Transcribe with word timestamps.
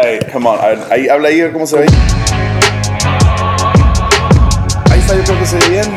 Alright, 0.00 0.32
come 0.32 0.46
on. 0.46 0.58
Ahí, 0.90 1.08
habla 1.08 1.28
ahí, 1.28 1.42
a 1.42 1.44
ver 1.44 1.52
cómo 1.52 1.66
se 1.66 1.76
ve. 1.76 1.86
Ahí 4.90 4.98
está, 4.98 5.14
yo 5.14 5.22
creo 5.24 5.38
que 5.38 5.44
se 5.46 5.58
ve 5.58 5.68
bien. 5.68 5.96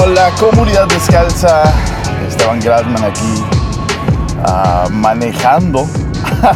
Hola, 0.00 0.30
comunidad 0.40 0.88
descalza. 0.88 1.72
Esteban 2.26 2.58
Gradman 2.58 3.04
aquí, 3.04 3.44
ah, 4.44 4.88
manejando. 4.90 5.86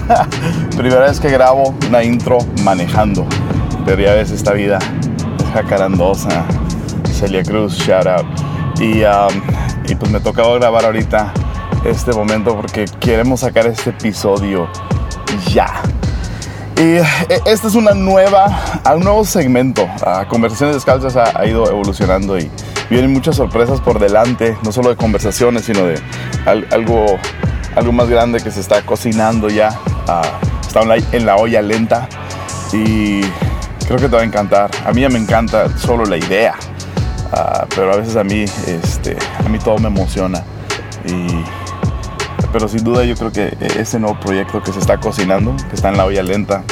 Primera 0.77 1.03
vez 1.03 1.21
que 1.21 1.31
grabo 1.31 1.77
una 1.87 2.03
intro 2.03 2.39
manejando. 2.65 3.25
Pero 3.85 4.03
ya 4.03 4.15
ves, 4.15 4.33
esta 4.33 4.53
vida 4.53 4.81
es 5.39 5.53
jacarandosa. 5.55 6.45
Celia 7.17 7.43
Cruz, 7.43 7.75
shout 7.79 8.07
out. 8.07 8.27
Y, 8.81 9.03
um, 9.05 9.41
y 9.89 9.95
pues 9.95 10.11
me 10.11 10.21
tocaba 10.21 10.55
grabar 10.59 10.85
ahorita 10.85 11.33
este 11.85 12.13
momento 12.13 12.55
porque 12.57 12.85
queremos 13.01 13.41
sacar 13.41 13.67
este 13.67 13.91
episodio 13.91 14.69
ya. 15.53 15.83
Y 16.77 16.97
eh, 16.99 17.05
esta 17.47 17.69
es 17.69 17.75
una 17.75 17.93
nueva, 17.93 18.47
un 18.95 19.01
nuevo 19.01 19.25
segmento. 19.25 19.89
Conversaciones 20.29 20.77
Descalzas 20.77 21.17
ha, 21.17 21.47
ido 21.47 21.69
evolucionando 21.71 22.39
y 22.39 22.51
vienen 22.91 23.13
muchas 23.15 23.37
sorpresas 23.37 23.81
por 23.81 23.99
delante, 23.99 24.57
no 24.63 24.73
solo 24.73 24.91
de 24.91 24.97
conversaciones, 24.97 25.65
sino 25.65 25.85
de 25.85 25.99
al- 26.45 26.67
algo, 26.73 27.07
algo 27.77 27.93
más 27.93 28.09
grande 28.11 28.41
que 28.43 28.51
se 28.51 28.61
está 28.61 28.83
cocinando 28.83 29.49
ya. 29.49 29.71
Ah, 30.07 30.23
está 30.61 30.83
en 30.83 30.89
la, 30.89 30.97
en 30.97 31.25
la 31.27 31.37
olla 31.37 31.63
lenta 31.63 32.09
y 32.75 33.23
creo 33.87 33.97
que 33.99 34.09
te 34.09 34.17
va 34.17 34.21
a 34.21 34.25
encantar. 34.25 34.71
A 34.85 34.93
mí 34.93 35.01
ya 35.01 35.09
me 35.09 35.19
encanta 35.19 35.79
solo 35.79 36.05
la 36.05 36.19
idea, 36.19 36.55
Ah, 37.33 37.67
pero 37.75 37.93
a 37.93 37.97
veces 37.97 38.17
a 38.17 38.25
mí, 38.25 38.45
este, 38.67 39.17
a 39.45 39.49
mí 39.49 39.59
todo 39.59 39.79
me 39.79 39.89
emociona. 39.89 40.43
Y, 41.05 41.45
pero 42.53 42.69
sin 42.69 42.85
duda 42.85 43.05
yo 43.05 43.15
creo 43.17 43.33
que 43.33 43.57
ese 43.79 43.99
nuevo 43.99 44.19
proyecto 44.21 44.63
que 44.63 44.73
se 44.73 44.79
está 44.79 44.99
cocinando, 44.99 45.55
que 45.69 45.75
está 45.75 45.89
en 45.89 45.97
la 45.97 46.05
olla 46.07 46.23
lenta, 46.23 46.63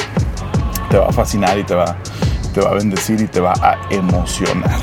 te 0.89 0.97
va 0.97 1.07
a 1.07 1.11
fascinar 1.11 1.57
y 1.57 1.63
te 1.63 1.75
va, 1.75 1.97
te 2.53 2.61
va 2.61 2.71
a 2.71 2.73
bendecir 2.73 3.21
y 3.21 3.27
te 3.27 3.39
va 3.39 3.53
a 3.61 3.77
emocionar. 3.89 4.79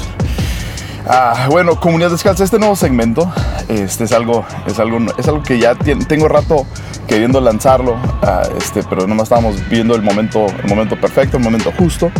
Ah, 1.08 1.48
bueno, 1.50 1.80
comunidad 1.80 2.10
descalza, 2.10 2.44
este 2.44 2.58
nuevo 2.60 2.76
segmento 2.76 3.30
este 3.68 4.04
es 4.04 4.12
algo, 4.12 4.44
es 4.66 4.78
algo, 4.78 4.98
es 5.18 5.26
algo 5.26 5.42
que 5.42 5.58
ya 5.58 5.74
tengo 5.74 6.28
rato 6.28 6.64
queriendo 7.08 7.40
lanzarlo, 7.40 7.96
ah, 8.22 8.42
este, 8.56 8.82
pero 8.84 9.06
no 9.06 9.20
estábamos 9.22 9.68
viendo 9.68 9.94
el 9.96 10.02
momento, 10.02 10.46
el 10.62 10.68
momento 10.68 10.98
perfecto, 11.00 11.38
el 11.38 11.42
momento 11.42 11.72
justo 11.76 12.10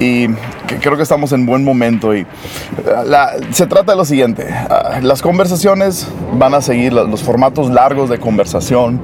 y 0.00 0.26
creo 0.80 0.96
que 0.96 1.02
estamos 1.04 1.32
en 1.32 1.46
buen 1.46 1.62
momento 1.62 2.14
y 2.14 2.26
ah, 3.12 3.30
se 3.52 3.66
trata 3.66 3.92
de 3.92 3.98
lo 3.98 4.04
siguiente, 4.04 4.48
ah, 4.52 4.98
las 5.00 5.22
conversaciones 5.22 6.08
van 6.32 6.54
a 6.54 6.60
seguir 6.60 6.92
los, 6.92 7.22
formatos 7.22 7.70
largos 7.70 8.10
de 8.10 8.18
conversación 8.18 9.00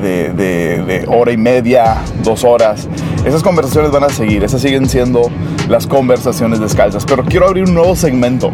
de- 0.00 0.32
de 0.32 1.04
hora 1.08 1.32
y 1.32 1.36
media, 1.36 1.96
dos 2.22 2.44
horas, 2.44 2.88
esas 3.24 3.42
conversaciones 3.42 3.90
van 3.90 4.04
a 4.04 4.08
seguir, 4.08 4.44
esas 4.44 4.62
siguen 4.62 4.88
siendo 4.88 5.30
las 5.68 5.86
conversaciones 5.86 6.60
descalzas, 6.60 7.04
pero 7.04 7.24
quiero 7.24 7.46
abrir 7.48 7.64
un 7.64 7.74
nuevo 7.74 7.96
segmento. 7.96 8.45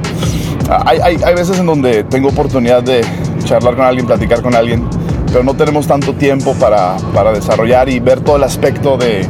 Hay, 0.87 0.99
hay- 1.03 1.19
hay 1.25 1.35
veces 1.35 1.59
en 1.59 1.67
donde 1.67 2.05
tengo 2.05 2.29
oportunidad 2.29 2.83
de 2.83 3.03
charlar 3.45 3.75
con 3.77 3.85
alguien, 3.85 4.07
platicar 4.07 4.43
con 4.43 4.55
alguien, 4.55 4.85
pero 5.31 5.43
no 5.45 5.55
tenemos 5.55 5.87
tanto 5.87 6.15
tiempo 6.15 6.55
para, 6.55 6.97
para 7.15 7.33
desarrollar 7.33 7.89
y 7.89 8.01
ver 8.01 8.21
todo 8.21 8.37
el 8.37 8.45
aspecto 8.45 8.97
de, 8.97 9.27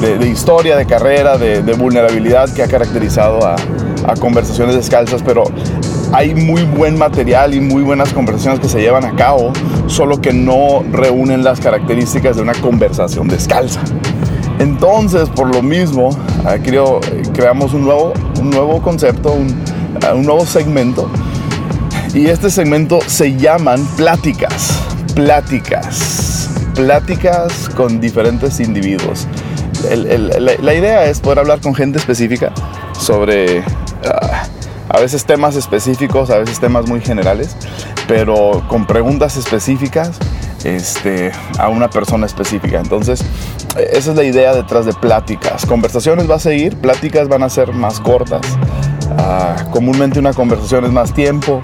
de- 0.00 0.28
historia, 0.28 0.76
de 0.76 0.86
carrera, 0.86 1.36
de, 1.36 1.60
vulnerabilidad 1.74 2.48
que 2.52 2.62
ha 2.62 2.68
caracterizado 2.68 3.44
a, 3.46 3.56
conversaciones 4.20 4.74
descalzas, 4.74 5.22
pero 5.22 5.44
hay 6.12 6.34
muy 6.34 6.62
buen 6.64 6.98
material 6.98 7.54
y 7.54 7.60
muy 7.60 7.82
buenas 7.82 8.12
conversaciones 8.12 8.58
que 8.60 8.68
se 8.68 8.80
llevan 8.80 9.04
a 9.04 9.14
cabo, 9.14 9.52
solo 9.86 10.20
que 10.20 10.32
no 10.32 10.82
reúnen 10.90 11.44
las 11.44 11.60
características 11.60 12.36
de 12.36 12.42
una 12.42 12.54
conversación 12.54 13.28
descalza. 13.28 13.80
Entonces, 14.58 15.28
por 15.28 15.54
lo 15.54 15.62
mismo, 15.62 16.10
creo, 16.64 17.00
creamos 17.34 17.72
un 17.72 17.84
nuevo, 17.84 18.12
un 18.40 18.50
nuevo 18.50 18.82
concepto, 18.82 19.32
un, 19.32 19.54
un 20.14 20.24
nuevo 20.24 20.46
segmento. 20.46 21.10
Y 22.14 22.26
este 22.26 22.50
segmento 22.50 23.00
se 23.06 23.36
llaman 23.36 23.84
pláticas. 23.96 24.80
Pláticas. 25.14 26.50
Pláticas 26.74 27.68
con 27.76 28.00
diferentes 28.00 28.60
individuos. 28.60 29.26
La, 30.60 30.74
idea 30.74 31.04
es 31.06 31.20
poder 31.20 31.38
hablar 31.38 31.60
con 31.60 31.74
gente 31.74 31.98
específica 31.98 32.52
sobre 32.98 33.64
ah, 34.04 34.42
a 34.88 35.00
veces 35.00 35.24
temas 35.24 35.56
específicos, 35.56 36.30
a 36.30 36.38
veces 36.38 36.60
temas 36.60 36.86
muy 36.86 37.00
generales, 37.00 37.56
pero 38.06 38.62
con 38.68 38.86
preguntas 38.86 39.36
específicas 39.36 40.18
este, 40.64 41.32
a 41.58 41.68
una 41.68 41.88
persona 41.88 42.26
específica. 42.26 42.78
Entonces, 42.78 43.22
eh, 43.76 43.90
esa 43.92 44.10
es 44.10 44.16
la 44.16 44.24
idea 44.24 44.54
detrás 44.54 44.84
de 44.86 44.92
pláticas. 44.92 45.64
Conversaciones 45.64 46.28
va 46.28 46.36
a 46.36 46.40
seguir, 46.40 46.76
pláticas 46.76 47.28
van 47.28 47.42
a 47.42 47.48
ser 47.48 47.72
más 47.72 48.00
cortas. 48.00 48.42
Ah, 49.18 49.56
comúnmente 49.70 50.18
una 50.18 50.32
conversación 50.32 50.84
es 50.84 50.92
más 50.92 51.12
tiempo 51.12 51.60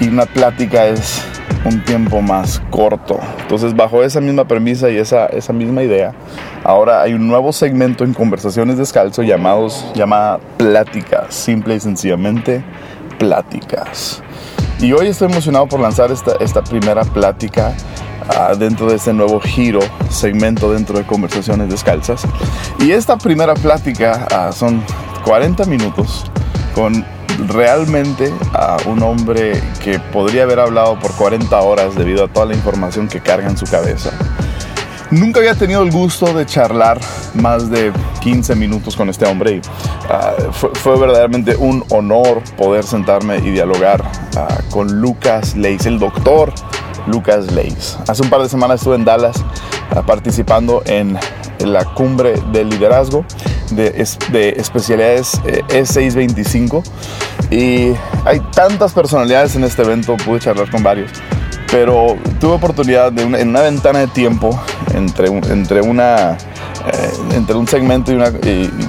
y 0.00 0.08
una 0.08 0.26
plática 0.26 0.86
es 0.86 1.22
un 1.64 1.82
tiempo 1.84 2.22
más 2.22 2.62
corto. 2.70 3.18
Entonces, 3.40 3.74
bajo 3.74 4.02
esa 4.02 4.20
misma 4.20 4.46
premisa 4.46 4.90
y 4.90 4.96
esa, 4.96 5.26
esa 5.26 5.52
misma 5.52 5.82
idea, 5.82 6.12
ahora 6.64 7.02
hay 7.02 7.14
un 7.14 7.26
nuevo 7.26 7.52
segmento 7.52 8.04
en 8.04 8.14
Conversaciones 8.14 8.78
Descalzo 8.78 9.22
llamados, 9.22 9.84
llamada 9.94 10.38
Pláticas, 10.56 11.34
simple 11.34 11.76
y 11.76 11.80
sencillamente 11.80 12.64
Pláticas. 13.18 14.22
Y 14.78 14.92
hoy 14.92 15.08
estoy 15.08 15.30
emocionado 15.30 15.66
por 15.66 15.80
lanzar 15.80 16.12
esta, 16.12 16.32
esta 16.38 16.62
primera 16.62 17.02
plática 17.02 17.72
ah, 18.28 18.54
dentro 18.54 18.88
de 18.88 18.96
este 18.96 19.12
nuevo 19.12 19.40
giro, 19.40 19.80
segmento 20.10 20.72
dentro 20.72 20.98
de 20.98 21.04
Conversaciones 21.04 21.70
Descalzas. 21.70 22.22
Y 22.78 22.90
esta 22.90 23.16
primera 23.16 23.54
plática 23.54 24.26
ah, 24.30 24.52
son 24.52 24.82
40 25.24 25.64
minutos 25.64 26.30
con 26.76 27.06
realmente 27.48 28.32
a 28.52 28.76
un 28.86 29.02
hombre 29.02 29.62
que 29.82 29.98
podría 29.98 30.42
haber 30.42 30.60
hablado 30.60 30.98
por 30.98 31.10
40 31.12 31.58
horas 31.62 31.94
debido 31.94 32.24
a 32.24 32.28
toda 32.28 32.44
la 32.46 32.54
información 32.54 33.08
que 33.08 33.20
carga 33.20 33.48
en 33.48 33.56
su 33.56 33.64
cabeza. 33.64 34.10
Nunca 35.10 35.40
había 35.40 35.54
tenido 35.54 35.82
el 35.82 35.90
gusto 35.90 36.34
de 36.34 36.44
charlar 36.44 37.00
más 37.34 37.70
de 37.70 37.92
15 38.20 38.56
minutos 38.56 38.94
con 38.94 39.08
este 39.08 39.24
hombre 39.24 39.52
y 39.52 39.60
ah, 40.10 40.34
fue, 40.52 40.70
fue 40.74 40.98
verdaderamente 40.98 41.56
un 41.56 41.82
honor 41.90 42.42
poder 42.58 42.84
sentarme 42.84 43.38
y 43.38 43.52
dialogar 43.52 44.02
ah, 44.36 44.58
con 44.70 45.00
Lucas 45.00 45.56
Leis, 45.56 45.86
el 45.86 45.98
doctor 45.98 46.52
Lucas 47.06 47.52
Leis. 47.52 47.96
Hace 48.06 48.22
un 48.22 48.28
par 48.28 48.42
de 48.42 48.50
semanas 48.50 48.80
estuve 48.80 48.96
en 48.96 49.04
Dallas 49.06 49.36
ah, 49.94 50.02
participando 50.02 50.82
en 50.84 51.18
la 51.60 51.84
cumbre 51.86 52.34
del 52.52 52.68
liderazgo 52.68 53.24
de, 53.70 53.90
de 54.32 54.48
especialidades 54.58 55.40
eh, 55.46 55.62
E625 55.68 56.82
y 57.50 57.92
hay 58.24 58.40
tantas 58.54 58.92
personalidades 58.92 59.54
en 59.56 59.64
este 59.64 59.82
evento, 59.82 60.16
pude 60.16 60.40
charlar 60.40 60.70
con 60.70 60.82
varios 60.82 61.10
pero 61.70 62.16
tuve 62.40 62.52
oportunidad 62.52 63.10
de 63.10 63.22
en 63.22 63.48
una 63.48 63.60
ventana 63.60 63.98
de 63.98 64.06
tiempo 64.06 64.58
entre, 64.94 65.26
entre, 65.26 65.80
una, 65.80 66.32
eh, 66.86 67.10
entre 67.34 67.56
un 67.56 67.66
segmento 67.66 68.12
y 68.12 68.14
una, 68.14 68.30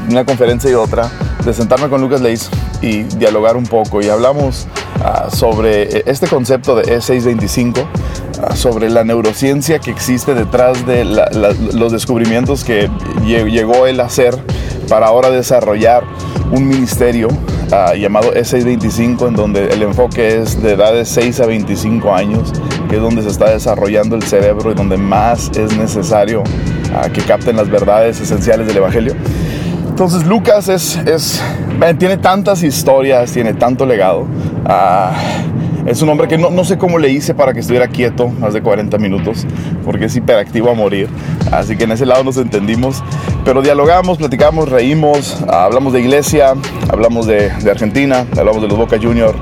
una 0.09 0.23
conferencia 0.25 0.69
y 0.69 0.75
otra, 0.75 1.09
de 1.43 1.53
sentarme 1.55 1.89
con 1.89 2.01
Lucas 2.01 2.21
Leis 2.21 2.49
y 2.81 3.01
dialogar 3.03 3.57
un 3.57 3.66
poco. 3.66 3.99
Y 4.03 4.09
hablamos 4.09 4.67
ah, 5.03 5.27
sobre 5.33 6.03
este 6.09 6.27
concepto 6.27 6.75
de 6.75 6.83
E625, 6.99 7.83
ah, 8.47 8.55
sobre 8.55 8.91
la 8.91 9.03
neurociencia 9.03 9.79
que 9.79 9.89
existe 9.89 10.35
detrás 10.35 10.85
de 10.85 11.03
los 11.03 11.91
descubrimientos 11.91 12.63
que 12.63 12.89
lle- 13.23 13.49
llegó 13.51 13.87
él 13.87 13.99
a 14.01 14.05
hacer 14.05 14.37
para 14.87 15.07
ahora 15.07 15.29
desarrollar 15.29 16.03
un 16.51 16.67
ministerio 16.67 17.28
ah, 17.72 17.93
llamado 17.95 18.34
S625, 18.34 19.28
en 19.28 19.35
donde 19.35 19.67
el 19.67 19.84
enfoque 19.84 20.39
es 20.39 20.61
de 20.61 20.73
edades 20.73 21.09
6 21.09 21.41
a 21.41 21.45
25 21.45 22.13
años, 22.13 22.53
que 22.89 22.95
es 22.95 23.01
donde 23.01 23.22
se 23.22 23.29
está 23.29 23.49
desarrollando 23.49 24.16
el 24.16 24.23
cerebro 24.23 24.72
y 24.72 24.75
donde 24.75 24.97
más 24.97 25.49
es 25.57 25.78
necesario 25.78 26.43
ah, 26.95 27.09
que 27.09 27.22
capten 27.22 27.55
las 27.55 27.69
verdades 27.69 28.19
esenciales 28.19 28.67
del 28.67 28.78
Evangelio. 28.78 29.13
Entonces 29.89 30.25
Lucas 30.25 30.69
es, 30.69 30.95
es, 31.07 31.41
man, 31.78 31.97
tiene 31.97 32.17
tantas 32.17 32.63
historias, 32.63 33.31
tiene 33.31 33.53
tanto 33.53 33.85
legado. 33.85 34.25
Ah, 34.66 35.11
es 35.87 36.01
un 36.01 36.09
hombre 36.09 36.28
que 36.28 36.37
no, 36.37 36.49
no 36.49 36.66
sé 36.66 36.78
cómo 36.78 36.99
le 36.99 37.09
hice 37.09 37.34
para 37.34 37.53
que 37.53 37.61
estuviera 37.61 37.87
quieto 37.87 38.28
más 38.28 38.53
de 38.53 38.61
40 38.61 38.97
minutos, 38.97 39.45
porque 39.85 40.05
es 40.05 40.16
hiperactivo 40.17 40.69
a 40.69 40.73
morir. 40.73 41.07
Así 41.51 41.78
que 41.78 41.85
en 41.85 41.93
ese 41.93 42.05
lado 42.05 42.25
nos 42.25 42.37
entendimos. 42.37 43.01
Pero 43.45 43.61
dialogamos, 43.61 44.17
platicamos, 44.17 44.69
reímos, 44.69 45.41
hablamos 45.47 45.93
de 45.93 46.01
iglesia, 46.01 46.55
hablamos 46.89 47.25
de, 47.25 47.49
de 47.49 47.72
Argentina, 47.72 48.25
hablamos 48.37 48.61
de 48.61 48.67
los 48.67 48.78
Boca 48.78 48.97
Junior, 49.01 49.34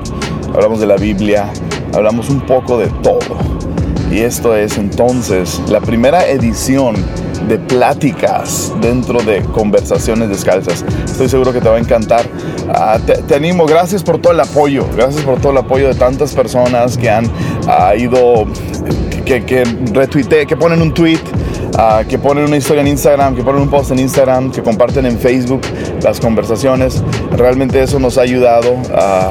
hablamos 0.54 0.78
de 0.78 0.86
la 0.86 0.96
Biblia, 0.96 1.50
hablamos 1.92 2.30
un 2.30 2.40
poco 2.40 2.78
de 2.78 2.86
todo. 3.02 3.36
Y 4.12 4.20
esto 4.20 4.54
es 4.54 4.78
entonces 4.78 5.60
la 5.68 5.80
primera 5.80 6.28
edición 6.28 6.94
de 7.48 7.58
pláticas 7.58 8.72
dentro 8.80 9.20
de 9.22 9.42
conversaciones 9.42 10.28
descalzas. 10.28 10.84
Estoy 11.04 11.28
seguro 11.28 11.52
que 11.52 11.60
te 11.60 11.68
va 11.68 11.76
a 11.76 11.80
encantar. 11.80 12.26
Ah, 12.68 12.98
te, 13.04 13.34
animo, 13.34 13.66
gracias 13.66 14.02
por 14.02 14.18
todo 14.18 14.32
el 14.32 14.40
apoyo, 14.40 14.86
gracias 14.96 15.24
por 15.24 15.40
todo 15.40 15.52
el 15.52 15.58
apoyo 15.58 15.88
de 15.88 15.94
tantas 15.94 16.34
personas 16.34 16.96
que 16.96 17.10
han 17.10 17.30
ah, 17.68 17.94
ido, 17.96 18.46
que, 19.24 19.44
que 19.44 19.64
retuite, 19.92 20.46
que 20.46 20.56
ponen 20.56 20.82
un 20.82 20.92
tweet. 20.92 21.20
Uh, 21.74 22.08
que 22.08 22.16
ponen 22.16 22.44
una 22.44 22.56
historia 22.56 22.80
en 22.80 22.88
Instagram, 22.88 23.36
que 23.36 23.42
ponen 23.42 23.60
un 23.60 23.68
post 23.68 23.90
en 23.90 23.98
Instagram, 23.98 24.50
que 24.50 24.62
comparten 24.62 25.04
en 25.04 25.18
Facebook 25.18 25.60
las 26.02 26.20
conversaciones. 26.20 27.02
Realmente 27.32 27.82
eso 27.82 27.98
nos 27.98 28.16
ha 28.16 28.22
ayudado 28.22 28.76
a, 28.94 29.30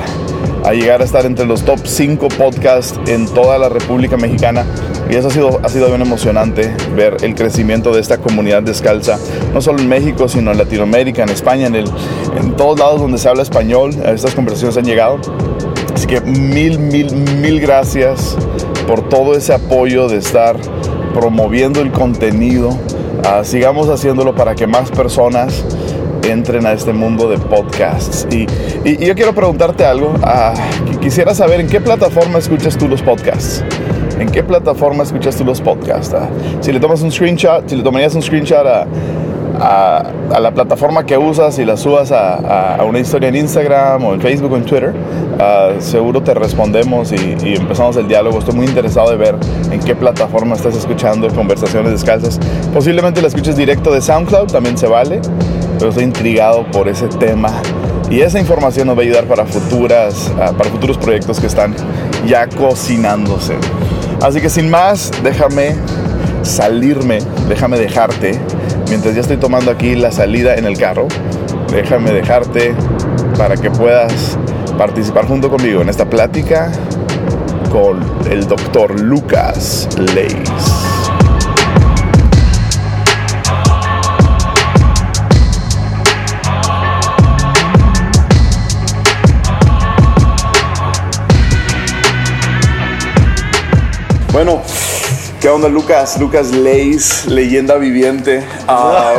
a 0.63 0.73
llegar 0.73 1.01
a 1.01 1.06
estar 1.06 1.25
entre 1.25 1.45
los 1.45 1.63
top 1.63 1.79
5 1.83 2.27
podcasts 2.38 3.00
en 3.07 3.25
toda 3.25 3.57
la 3.57 3.69
República 3.69 4.15
Mexicana. 4.18 4.63
Y 5.10 5.16
eso 5.16 5.28
ha 5.28 5.31
sido, 5.31 5.60
ha 5.63 5.69
sido 5.69 5.88
bien 5.88 6.02
emocionante 6.02 6.75
ver 6.96 7.18
el 7.22 7.36
crecimiento 7.36 7.94
de 7.94 8.02
esta 8.02 8.18
comunidad 8.18 8.63
descalza, 8.63 9.19
no 9.54 9.62
solo 9.62 9.80
en 9.80 9.88
México, 9.88 10.28
sino 10.28 10.52
en 10.52 10.57
Latinoamérica, 10.57 11.24
en 11.24 11.30
España, 11.30 11.68
en, 11.68 11.75
el, 11.75 11.86
en 12.40 12.56
todos 12.56 12.80
lados 12.80 13.02
donde 13.02 13.18
se 13.18 13.30
habla 13.30 13.44
español. 13.44 13.92
Estas 14.06 14.34
conversaciones 14.34 14.78
han 14.78 14.86
llegado. 14.86 15.19
Así 15.94 16.07
que 16.07 16.22
mil, 16.22 16.80
mil, 16.80 17.16
mil 17.16 17.60
gracias 17.60 18.36
por 18.88 19.07
todo 19.07 19.36
ese 19.36 19.54
apoyo 19.54 20.07
de 20.07 20.18
estar 20.18 20.57
promoviendo 21.13 21.81
el 21.81 21.92
contenido. 21.92 22.69
Uh, 22.69 23.44
sigamos 23.44 23.90
haciéndolo 23.90 24.36
para 24.36 24.56
que 24.56 24.68
más 24.68 24.92
personas 24.92 25.63
entren 26.24 26.66
a 26.66 26.74
este 26.74 26.94
mundo 26.94 27.30
de 27.30 27.38
podcasts. 27.38 28.28
Y, 28.31 28.46
y, 28.84 29.06
yo 29.06 29.16
quiero 29.16 29.34
preguntarte 29.34 29.86
algo. 29.86 30.13
Uh, 30.16 31.00
quisiera 31.00 31.34
saber 31.34 31.62
en 31.62 31.68
qué 31.68 31.80
plataforma 31.80 32.40
escuchas 32.40 32.78
tú 32.78 32.88
los 32.88 33.02
podcasts. 33.02 33.63
¿En 34.19 34.29
qué 34.29 34.44
plataforma 34.44 35.03
escuchas 35.03 35.35
tú 35.35 35.44
los 35.44 35.59
podcasts? 35.59 36.13
Uh, 36.13 36.63
si 36.63 36.71
le 36.71 36.79
tomas 36.79 37.01
un 37.01 37.12
screenshot, 37.12 37.67
si 37.67 37.75
le 37.75 37.83
tomarías 37.83 38.15
un 38.15 38.21
screenshot 38.21 38.65
a, 38.65 38.88
la 40.39 40.51
plataforma 40.53 41.06
que 41.06 41.17
usas 41.17 41.59
y 41.59 41.65
la 41.65 41.77
subas 41.77 42.12
a, 42.12 42.81
una 42.88 43.00
historia 43.00 43.29
en 43.29 43.35
Instagram 43.35 44.03
o 44.03 44.13
en 44.13 44.21
Facebook 44.21 44.51
o 44.53 44.57
en 44.57 44.63
Twitter, 44.63 44.94
uh, 44.94 45.81
seguro 45.81 46.21
te 46.21 46.33
respondemos 46.33 47.12
y, 47.12 47.56
empezamos 47.56 47.97
el 47.97 48.07
diálogo. 48.07 48.39
Estoy 48.39 48.56
muy 48.56 48.65
interesado 48.65 49.09
de 49.09 49.17
ver 49.17 49.35
en 49.71 49.79
qué 49.81 49.95
plataforma 49.95 50.56
estás 50.56 50.75
escuchando 50.75 51.27
conversaciones 51.29 51.91
descalzas. 51.91 52.39
Posiblemente 52.73 53.21
la 53.21 53.27
escuches 53.27 53.57
directo 53.57 53.91
de 53.91 54.01
SoundCloud, 54.01 54.47
también 54.47 54.77
se 54.77 54.88
vale, 54.88 55.21
pero 55.77 55.89
estoy 55.89 56.06
intrigado 56.06 56.65
por 56.71 56.88
ese 56.88 57.07
tema. 57.07 57.50
Y 58.09 58.21
esa 58.21 58.39
información 58.39 58.88
nos 58.88 58.97
va 58.97 59.01
a 59.01 59.03
ayudar 59.03 59.25
para, 59.25 59.45
futuras, 59.45 60.31
uh, 60.35 60.56
para 60.56 60.69
futuros 60.69 60.97
proyectos 60.97 61.39
que 61.39 61.47
están 61.47 61.75
ya 62.25 62.47
cocinándose. 62.47 63.56
Así 64.25 64.42
que 64.42 64.50
sin 64.50 64.72
más, 64.72 65.12
déjame 65.22 65.75
salirme, 66.42 67.19
déjame 67.48 67.77
dejarte 67.77 68.39
mientras 68.89 69.13
ya 69.13 69.22
estoy 69.22 69.38
tomando 69.38 69.69
aquí 69.69 69.94
la 69.94 70.12
salida 70.12 70.56
en 70.56 70.66
el 70.66 70.80
carro, 70.80 71.07
déjame 71.72 72.12
dejarte 72.12 72.74
para 73.38 73.56
que 73.56 73.69
puedas 73.69 74.36
participar 74.80 75.27
junto 75.27 75.51
conmigo 75.51 75.83
en 75.83 75.89
esta 75.89 76.10
plática 76.10 76.72
con 77.72 78.00
el 78.27 78.48
doctor 78.48 79.00
Lucas 79.00 79.88
Leis. 80.16 80.75
Bueno, 94.35 94.61
¿Qué 95.39 95.47
onda, 95.47 95.69
Lucas? 95.69 96.19
Lucas 96.19 96.51
Leis, 96.51 97.25
leyenda 97.25 97.77
viviente. 97.77 98.43
Uh, 98.67 99.17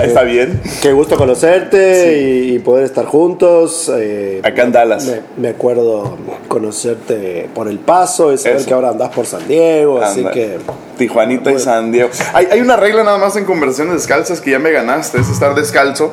¿Está 0.02 0.22
bien? 0.22 0.62
Qué 0.80 0.92
gusto 0.92 1.16
conocerte 1.16 2.04
sí. 2.04 2.54
y, 2.54 2.58
poder 2.60 2.86
estar 2.86 3.04
juntos. 3.04 3.92
Eh, 3.94 4.40
Acá 4.42 4.62
en 4.62 4.72
Dallas. 4.72 5.04
Me, 5.04 5.20
me, 5.36 5.48
acuerdo 5.48 6.16
conocerte 6.48 7.50
por 7.54 7.68
El 7.68 7.80
Paso 7.80 8.32
y 8.32 8.38
saber 8.38 8.60
Eso. 8.60 8.66
que 8.66 8.72
ahora 8.72 8.88
andás 8.88 9.10
por 9.10 9.26
San 9.26 9.46
Diego, 9.46 9.96
Anda. 9.96 10.08
así 10.08 10.24
que... 10.32 10.56
Tijuanita 10.98 11.50
y 11.50 11.58
San 11.58 11.90
Diego. 11.90 12.10
Hay, 12.34 12.46
hay, 12.50 12.60
una 12.60 12.76
regla 12.76 13.02
nada 13.04 13.16
más 13.16 13.36
en 13.36 13.46
conversaciones 13.46 13.94
descalzas 13.94 14.42
que 14.42 14.50
ya 14.50 14.58
me 14.58 14.70
ganaste, 14.70 15.18
es 15.18 15.30
estar 15.30 15.54
descalzo 15.54 16.12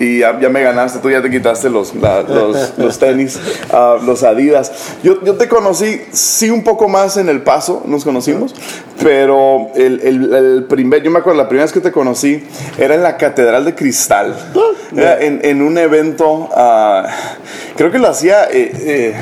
y 0.00 0.18
ya, 0.18 0.40
ya 0.40 0.48
me 0.48 0.62
ganaste, 0.62 0.98
tú 0.98 1.10
ya 1.10 1.22
te 1.22 1.30
quitaste 1.30 1.70
los, 1.70 1.94
la, 1.94 2.22
los, 2.22 2.76
los, 2.76 2.98
tenis, 2.98 3.38
uh, 3.72 4.04
los 4.04 4.24
Adidas. 4.24 4.72
Yo, 5.04 5.22
yo 5.22 5.36
te 5.36 5.46
conocí, 5.46 6.00
sí, 6.10 6.50
un 6.50 6.64
poco 6.64 6.88
más 6.88 7.16
en 7.16 7.28
El 7.28 7.42
Paso, 7.42 7.82
nos 7.86 8.02
conocimos, 8.02 8.54
pero 9.00 9.68
el, 9.76 10.00
el, 10.02 10.34
el, 10.34 10.64
primer, 10.64 11.02
yo 11.02 11.10
me 11.10 11.20
acuerdo, 11.20 11.40
la 11.40 11.48
primera 11.48 11.64
vez 11.64 11.72
que 11.72 11.80
te 11.80 11.92
conocí 11.92 12.44
era 12.78 12.94
en 12.94 13.02
la 13.02 13.16
Catedral 13.16 13.64
de 13.64 13.74
Cristal, 13.76 14.34
era 14.96 15.20
en, 15.20 15.40
en, 15.44 15.62
un 15.62 15.78
evento, 15.78 16.48
uh, 16.50 17.06
creo 17.76 17.92
que 17.92 17.98
lo 17.98 18.08
hacía... 18.08 18.44
Eh, 18.50 18.72
eh, 18.84 19.14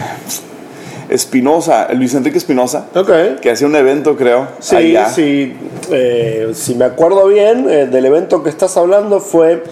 Espinosa, 1.10 1.92
Luis 1.92 2.14
Enrique 2.14 2.38
Espinosa, 2.38 2.86
okay. 2.94 3.36
que 3.42 3.50
hacía 3.50 3.66
un 3.66 3.74
evento, 3.74 4.16
creo. 4.16 4.46
Sí, 4.60 4.76
allá. 4.76 5.08
sí. 5.08 5.54
Eh, 5.90 6.52
si 6.54 6.76
me 6.76 6.84
acuerdo 6.84 7.26
bien, 7.26 7.68
eh, 7.68 7.86
del 7.86 8.06
evento 8.06 8.42
que 8.42 8.48
estás 8.48 8.76
hablando 8.76 9.20
fue. 9.20 9.62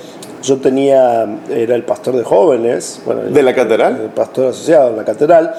Yo 0.40 0.58
tenía, 0.58 1.26
era 1.50 1.74
el 1.74 1.82
pastor 1.82 2.14
de 2.14 2.22
jóvenes. 2.22 3.02
Bueno, 3.04 3.22
¿De 3.22 3.42
la 3.42 3.56
catedral? 3.56 4.02
El 4.04 4.10
pastor 4.10 4.46
asociado 4.46 4.90
en 4.90 4.96
la 4.96 5.04
catedral. 5.04 5.52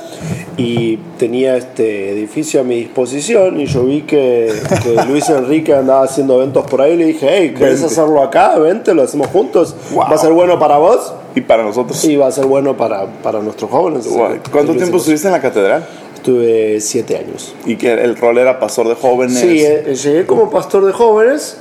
Y 0.56 0.96
tenía 1.18 1.58
este 1.58 2.12
edificio 2.12 2.62
a 2.62 2.64
mi 2.64 2.76
disposición. 2.76 3.60
Y 3.60 3.66
yo 3.66 3.84
vi 3.84 4.04
que, 4.04 4.54
que 4.84 5.06
Luis 5.08 5.30
Enrique 5.30 5.74
andaba 5.74 6.06
haciendo 6.06 6.38
eventos 6.38 6.66
por 6.66 6.82
ahí. 6.82 6.94
Y 6.94 6.98
le 6.98 7.06
dije, 7.08 7.28
hey, 7.30 7.54
¿querés 7.58 7.84
hacerlo 7.84 8.24
acá? 8.24 8.58
Vente, 8.58 8.94
lo 8.94 9.04
hacemos 9.04 9.28
juntos. 9.28 9.76
Wow. 9.92 10.06
¿Va 10.10 10.16
a 10.16 10.18
ser 10.18 10.32
bueno 10.32 10.58
para 10.58 10.78
vos? 10.78 11.14
Y 11.40 11.42
para 11.42 11.64
nosotros. 11.64 12.04
Y 12.04 12.18
va 12.18 12.28
a 12.28 12.32
ser 12.32 12.46
bueno 12.46 12.76
para, 12.76 13.06
para 13.06 13.40
nuestros 13.40 13.72
jóvenes. 13.72 14.08
Wow. 14.08 14.40
¿Cuánto 14.52 14.76
tiempo 14.76 14.98
estuviste 14.98 15.28
en 15.28 15.34
la 15.34 15.42
catedral? 15.42 15.88
Estuve 16.16 16.82
siete 16.82 17.18
años. 17.18 17.56
¿Y 17.66 17.78
que 17.78 17.94
el 17.94 18.18
rol 18.18 18.38
era 18.38 18.60
pastor 18.60 18.90
de 18.90 18.96
jóvenes? 18.96 19.40
Sí, 19.40 19.64
eh, 19.64 19.96
llegué 19.96 20.26
como 20.26 20.50
pastor 20.50 20.86
de 20.86 20.92
jóvenes. 20.92 21.58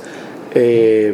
Eh, 0.53 1.13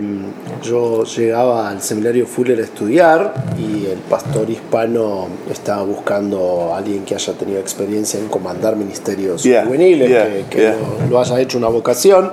yo 0.64 1.04
llegaba 1.04 1.70
al 1.70 1.82
seminario 1.82 2.26
Fuller 2.26 2.60
a 2.60 2.64
estudiar 2.64 3.34
y 3.58 3.86
el 3.86 4.00
pastor 4.10 4.50
hispano 4.50 5.28
estaba 5.52 5.84
buscando 5.84 6.72
a 6.74 6.78
alguien 6.78 7.04
que 7.04 7.16
haya 7.16 7.34
tenido 7.34 7.60
experiencia 7.60 8.20
en 8.20 8.28
comandar 8.28 8.78
ministerios 8.78 9.44
yeah, 9.44 9.66
juveniles, 9.66 10.10
yeah, 10.10 10.26
que, 10.26 10.46
que 10.50 10.62
yeah. 10.62 10.76
lo, 11.04 11.10
lo, 11.10 11.20
haya 11.20 11.40
hecho 11.42 11.58
una 11.58 11.68
vocación. 11.68 12.32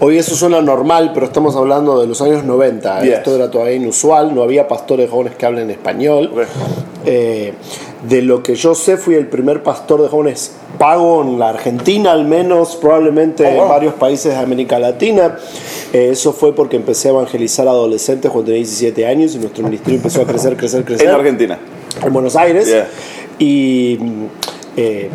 Hoy 0.00 0.16
eso 0.16 0.36
suena 0.36 0.62
normal, 0.62 1.10
pero 1.12 1.26
estamos 1.26 1.56
hablando 1.56 2.00
de 2.00 2.06
los 2.06 2.22
años 2.22 2.44
90. 2.44 3.04
Esto 3.04 3.34
era 3.34 3.50
todavía 3.50 3.74
inusual, 3.74 4.32
no 4.32 4.42
había 4.42 4.68
pastores 4.68 5.10
jóvenes 5.10 5.34
que 5.34 5.44
hablen 5.44 5.70
español. 5.70 6.30
Eh, 7.04 7.52
de 8.02 8.22
lo 8.22 8.42
que 8.42 8.54
yo 8.54 8.74
sé, 8.74 8.96
fui 8.96 9.14
el 9.14 9.26
primer 9.26 9.62
pastor 9.62 10.02
de 10.02 10.08
jóvenes 10.08 10.52
pago 10.78 11.22
en 11.22 11.38
la 11.38 11.50
Argentina, 11.50 12.12
al 12.12 12.24
menos, 12.24 12.76
probablemente 12.76 13.44
oh, 13.44 13.50
wow. 13.50 13.62
en 13.62 13.68
varios 13.68 13.94
países 13.94 14.32
de 14.32 14.38
América 14.38 14.78
Latina. 14.78 15.36
Eh, 15.92 16.10
eso 16.12 16.32
fue 16.32 16.54
porque 16.54 16.76
empecé 16.76 17.08
a 17.08 17.12
evangelizar 17.12 17.66
a 17.66 17.70
adolescentes 17.70 18.30
cuando 18.30 18.46
tenía 18.46 18.58
17 18.58 19.06
años 19.06 19.34
y 19.34 19.38
nuestro 19.38 19.64
ministerio 19.64 19.96
empezó 19.96 20.22
a 20.22 20.26
crecer, 20.26 20.56
crecer, 20.56 20.84
crecer. 20.86 21.08
En 21.08 21.14
Argentina. 21.14 21.58
En 22.04 22.12
Buenos 22.12 22.36
Aires. 22.36 22.68
Yeah. 22.68 22.88
Y 23.38 23.98
eh, 24.76 25.10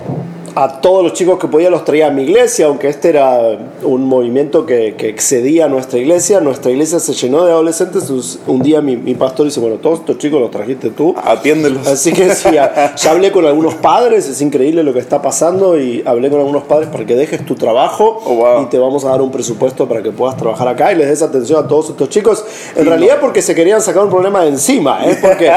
a 0.55 0.81
todos 0.81 1.03
los 1.03 1.13
chicos 1.13 1.39
que 1.39 1.47
podía 1.47 1.69
los 1.69 1.83
traía 1.83 2.07
a 2.07 2.11
mi 2.11 2.23
iglesia, 2.23 2.67
aunque 2.67 2.87
este 2.87 3.09
era 3.09 3.57
un 3.83 4.05
movimiento 4.05 4.65
que, 4.65 4.95
que 4.95 5.09
excedía 5.09 5.65
a 5.65 5.67
nuestra 5.67 5.99
iglesia. 5.99 6.39
Nuestra 6.39 6.71
iglesia 6.71 6.99
se 6.99 7.13
llenó 7.13 7.45
de 7.45 7.51
adolescentes. 7.51 8.09
Un 8.47 8.61
día 8.61 8.81
mi, 8.81 8.95
mi, 8.95 9.15
pastor 9.15 9.47
dice, 9.47 9.59
bueno, 9.59 9.77
todos 9.77 9.99
estos 9.99 10.17
chicos 10.19 10.39
los 10.39 10.51
trajiste 10.51 10.89
tú. 10.91 11.15
Atiéndelos. 11.23 11.87
Así 11.87 12.13
que 12.13 12.33
sí, 12.35 12.49
ya, 12.53 12.95
ya, 12.97 13.11
hablé 13.11 13.31
con 13.31 13.45
algunos 13.45 13.75
padres, 13.75 14.27
es 14.27 14.41
increíble 14.41 14.83
lo 14.83 14.93
que 14.93 14.99
está 14.99 15.21
pasando 15.21 15.79
y 15.79 16.03
hablé 16.05 16.29
con 16.29 16.39
algunos 16.39 16.63
padres 16.63 16.89
para 16.89 17.05
que 17.05 17.15
dejes 17.15 17.45
tu 17.45 17.55
trabajo 17.55 18.21
oh, 18.25 18.35
wow. 18.35 18.63
y 18.63 18.65
te 18.67 18.77
vamos 18.77 19.05
a 19.05 19.09
dar 19.09 19.21
un 19.21 19.31
presupuesto 19.31 19.87
para 19.87 20.03
que 20.03 20.11
puedas 20.11 20.37
trabajar 20.37 20.67
acá 20.67 20.91
y 20.91 20.95
les 20.95 21.07
des 21.07 21.21
atención 21.21 21.63
a 21.63 21.67
todos 21.67 21.89
estos 21.89 22.09
chicos. 22.09 22.45
En 22.75 22.85
realidad 22.85 23.15
no. 23.15 23.21
porque 23.21 23.41
se 23.41 23.55
querían 23.55 23.81
sacar 23.81 24.03
un 24.03 24.09
problema 24.09 24.43
de 24.43 24.49
encima, 24.49 25.05
es 25.05 25.17
¿eh? 25.17 25.19
porque 25.21 25.51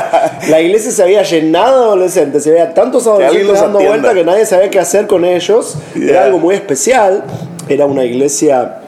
la 0.48 0.60
iglesia 0.60 0.90
se 0.90 1.02
había 1.02 1.22
llenado 1.22 1.80
de 1.80 1.86
adolescentes, 1.86 2.46
y 2.46 2.50
había 2.50 2.72
tantos 2.72 3.06
adolescentes 3.06 3.60
dando 3.60 3.80
vuelta 3.80 4.14
que 4.14 4.24
nadie 4.24 4.46
sabía 4.46 4.70
qué 4.70 4.78
hacer 4.78 4.85
con 5.06 5.24
ellos. 5.24 5.76
Yeah. 5.94 6.10
Era 6.10 6.24
algo 6.24 6.38
muy 6.38 6.54
especial. 6.54 7.24
Era 7.68 7.86
una 7.86 8.04
iglesia 8.04 8.80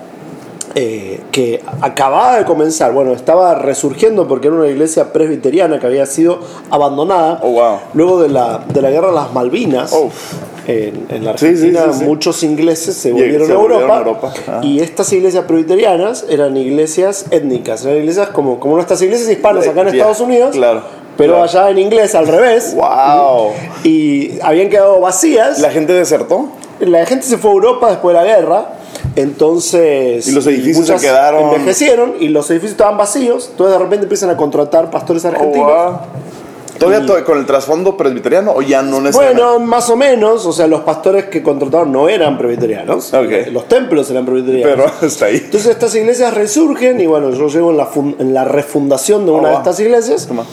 eh, 0.75 1.21
que 1.33 1.61
acababa 1.81 2.38
de 2.38 2.45
comenzar, 2.45 2.93
bueno, 2.93 3.12
estaba 3.12 3.55
resurgiendo 3.55 4.28
porque 4.28 4.49
era 4.49 4.57
una 4.57 4.69
iglesia 4.69 5.12
presbiteriana 5.12 5.81
que 5.81 5.87
había 5.87 6.07
sido 6.07 6.38
abandonada 6.71 7.40
oh, 7.43 7.50
wow. 7.50 7.78
luego 7.95 8.23
de 8.23 8.28
la, 8.28 8.64
de 8.73 8.83
la 8.83 8.90
guerra 8.90 9.09
de 9.09 9.14
las 9.14 9.33
Malvinas. 9.33 9.93
Oh. 9.93 10.11
En, 10.67 11.07
en, 11.09 11.25
la 11.25 11.31
Argentina 11.31 11.85
sí, 11.87 11.93
sí, 11.93 11.99
sí, 12.00 12.05
muchos 12.05 12.43
ingleses 12.43 12.95
se 12.95 13.11
volvieron, 13.11 13.47
se 13.47 13.55
a 13.55 13.57
Europa, 13.57 13.95
a 13.95 13.99
Europa. 13.99 14.33
y 14.62 14.81
estas 14.81 15.11
iglesias 15.14 15.47
presbiterianas 15.47 16.26
eran 16.28 16.59
iglesias 16.59 17.25
étnicas, 17.31 17.87
eran 17.87 17.97
iglesias 17.97 18.28
como, 18.28 18.61
como 18.61 18.75
nuestras 18.75 19.00
iglesias 19.00 19.31
hispanas 19.31 19.67
acá 19.67 19.81
en. 19.81 19.88
Estados 19.88 20.21
Unidos, 20.21 20.50
claro 20.55 20.98
pero 21.18 21.34
claro. 21.34 21.44
allá 21.44 21.70
en 21.70 21.78
inglés 21.78 22.14
al 22.14 22.26
revés. 22.26 22.75
¡Wow! 22.75 23.50
Y, 23.84 24.40
habían 24.40 24.70
quedado 24.70 24.98
vacías. 25.00 25.58
¿La 25.58 25.70
gente 25.70 25.92
desertó? 25.92 26.46
La 26.80 27.04
gente 27.04 27.26
se 27.26 27.37
fue 27.37 27.50
a 27.50 27.54
Europa 27.54 27.90
después 27.90 28.16
de 28.16 28.22
la 28.25 28.26
guerra. 28.37 28.68
Entonces. 29.16 30.26
Y 30.28 30.32
los 30.32 30.46
edificios 30.46 30.87
se 30.87 30.96
quedaron- 31.06 31.52
Envejecieron 31.54 32.14
y 32.20 32.28
los 32.28 32.48
edificios 32.50 32.72
estaban 32.72 32.96
vacíos. 32.96 33.48
Entonces 33.50 33.76
de 33.76 33.82
repente 33.84 34.04
empiezan 34.04 34.30
a 34.30 34.37
contratar 34.37 34.90
pastores 34.90 35.25
Oh, 35.25 35.28
argentinos. 35.28 35.66
wow. 35.66 35.98
¿Todavía 36.78 37.04
to- 37.04 37.25
con 37.25 37.38
el 37.38 37.44
trasfondo 37.46 37.96
presbiteriano 37.96 38.52
o 38.54 38.62
ya 38.62 38.82
no 38.82 39.00
necesariamente? 39.00 39.42
Bueno, 39.42 39.58
más 39.58 39.90
o 39.90 39.96
menos, 39.96 40.46
o 40.46 40.52
sea, 40.52 40.68
los 40.68 40.82
pastores 40.82 41.25
que 41.25 41.42
contrataron 41.42 41.90
no 41.90 42.08
eran 42.08 42.38
presbiterianos, 42.38 43.12
Ok. 43.12 43.50
los 43.50 43.66
templos 43.66 44.08
eran 44.12 44.25
presbiterianos. 44.25 44.92
Pero 44.92 44.92
está 45.08 45.26
ahí. 45.26 45.38
Entonces 45.44 45.72
estas 45.72 45.92
iglesias 45.96 46.32
resurgen 46.34 47.00
y 47.00 47.06
bueno, 47.06 47.30
yo 47.32 47.48
llego 47.48 47.72
en 47.72 47.78
la, 47.78 47.88
en 48.20 48.32
la 48.32 48.44
refundación 48.44 49.26
de 49.26 49.32
una 49.32 49.48
Oh, 49.48 49.50
de 49.50 49.56
estas 49.56 49.80
iglesias 49.80 50.26
Toma. 50.28 50.44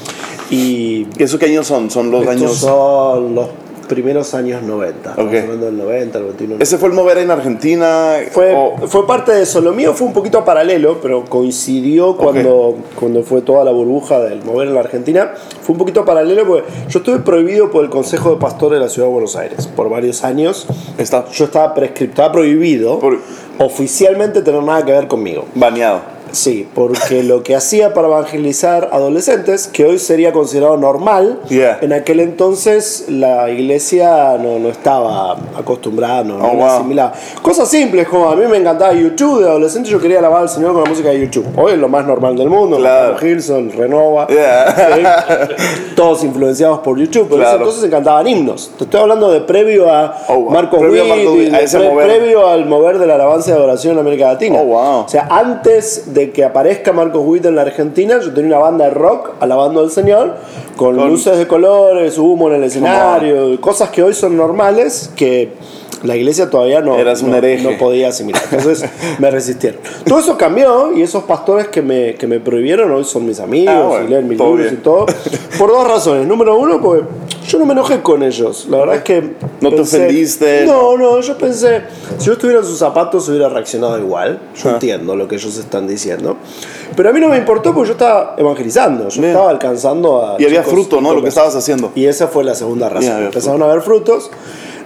Y 0.49 1.07
¿Y 1.17 1.23
¿Eso 1.23 1.37
qué 1.39 1.45
años 1.47 1.67
son? 1.67 1.89
Son 1.89 2.11
los 2.11 2.21
estos 2.21 2.35
años. 2.35 2.57
son 2.57 3.35
los 3.35 3.47
primeros 3.87 4.33
años 4.33 4.63
90, 4.63 5.11
estamos 5.11 5.29
Ok. 5.31 5.37
hablando 5.41 5.65
del 5.67 5.77
90, 5.77 6.17
el 6.17 6.23
21. 6.23 6.55
¿Ese 6.59 6.79
fue 6.79 6.89
el 6.89 6.95
mover 6.95 7.19
en 7.19 7.29
Argentina? 7.29 8.13
Fue, 8.31 8.51
o- 8.51 8.87
fue 8.87 9.05
parte 9.05 9.31
de 9.31 9.43
eso. 9.43 9.61
Lo 9.61 9.73
mío 9.73 9.93
fue 9.93 10.07
un 10.07 10.13
poquito 10.13 10.43
paralelo, 10.43 10.97
pero 11.03 11.23
coincidió 11.25 12.17
cuando, 12.17 12.77
cuando 12.99 13.21
fue 13.21 13.41
toda 13.41 13.63
la 13.63 13.69
burbuja 13.69 14.19
del 14.21 14.43
mover 14.43 14.69
en 14.69 14.73
la 14.73 14.79
Argentina. 14.79 15.33
Fue 15.61 15.73
un 15.73 15.77
poquito 15.77 16.03
paralelo 16.03 16.47
porque 16.47 16.63
yo 16.89 16.97
estuve 16.99 17.19
prohibido 17.19 17.69
por 17.69 17.83
el 17.83 17.91
Consejo 17.91 18.31
de 18.31 18.37
Pastores 18.37 18.79
de 18.79 18.85
la 18.85 18.89
Ciudad 18.89 19.07
de 19.07 19.13
Buenos 19.13 19.35
Aires 19.35 19.67
por 19.67 19.87
varios 19.87 20.23
años. 20.23 20.65
Está 20.97 21.25
Yo 21.31 21.45
estaba 21.45 21.75
prescripto, 21.75 22.13
estaba 22.13 22.31
prohibido 22.31 22.97
Por- 22.97 23.19
oficialmente 23.59 24.41
tener 24.41 24.63
nada 24.63 24.83
que 24.83 24.93
ver 24.93 25.07
conmigo. 25.07 25.45
baneado. 25.53 26.14
Sí, 26.35 26.67
porque 26.75 27.23
lo 27.23 27.43
que 27.43 27.55
hacía 27.55 27.93
para 27.93 28.07
evangelizar 28.07 28.89
adolescentes, 28.91 29.67
que 29.67 29.85
hoy 29.85 29.97
sería 29.99 30.33
considerado 30.33 30.75
normal, 30.77 31.39
Yeah. 31.49 31.79
en 31.81 31.93
aquel 31.93 32.19
entonces 32.19 33.05
la 33.07 33.49
iglesia 33.49 34.37
no, 34.37 34.59
no 34.59 34.69
estaba 34.69 35.37
acostumbrada, 35.57 36.23
no, 36.23 36.37
no 36.37 36.43
Oh, 36.45 36.47
la 36.47 36.53
wow. 36.53 36.65
asimilaba. 36.65 37.13
Cosas 37.41 37.69
simples, 37.69 38.07
como 38.07 38.29
a 38.29 38.35
mí 38.35 38.45
me 38.47 38.57
encantaba 38.57 38.93
YouTube, 38.93 39.39
de 39.41 39.47
adolescente 39.49 39.89
yo 39.89 39.99
quería 39.99 40.19
alabar 40.19 40.41
al 40.41 40.49
Señor 40.49 40.73
con 40.73 40.83
la 40.83 40.89
música 40.89 41.09
de 41.09 41.21
YouTube. 41.21 41.45
Hoy 41.57 41.71
es 41.73 41.77
lo 41.79 41.87
más 41.87 42.05
normal 42.05 42.35
del 42.35 42.49
mundo, 42.49 42.77
Claro. 42.77 43.15
Hilson, 43.25 43.71
Renova, 43.71 44.27
Yeah. 44.27 44.75
¿sí? 44.95 45.93
todos 45.95 46.23
influenciados 46.23 46.79
por 46.79 46.97
YouTube, 46.99 47.27
pero 47.29 47.41
Claro. 47.41 47.57
entonces 47.59 47.81
se 47.81 47.89
cantaban 47.89 48.27
himnos. 48.27 48.71
Te 48.77 48.83
estoy 48.83 48.99
hablando 49.01 49.31
de 49.31 49.41
previo 49.41 49.89
a 49.89 50.17
Oh, 50.27 50.35
wow. 50.41 50.49
Marcos 50.51 50.79
Previo 50.79 51.01
a 51.01 51.05
Witt, 51.05 51.15
Marcos 51.15 51.33
Witt, 51.37 51.51
y 51.51 51.55
a 51.55 51.57
de 51.59 51.63
ese 51.63 51.77
pre- 51.79 51.89
mover. 51.89 52.07
previo 52.07 52.47
al 52.47 52.65
mover 52.65 52.99
de 52.99 53.07
la 53.07 53.15
alabanza 53.15 53.51
y 53.51 53.53
adoración 53.53 53.93
en 53.93 53.99
América 53.99 54.27
Latina. 54.33 54.59
Oh, 54.61 54.65
wow. 54.65 54.99
O 55.05 55.07
sea, 55.07 55.27
antes 55.29 56.13
de 56.13 56.24
que 56.31 56.43
aparezca 56.43 56.91
Marcos 56.93 57.21
Witt 57.25 57.45
en 57.45 57.55
la 57.55 57.63
Argentina, 57.63 58.19
yo 58.21 58.33
tenía 58.33 58.55
una 58.57 58.59
banda 58.65 58.85
de 58.85 58.91
rock 58.91 59.31
alabando 59.39 59.79
al 59.81 59.91
Señor, 59.91 60.35
con, 60.75 60.95
Con- 60.95 61.09
luces 61.09 61.37
de 61.37 61.47
colores, 61.47 62.17
humo 62.17 62.47
en 62.49 62.55
el 62.55 62.63
escenario, 62.63 63.59
cosas 63.61 63.89
que 63.89 64.03
hoy 64.03 64.13
son 64.13 64.35
normales, 64.37 65.11
que 65.15 65.53
la 66.03 66.15
iglesia 66.15 66.49
todavía 66.49 66.81
no, 66.81 66.97
Eras 66.97 67.21
un 67.23 67.31
no, 67.31 67.37
no 67.41 67.77
podía 67.79 68.09
asimilar. 68.09 68.41
Entonces 68.51 68.87
me 69.17 69.31
resistieron. 69.31 69.79
Todo 70.05 70.19
eso 70.19 70.37
cambió 70.37 70.93
y 70.95 71.01
esos 71.01 71.23
pastores 71.23 71.67
que 71.69 71.81
me, 71.81 72.15
que 72.15 72.27
me 72.27 72.39
prohibieron 72.39 72.91
hoy 72.91 73.03
son 73.05 73.25
mis 73.25 73.39
amigos 73.39 73.73
Ah, 73.75 73.81
bueno, 73.87 74.05
y 74.05 74.09
leen 74.09 74.27
mis 74.27 74.37
libros 74.37 74.57
bien. 74.57 74.73
y 74.75 74.77
todo. 74.77 75.05
Por 75.57 75.69
dos 75.71 75.87
razones. 75.87 76.27
Número 76.27 76.57
uno, 76.57 76.79
porque 76.81 77.05
yo 77.47 77.57
no 77.59 77.65
me 77.65 77.73
enojé 77.73 78.01
con 78.01 78.21
ellos. 78.23 78.67
La 78.69 78.77
verdad 78.79 78.95
es 78.97 79.03
que. 79.03 79.31
¿No 79.61 79.71
te 79.71 79.81
ofendiste? 79.81 80.65
No, 80.65 80.97
no, 80.97 81.19
yo 81.21 81.37
pensé. 81.37 81.81
Si 82.19 82.25
yo 82.25 82.33
estuviera 82.33 82.59
en 82.59 82.65
sus 82.67 82.77
zapatos, 82.77 83.27
hubiera 83.29 83.49
reaccionado 83.49 83.97
igual. 83.97 84.39
Yo 84.61 84.69
Ah. 84.69 84.73
entiendo 84.73 85.15
lo 85.15 85.27
que 85.27 85.35
ellos 85.35 85.57
están 85.57 85.87
diciendo. 85.87 86.37
Pero 86.95 87.09
a 87.09 87.13
mí 87.13 87.19
no 87.19 87.29
me 87.29 87.37
importó 87.37 87.73
porque 87.73 87.87
yo 87.87 87.93
estaba 87.93 88.35
evangelizando. 88.37 89.09
Yo 89.09 89.21
Bien. 89.21 89.31
estaba 89.33 89.49
alcanzando 89.49 90.23
a. 90.23 90.35
Y 90.41 90.45
había 90.45 90.61
fruto, 90.63 91.01
¿no? 91.01 91.13
Lo 91.13 91.21
que 91.23 91.29
estabas 91.29 91.55
haciendo. 91.55 91.91
Y 91.95 92.05
esa 92.05 92.27
fue 92.27 92.43
la 92.43 92.53
segunda 92.53 92.89
razón. 92.89 93.23
Empezaron 93.25 93.61
a 93.63 93.65
haber 93.65 93.81
frutos, 93.81 94.29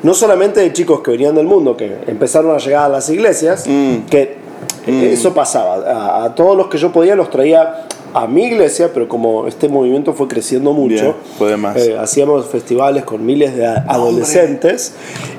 no 0.04 0.14
solamente 0.14 0.60
de 0.62 0.72
chicos 0.74 1.02
que 1.02 1.12
venían 1.12 1.36
del 1.36 1.46
mundo, 1.46 1.76
que 1.78 1.98
empezaron 2.08 2.56
a 2.56 2.58
llegar 2.60 2.86
a 2.86 2.90
las 2.90 3.10
iglesias, 3.10 3.66
Mm. 3.68 4.06
que 4.10 4.38
eso 4.88 5.34
pasaba. 5.34 5.76
A, 5.76 6.24
a 6.26 6.36
todos 6.36 6.56
los 6.58 6.68
que 6.68 6.78
yo 6.78 6.92
podía 6.92 7.16
los 7.16 7.30
traía 7.30 7.86
a 8.14 8.26
mi 8.26 8.46
iglesia, 8.46 8.90
pero 8.94 9.08
como 9.08 9.48
este 9.48 9.70
movimiento 9.70 10.14
fue 10.14 10.28
creciendo 10.28 10.74
mucho, 10.74 11.16
Bien, 11.40 11.64
eh, 11.76 11.96
hacíamos 12.00 12.48
festivales 12.48 13.04
con 13.04 13.24
miles 13.24 13.56
de 13.56 13.68
adolescentes 13.68 14.94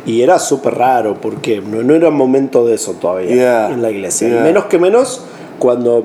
y 0.06 0.22
era 0.22 0.38
súper 0.38 0.74
raro 0.76 1.16
porque 1.20 1.60
no, 1.60 1.82
no 1.82 1.94
era 1.94 2.10
momento 2.10 2.64
de 2.66 2.74
eso 2.76 2.92
todavía 2.92 3.34
Yeah, 3.34 3.70
en 3.70 3.82
la 3.82 3.90
iglesia. 3.90 4.28
Yeah. 4.28 4.42
menos 4.42 4.66
que 4.66 4.78
menos 4.78 5.22
cuando 5.58 6.04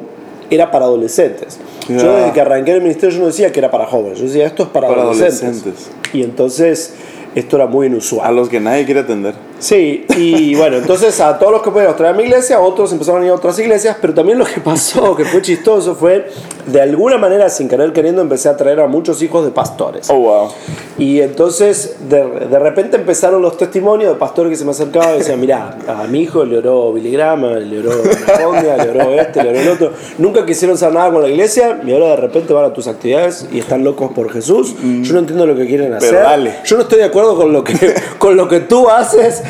era 0.49 0.71
para 0.71 0.85
adolescentes. 0.85 1.59
Yo 1.87 2.15
desde 2.15 2.31
que 2.33 2.41
arranqué 2.41 2.71
el 2.71 2.81
ministerio 2.81 3.15
yo 3.15 3.21
no 3.21 3.27
decía 3.27 3.51
que 3.51 3.59
era 3.59 3.69
para 3.69 3.85
jóvenes, 3.85 4.17
yo 4.17 4.25
decía 4.25 4.47
esto 4.47 4.63
es 4.63 4.69
para, 4.69 4.87
Para 4.87 5.03
adolescentes. 5.03 5.43
adolescentes. 5.43 5.89
Y 6.13 6.23
entonces 6.23 6.93
esto 7.35 7.57
era 7.57 7.67
muy 7.67 7.87
inusual. 7.87 8.27
A 8.27 8.31
los 8.31 8.49
que 8.49 8.59
nadie 8.59 8.85
quiere 8.85 9.01
atender. 9.01 9.35
Sí, 9.59 10.05
y 10.15 10.55
bueno, 10.55 10.77
entonces 10.77 11.19
a 11.21 11.39
todos 11.39 11.51
los 11.51 11.61
que 11.61 11.71
podían 11.71 11.87
los 11.87 11.95
traer 11.95 12.13
a 12.13 12.17
mi 12.17 12.23
iglesia, 12.23 12.59
otros 12.59 12.91
empezaron 12.91 13.21
a 13.23 13.25
ir 13.25 13.31
a 13.31 13.35
otras 13.35 13.57
iglesias, 13.59 13.97
pero 13.99 14.13
también 14.13 14.37
lo 14.37 14.45
que 14.45 14.59
pasó, 14.61 15.15
que 15.15 15.25
fue 15.25 15.41
chistoso, 15.41 15.95
fue 15.95 16.27
de 16.65 16.81
alguna 16.81 17.17
manera, 17.17 17.49
sin 17.49 17.69
querer 17.69 17.93
queriendo, 17.93 18.21
empecé 18.21 18.49
a 18.49 18.57
traer 18.57 18.79
a 18.79 18.87
muchos 18.87 19.21
hijos 19.21 19.45
de 19.45 19.51
pastores. 19.51 20.09
Oh, 20.09 20.19
wow. 20.19 20.49
Y 20.97 21.21
entonces 21.21 21.97
de, 22.09 22.47
de 22.47 22.59
repente 22.59 22.97
empezaron 22.97 23.41
los 23.41 23.57
testimonios 23.57 24.13
de 24.13 24.19
pastores 24.19 24.49
que 24.49 24.55
se 24.55 24.65
me 24.65 24.71
acercaban 24.71 25.15
y 25.15 25.17
decían, 25.19 25.39
mirá, 25.39 25.77
a 25.87 26.05
mi 26.07 26.21
hijo 26.21 26.45
le 26.45 26.57
oró 26.57 26.93
Billy 26.93 27.11
Graham, 27.11 27.43
le 27.43 27.79
oró 27.79 27.91
Anaconda, 28.27 28.77
le 28.77 28.89
oró 28.89 29.13
este, 29.13 29.43
le 29.43 29.49
oró 29.49 29.59
el 29.59 29.67
otro. 29.69 29.91
Nunca 30.17 30.45
quisieron 30.45 30.75
hacer 30.75 30.91
nada 30.91 31.11
con 31.11 31.21
la 31.21 31.29
iglesia 31.29 31.81
y 31.85 31.91
ahora 31.91 32.07
de 32.07 32.15
repente 32.17 32.53
van 32.53 32.65
a 32.65 32.73
tus 32.73 32.87
actividades 32.87 33.47
y 33.51 33.59
están 33.59 33.83
locos 33.83 34.11
por 34.13 34.31
Jesús. 34.31 34.75
Yo 34.81 35.13
no 35.13 35.19
entiendo 35.19 35.45
lo 35.45 35.55
que 35.55 35.65
quieren 35.65 35.93
hacer. 35.93 36.11
Pero 36.11 36.23
dale. 36.23 36.55
Yo 36.65 36.77
no 36.77 36.83
estoy 36.83 36.99
de 36.99 37.05
acuerdo 37.05 37.35
con 37.35 37.51
lo 37.51 37.63
que, 37.63 37.93
con 38.17 38.35
lo 38.35 38.47
que 38.47 38.61
tú 38.61 38.89
haces. 38.89 39.43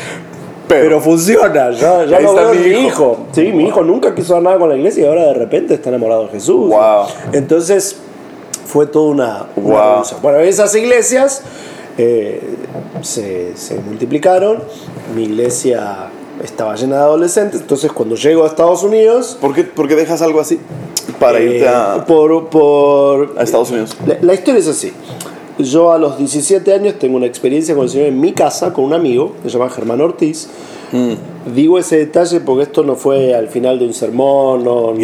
Pero, 0.68 1.00
funciona, 1.00 1.70
ya, 1.70 2.04
ya 2.04 2.16
Ahí 2.16 2.24
lo 2.24 2.30
está 2.30 2.50
veo 2.50 2.54
mi 2.54 2.58
mi 2.60 2.66
hijo. 2.70 2.88
hijo. 2.88 3.18
Sí, 3.32 3.52
mi 3.52 3.68
hijo 3.68 3.82
nunca 3.84 4.14
quiso 4.14 4.34
hacer 4.34 4.42
nada 4.42 4.58
con 4.58 4.68
la 4.68 4.76
iglesia 4.76 5.04
y 5.04 5.06
ahora 5.06 5.26
de 5.26 5.34
repente 5.34 5.74
está 5.74 5.90
enamorado 5.90 6.24
de 6.24 6.30
Jesús. 6.30 6.68
Wow. 6.70 7.06
Entonces 7.32 7.96
fue 8.66 8.86
toda 8.86 9.10
una, 9.10 9.46
una 9.54 9.74
Wow. 9.98 10.02
Bueno, 10.22 10.38
esas 10.40 10.74
iglesias 10.74 11.42
eh, 11.98 12.42
se, 13.02 13.56
se 13.56 13.76
multiplicaron, 13.78 14.58
mi 15.14 15.24
iglesia 15.24 16.08
estaba 16.42 16.74
llena 16.74 16.96
de 16.96 17.02
adolescentes, 17.02 17.60
entonces 17.60 17.92
cuando 17.92 18.16
llego 18.16 18.42
a 18.44 18.48
Estados 18.48 18.82
Unidos... 18.82 19.38
¿Por 19.40 19.54
qué, 19.54 19.62
por 19.62 19.86
qué 19.86 19.94
dejas 19.94 20.20
algo 20.20 20.40
así? 20.40 20.58
Para 21.20 21.38
eh, 21.38 21.44
irte 21.44 21.68
a, 21.68 22.04
por, 22.04 22.48
por, 22.48 23.34
a 23.38 23.42
Estados 23.44 23.70
Unidos. 23.70 23.96
la, 24.04 24.16
la 24.20 24.34
historia 24.34 24.58
es 24.58 24.66
así. 24.68 24.92
Yo 25.58 25.92
a 25.92 25.98
los 25.98 26.18
17 26.18 26.72
años 26.72 26.98
tengo 26.98 27.16
una 27.16 27.26
experiencia 27.26 27.74
con 27.74 27.84
el 27.84 27.90
Señor 27.90 28.08
en 28.08 28.20
mi 28.20 28.32
casa, 28.32 28.72
con 28.72 28.84
un 28.84 28.92
amigo, 28.92 29.34
que 29.42 29.48
se 29.48 29.58
llama 29.58 29.70
Germán 29.70 30.00
Ortiz. 30.00 30.48
Mm. 30.92 31.35
Digo 31.54 31.78
ese 31.78 31.98
detalle 31.98 32.40
porque 32.40 32.64
esto 32.64 32.82
no 32.82 32.96
fue 32.96 33.34
al 33.34 33.46
final 33.48 33.78
de 33.78 33.86
un 33.86 33.94
sermón, 33.94 34.64
no, 34.64 34.92
no, 34.92 34.98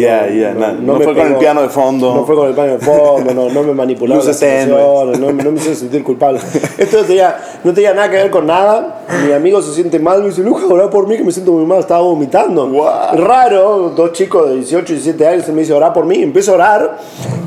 na- 0.53 0.73
no 0.73 0.93
me 0.99 1.05
fue 1.05 1.13
con 1.15 1.27
el 1.27 1.39
piano 1.39 1.61
de 1.61 1.69
fondo. 1.69 2.13
No 2.15 2.25
fue 2.25 2.35
con 2.35 2.47
el 2.49 2.53
piano 2.53 2.71
de 2.73 2.79
fondo, 2.79 3.33
no, 3.33 3.49
no 3.49 3.63
me 3.63 3.73
manipularon 3.73 4.25
las 4.25 4.41
emociones, 4.67 5.19
no, 5.19 5.31
no 5.31 5.51
me 5.51 5.57
hizo 5.59 5.73
sentir 5.73 6.03
culpable. 6.03 6.39
Esto 6.77 6.97
no 6.97 7.03
tenía, 7.03 7.37
no 7.63 7.73
tenía 7.73 7.93
nada 7.93 8.09
que 8.09 8.17
ver 8.17 8.29
con 8.31 8.45
nada. 8.45 9.03
Mi 9.25 9.31
amigo 9.31 9.61
se 9.61 9.73
siente 9.73 9.99
mal, 9.99 10.21
me 10.21 10.27
dice, 10.29 10.41
Lucas, 10.43 10.65
orá 10.69 10.89
por 10.89 11.07
mí 11.07 11.15
que 11.17 11.23
me 11.23 11.31
siento 11.31 11.53
muy 11.53 11.65
mal, 11.65 11.79
estaba 11.79 12.01
vomitando. 12.01 12.69
Raro, 13.13 13.93
dos 13.95 14.11
chicos 14.11 14.49
de 14.49 14.55
18 14.55 14.91
y 14.91 14.95
17 14.95 15.27
años 15.27 15.45
se 15.45 15.53
me 15.53 15.61
dice, 15.61 15.73
orá 15.73 15.93
por 15.93 16.05
mí, 16.05 16.21
empiezo 16.21 16.51
a 16.51 16.55
orar. 16.55 16.97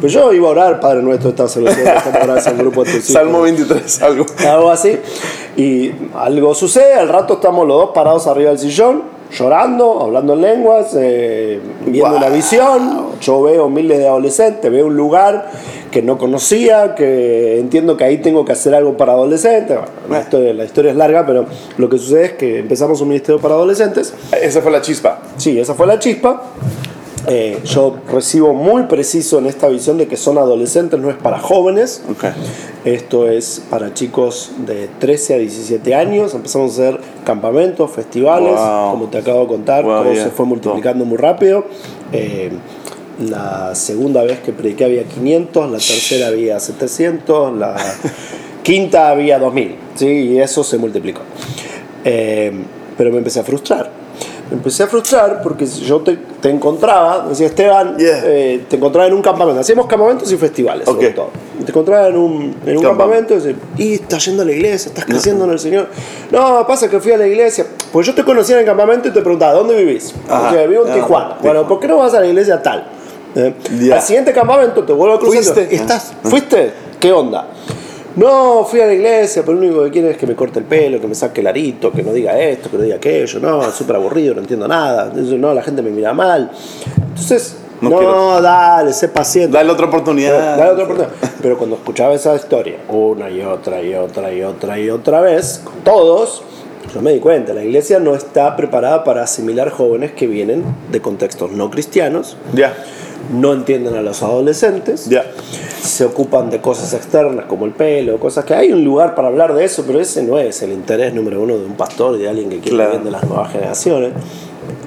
Pero 0.01 0.09
yo 0.13 0.33
iba 0.33 0.49
a 0.49 0.51
orar, 0.53 0.81
Padre 0.81 1.03
nuestro, 1.03 1.31
estás 1.31 1.55
en 1.57 1.65
grupo 2.59 2.85
de 2.85 2.93
tus 2.93 2.95
hijos. 3.01 3.13
Salmo 3.13 3.43
23, 3.43 4.03
algo. 4.03 4.25
Algo 4.47 4.71
así. 4.71 4.99
Y 5.57 5.91
algo 6.15 6.55
sucede, 6.55 6.95
al 6.95 7.09
rato 7.09 7.35
estamos 7.35 7.67
los 7.67 7.79
dos 7.79 7.91
parados 7.95 8.27
arriba 8.27 8.51
del 8.51 8.59
sillón, 8.59 8.86
llorando, 9.31 10.01
hablando 10.03 10.35
en 10.35 10.41
lenguas, 10.43 10.97
eh, 10.99 11.61
viendo 11.85 12.09
Wow. 12.11 12.19
una 12.19 12.29
visión. 12.29 13.07
Yo 13.21 13.43
veo 13.43 13.69
miles 13.69 13.99
de 13.99 14.07
adolescentes, 14.07 14.71
veo 14.71 14.87
un 14.87 14.97
lugar 14.97 15.51
que 15.91 16.03
no 16.03 16.19
conocía, 16.19 16.95
que 16.95 17.59
entiendo 17.59 17.97
que 17.97 18.05
ahí 18.05 18.19
tengo 18.19 18.45
que 18.45 18.53
hacer 18.53 18.75
algo 18.75 18.97
para 18.97 19.13
adolescentes. 19.13 19.79
Bueno, 19.79 19.89
la, 20.11 20.21
historia, 20.21 20.55
la 20.55 20.65
historia 20.65 20.91
es 20.91 20.97
larga, 20.97 21.25
pero 21.27 21.47
lo 21.79 21.89
que 21.89 21.99
sucede 21.99 22.25
es 22.27 22.33
que 22.35 22.59
empezamos 22.61 23.01
un 23.01 23.09
ministerio 23.09 23.41
para 23.41 23.55
adolescentes. 23.55 24.15
Esa 24.41 24.61
fue 24.61 24.71
la 24.71 24.81
chispa. 24.83 25.21
Sí, 25.37 25.59
esa 25.59 25.75
fue 25.75 25.87
la 25.87 25.99
chispa. 25.99 26.43
Eh, 27.29 27.59
yo 27.65 27.97
recibo 28.11 28.55
muy 28.55 28.85
preciso 28.85 29.39
en 29.39 29.47
esta 29.47 29.69
visión 29.69 29.99
de 29.99 30.07
que 30.07 30.17
son 30.17 30.39
adolescentes, 30.39 31.01
no 31.01 31.11
es 31.11 31.17
para 31.17 31.39
jóvenes. 31.41 32.03
Ok. 32.11 32.25
Esto 32.85 33.29
es 33.29 33.63
para 33.69 33.93
chicos 33.95 34.53
de 34.65 34.89
13 35.01 35.35
a 35.35 35.39
17 35.39 35.95
años. 35.95 36.35
Empezamos 36.35 36.71
a 36.71 36.75
hacer 36.89 37.01
campamentos, 37.25 37.91
festivales, 37.91 38.53
Wow. 38.53 38.91
como 38.93 39.07
te 39.09 39.19
acabo 39.19 39.41
de 39.41 39.47
contar, 39.49 39.85
Wow, 39.85 40.03
todo 40.05 40.13
yeah. 40.13 40.25
se 40.25 40.31
fue 40.31 40.47
multiplicando 40.47 41.05
muy 41.05 41.17
rápido. 41.19 41.65
Eh, 42.13 42.51
la 43.19 43.75
segunda 43.75 44.23
vez 44.23 44.39
que 44.41 44.53
prediqué 44.53 44.85
había 44.85 45.03
500, 45.05 45.67
la 45.71 45.79
tercera 45.79 46.29
había 46.29 46.61
700, 46.61 47.57
la 47.57 47.75
quinta 48.63 49.09
había 49.11 49.39
2000, 49.39 49.75
¿sí? 49.97 50.07
y 50.07 50.39
eso 50.39 50.63
se 50.63 50.77
multiplicó. 50.79 51.23
Eh, 52.05 52.53
pero 52.97 53.11
me 53.11 53.19
empecé 53.19 53.41
a 53.41 53.43
frustrar. 53.43 53.91
Empecé 54.51 54.85
a 54.85 54.87
frustrar 54.87 55.43
porque 55.43 55.67
yo 55.67 56.01
te, 56.03 56.17
te 56.41 56.51
encontraba, 56.51 57.27
decía 57.29 57.47
Esteban, 57.49 57.97
Yeah. 57.99 58.21
eh, 58.25 58.65
te 58.69 58.77
encontraba 58.77 59.09
en 59.09 59.15
un 59.15 59.23
campamento. 59.23 59.61
Hacíamos 59.61 59.87
campamentos 59.87 60.31
y 60.31 60.37
festivales, 60.37 60.85
sobre 60.85 61.09
Ok. 61.09 61.15
todo. 61.17 61.31
Te 61.65 61.71
encontraba 61.73 62.07
en 62.09 62.17
un, 62.17 62.55
en 62.65 62.77
un 62.77 62.83
Campamento. 62.85 63.35
y 63.35 63.37
decía, 63.39 63.55
y 63.77 63.95
estás 63.95 64.25
yendo 64.25 64.43
a 64.43 64.47
la 64.47 64.53
iglesia, 64.53 64.89
estás 64.91 65.05
creciendo 65.05 65.47
en 65.47 65.51
el 65.51 65.59
Señor. 65.59 65.89
No, 66.31 66.65
pasa 66.67 66.89
que 66.89 67.01
fui 67.01 67.11
a 67.13 67.17
la 67.17 67.27
iglesia. 67.27 67.67
Pues 67.93 68.07
yo 68.07 68.15
te 68.15 68.23
conocía 68.23 68.55
en 68.55 68.61
el 68.61 68.67
campamento 68.67 69.09
y 69.09 69.11
te 69.11 69.21
preguntaba, 69.21 69.55
¿dónde 69.55 69.75
vivís? 69.75 70.15
Ajá. 70.29 70.49
O 70.49 70.53
sea, 70.53 70.67
vivo 70.67 70.87
en 70.87 70.93
Ah, 70.93 70.95
Tijuana. 70.95 71.37
Bueno, 71.43 71.67
¿por 71.67 71.81
qué 71.81 71.89
no 71.89 71.97
vas 71.97 72.15
a 72.15 72.21
la 72.21 72.27
iglesia 72.27 72.63
tal? 72.63 72.87
Eh. 73.35 73.53
Al 73.93 74.01
siguiente 74.03 74.33
campamento 74.33 74.85
te 74.85 74.93
vuelvo 74.93 75.17
a 75.17 75.19
cruzar. 75.19 75.43
¿Fuiste? 75.43 75.75
¿Estás? 75.75 76.13
¿Fuiste? 76.23 76.73
¿Qué 77.01 77.11
onda? 77.13 77.49
No, 78.17 78.65
fui 78.65 78.81
a 78.81 78.87
la 78.87 78.95
iglesia, 78.95 79.43
pero 79.45 79.59
lo 79.59 79.67
único 79.67 79.85
que 79.85 79.91
quieren 79.91 80.11
es 80.11 80.17
que 80.17 80.27
me 80.27 80.35
corte 80.35 80.59
el 80.59 80.65
pelo, 80.65 81.01
que 81.01 81.07
me 81.07 81.15
saque 81.15 81.43
el 81.43 81.47
arito, 81.47 81.93
que 81.93 82.03
no 82.03 82.13
diga 82.13 82.39
esto, 82.39 82.71
que 82.71 82.79
no 82.79 82.83
diga 82.83 82.97
aquello. 82.97 83.41
No, 83.41 83.63
es 83.69 83.75
súper 83.75 83.97
aburrido, 83.97 84.35
no 84.35 84.41
entiendo 84.41 84.67
nada. 84.67 85.13
No, 85.15 85.53
la 85.53 85.63
gente 85.63 85.83
me 85.83 85.91
mira 85.91 86.15
mal. 86.15 86.51
Entonces, 87.09 87.57
No 87.83 87.91
no, 87.91 87.99
quiero. 87.99 88.41
dale, 88.41 88.93
sé 88.95 89.09
paciente. 89.09 89.55
Dale 89.57 89.71
otra 89.71 89.87
oportunidad. 89.87 90.57
Dale 90.57 90.71
otra 90.73 90.85
oportunidad. 90.85 91.15
Pero 91.43 91.59
cuando 91.59 91.77
escuchaba 91.77 92.15
esa 92.15 92.35
historia, 92.35 92.77
una 92.89 93.29
y 93.29 93.43
otra 93.43 93.83
y 93.83 93.95
otra 93.95 94.33
y 94.33 94.43
otra 94.43 94.79
y 94.81 94.89
otra 94.89 95.21
vez, 95.21 95.61
con 95.63 95.75
todos, 95.85 96.43
yo 96.95 97.03
me 97.03 97.13
di 97.13 97.21
cuenta, 97.21 97.53
la 97.53 97.65
iglesia 97.65 97.99
no 97.99 98.15
está 98.15 98.57
preparada 98.57 99.05
para 99.05 99.25
asimilar 99.25 99.69
jóvenes 99.71 100.13
que 100.13 100.27
vienen 100.27 100.65
de 100.91 101.03
contextos 101.03 101.51
no 101.53 101.71
cristianos, 101.71 102.39
Ya, 102.55 102.73
no 103.33 103.53
entienden 103.53 103.95
a 103.97 104.03
los 104.03 104.23
adolescentes, 104.23 105.09
se 105.83 106.05
ocupan 106.05 106.51
de 106.51 106.61
cosas 106.61 106.93
externas 106.95 107.47
como 107.47 107.65
el 107.67 107.73
pelo, 107.73 108.19
cosas 108.19 108.45
que 108.45 108.55
hay 108.55 108.73
un 108.73 108.85
lugar 108.85 109.15
para 109.15 109.29
hablar 109.29 109.55
de 109.55 109.65
eso, 109.65 109.85
pero 109.87 110.01
ese 110.01 110.23
no 110.23 110.39
es 110.39 110.63
el 110.63 110.73
interés 110.73 111.15
número 111.15 111.41
uno 111.43 111.57
de 111.57 111.65
un 111.65 111.75
pastor 111.75 112.17
y 112.17 112.23
de 112.23 112.29
alguien 112.29 112.49
que 112.51 112.59
quiere 112.59 112.77
Claro. 112.77 112.91
bien 112.93 113.05
de 113.05 113.11
las 113.11 113.25
nuevas 113.25 113.53
generaciones. 113.53 114.13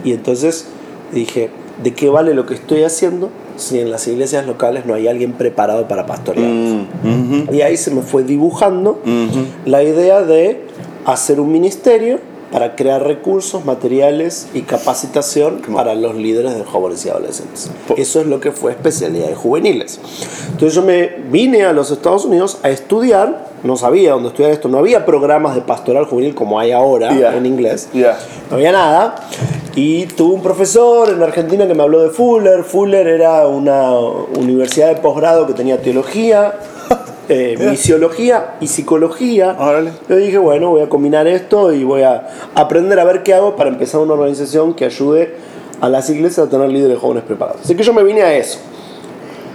Y 0.03 0.13
entonces 0.13 0.65
dije, 1.13 1.49
¿de 1.83 1.93
qué 1.93 2.09
vale 2.09 2.33
lo 2.33 2.45
que 2.45 2.53
estoy 2.53 2.83
haciendo 2.83 3.29
si 3.57 3.79
en 3.79 3.91
las 3.91 4.07
iglesias 4.07 4.45
locales 4.45 4.85
no 4.85 4.93
hay 4.93 5.07
alguien 5.07 5.33
preparado 5.33 5.87
para 5.87 6.05
pastorear? 6.05 6.49
Mm, 6.49 7.53
Y 7.53 7.61
ahí 7.61 7.77
se 7.77 7.91
me 7.91 8.01
fue 8.01 8.23
dibujando 8.23 8.99
la 9.65 9.83
idea 9.83 10.21
de 10.21 10.61
hacer 11.05 11.39
un 11.39 11.51
ministerio 11.51 12.19
para 12.51 12.75
crear 12.75 13.03
recursos, 13.05 13.63
materiales 13.65 14.47
y 14.53 14.61
capacitación 14.61 15.61
para 15.73 15.93
los 15.95 16.15
líderes 16.15 16.55
de 16.55 16.63
jóvenes 16.63 17.05
y 17.05 17.09
adolescentes. 17.09 17.69
Eso 17.95 18.21
es 18.21 18.27
lo 18.27 18.39
que 18.39 18.51
fue 18.51 18.71
especialidades 18.71 19.37
juveniles. 19.37 19.99
Entonces 20.47 20.73
yo 20.73 20.81
me 20.81 21.07
vine 21.31 21.65
a 21.65 21.73
los 21.73 21.91
Estados 21.91 22.25
Unidos 22.25 22.57
a 22.63 22.69
estudiar, 22.69 23.49
no 23.63 23.77
sabía 23.77 24.13
dónde 24.13 24.29
estudiar 24.29 24.51
esto, 24.51 24.67
no 24.67 24.79
había 24.79 25.05
programas 25.05 25.53
de 25.55 25.61
pastoral 25.61 26.05
juvenil 26.05 26.33
como 26.33 26.59
hay 26.59 26.71
ahora 26.71 27.13
Ya. 27.17 27.35
en 27.35 27.45
inglés, 27.45 27.89
Ya. 27.93 28.17
no 28.49 28.55
había 28.55 28.71
nada. 28.71 29.15
Y 29.75 30.07
tuve 30.07 30.33
un 30.33 30.41
profesor 30.41 31.09
en 31.09 31.21
Argentina 31.21 31.67
que 31.67 31.73
me 31.75 31.83
habló 31.83 32.01
de 32.01 32.09
Fuller. 32.09 32.63
Fuller 32.63 33.07
era 33.07 33.47
una 33.47 33.91
universidad 34.37 34.87
de 34.89 34.95
posgrado 34.95 35.45
que 35.47 35.53
tenía 35.53 35.79
teología, 35.81 36.53
eh, 37.29 37.55
misiología 37.71 38.55
y 38.59 38.67
psicología. 38.67 39.55
Órale. 39.59 39.91
Yo 40.09 40.15
dije, 40.17 40.37
bueno, 40.37 40.69
voy 40.71 40.81
a 40.81 40.89
combinar 40.89 41.27
esto 41.27 41.71
y 41.71 41.83
voy 41.83 42.01
a 42.03 42.27
aprender 42.55 42.99
a 42.99 43.05
ver 43.05 43.23
qué 43.23 43.33
hago 43.33 43.55
para 43.55 43.69
empezar 43.69 44.01
una 44.01 44.13
organización 44.13 44.73
que 44.73 44.85
ayude 44.85 45.35
a 45.81 45.87
las 45.89 46.09
iglesias 46.09 46.47
a 46.47 46.49
tener 46.49 46.69
líderes 46.69 46.97
jóvenes 46.99 47.23
preparados. 47.23 47.61
Así 47.63 47.75
que 47.75 47.83
yo 47.83 47.93
me 47.93 48.03
vine 48.03 48.21
a 48.23 48.33
eso. 48.35 48.59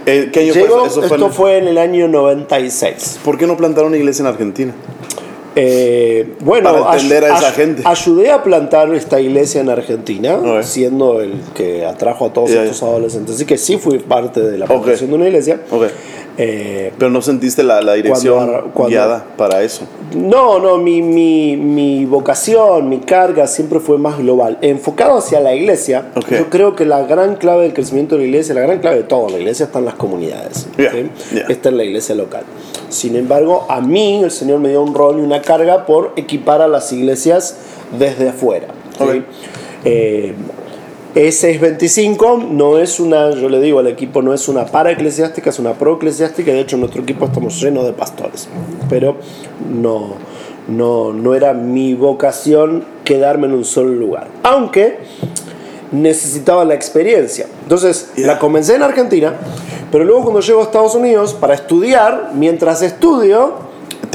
Eh, 0.07 0.29
¿Qué 0.31 0.39
año 0.41 0.53
fue 0.53 0.87
eso? 0.87 1.03
Esto 1.03 1.29
fue 1.29 1.57
en 1.57 1.67
el 1.67 1.77
año 1.77 2.07
96. 2.07 3.19
¿Por 3.23 3.37
qué 3.37 3.45
no 3.47 3.57
plantaron 3.57 3.89
una 3.89 3.97
iglesia 3.97 4.21
en 4.23 4.27
Argentina? 4.27 4.73
Eh, 5.57 6.33
bueno, 6.41 6.69
Para 6.73 6.91
atender 6.93 7.23
ay- 7.23 7.31
a 7.31 7.37
esa 7.37 7.47
ay- 7.47 7.53
gente. 7.53 7.81
ayudé 7.85 8.29
a 8.31 8.43
plantar 8.43 8.93
esta 8.93 9.21
iglesia 9.21 9.61
en 9.61 9.69
Argentina, 9.69 10.37
siendo 10.63 11.21
el 11.21 11.41
que 11.53 11.85
atrajo 11.85 12.25
a 12.25 12.33
todos 12.33 12.51
Ya, 12.51 12.63
estos 12.63 12.83
adolescentes. 12.83 13.35
Así 13.35 13.45
que 13.45 13.57
sí 13.57 13.77
fui 13.77 13.99
parte 13.99 14.41
de 14.41 14.57
la 14.57 14.65
plantación 14.65 15.09
de 15.11 15.15
una 15.15 15.27
iglesia. 15.27 15.61
Ok. 15.71 15.85
Eh, 16.37 16.91
Pero 16.97 17.09
no 17.11 17.21
sentiste 17.21 17.63
la, 17.63 17.81
la 17.81 17.93
dirección 17.93 18.35
Cuando- 18.35 18.71
cuando- 18.73 18.89
guiada 18.89 19.25
para 19.37 19.63
eso. 19.63 19.85
no, 20.15 20.59
no, 20.59 20.77
mi, 20.77 21.01
mi, 21.01 21.55
mi 21.55 22.05
vocación, 22.05 22.89
mi 22.89 22.99
carga 22.99 23.47
siempre 23.47 23.79
fue 23.79 23.97
más 23.97 24.17
global. 24.17 24.57
Enfocado 24.61 25.17
hacia 25.19 25.39
la 25.39 25.55
iglesia, 25.55 26.07
yo 26.29 26.49
creo 26.49 26.75
que 26.75 26.85
la 26.85 27.03
gran 27.03 27.35
clave 27.37 27.63
del 27.63 27.73
crecimiento 27.73 28.15
de 28.15 28.21
la 28.23 28.27
iglesia, 28.27 28.53
la 28.53 28.61
gran 28.61 28.79
clave 28.79 28.97
de 28.97 29.03
todo, 29.03 29.29
la 29.29 29.37
iglesia 29.37 29.65
está 29.65 29.79
en 29.79 29.85
las 29.85 29.95
comunidades. 29.95 30.67
Yeah, 30.77 30.91
¿sí? 30.91 31.09
yeah. 31.33 31.45
Está 31.47 31.69
en 31.69 31.77
la 31.77 31.83
iglesia 31.85 32.15
local. 32.15 32.43
Sin 32.89 33.15
embargo, 33.15 33.65
a 33.69 33.79
mí 33.81 34.21
el 34.23 34.31
Señor 34.31 34.59
me 34.59 34.69
dio 34.69 34.81
un 34.81 34.93
rol 34.93 35.19
y 35.19 35.21
una 35.21 35.41
carga 35.41 35.85
por 35.85 36.11
equipar 36.17 36.61
a 36.61 36.67
las 36.67 36.91
iglesias 36.91 37.55
desde 37.97 38.29
afuera. 38.29 38.67
¿sí? 38.97 39.23
Ok. 41.15 41.21
Eh, 41.21 41.29
E625 41.29 42.49
no 42.49 42.77
es 42.77 42.99
una, 42.99 43.31
yo 43.31 43.47
le 43.49 43.61
digo 43.61 43.79
al 43.79 43.87
equipo, 43.87 44.21
no 44.21 44.33
es 44.33 44.47
una 44.47 44.65
para 44.65 44.91
eclesiástica, 44.91 45.49
es 45.49 45.59
una 45.59 45.73
pro 45.73 45.95
eclesiástica. 45.95 46.51
De 46.51 46.59
hecho, 46.59 46.75
en 46.75 46.81
nuestro 46.81 47.01
equipo 47.03 47.25
estamos 47.25 47.59
llenos 47.61 47.85
de 47.85 47.93
pastores. 47.93 48.49
Pero 48.89 49.15
no, 49.69 50.15
no, 50.67 51.13
no 51.13 51.33
era 51.35 51.53
mi 51.53 51.93
vocación 51.93 52.83
quedarme 53.03 53.47
en 53.47 53.53
un 53.53 53.65
solo 53.65 53.91
lugar. 53.93 54.27
Aunque 54.43 54.99
necesitaba 55.91 56.65
la 56.65 56.73
experiencia. 56.73 57.47
Entonces, 57.63 58.11
Yeah. 58.15 58.27
la 58.27 58.39
comencé 58.39 58.75
en 58.75 58.83
Argentina, 58.83 59.33
pero 59.91 60.03
luego 60.03 60.23
cuando 60.23 60.41
llego 60.41 60.59
a 60.61 60.63
Estados 60.63 60.95
Unidos 60.95 61.33
para 61.33 61.53
estudiar, 61.53 62.31
mientras 62.33 62.81
estudio, 62.81 63.53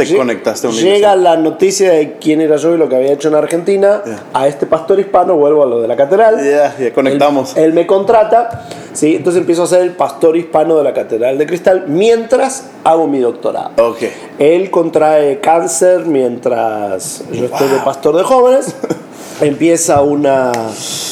Te 0.08 0.16
conectaste 0.16 0.66
a 0.66 0.70
una 0.70 0.80
llega 0.80 1.16
la 1.16 1.36
noticia 1.36 1.92
de 1.92 2.14
quién 2.20 2.40
era 2.40 2.56
yo 2.56 2.74
y 2.74 2.78
lo 2.78 2.88
que 2.88 2.96
había 2.96 3.12
hecho 3.12 3.28
en 3.28 3.34
Argentina. 3.34 4.02
Yeah. 4.04 4.24
A 4.32 4.48
este 4.48 4.66
pastor 4.66 5.00
hispano, 5.00 5.36
vuelvo 5.36 5.62
a 5.62 5.66
lo 5.66 5.80
de 5.80 5.88
la 5.88 5.96
catedral. 5.96 6.36
Ya, 6.38 6.76
ya 6.78 6.92
conectamos. 6.92 7.56
Él, 7.56 7.64
él 7.64 7.72
me 7.72 7.86
contrata, 7.86 8.66
¿sí? 8.92 9.16
entonces 9.16 9.40
empiezo 9.40 9.64
a 9.64 9.66
ser 9.66 9.82
el 9.82 9.92
pastor 9.92 10.36
hispano 10.36 10.76
de 10.76 10.84
la 10.84 10.92
Catedral 10.92 11.38
de 11.38 11.46
Cristal 11.46 11.84
mientras 11.88 12.64
hago 12.84 13.06
mi 13.06 13.18
doctorado. 13.18 13.70
Ok. 13.76 14.02
Él 14.38 14.70
contrae 14.70 15.40
cáncer 15.40 16.06
mientras 16.06 17.22
yo 17.32 17.46
estoy 17.46 17.68
de 17.68 17.78
pastor 17.84 18.16
de 18.16 18.22
jóvenes. 18.22 18.74
Empieza 19.40 20.02
una, 20.02 20.52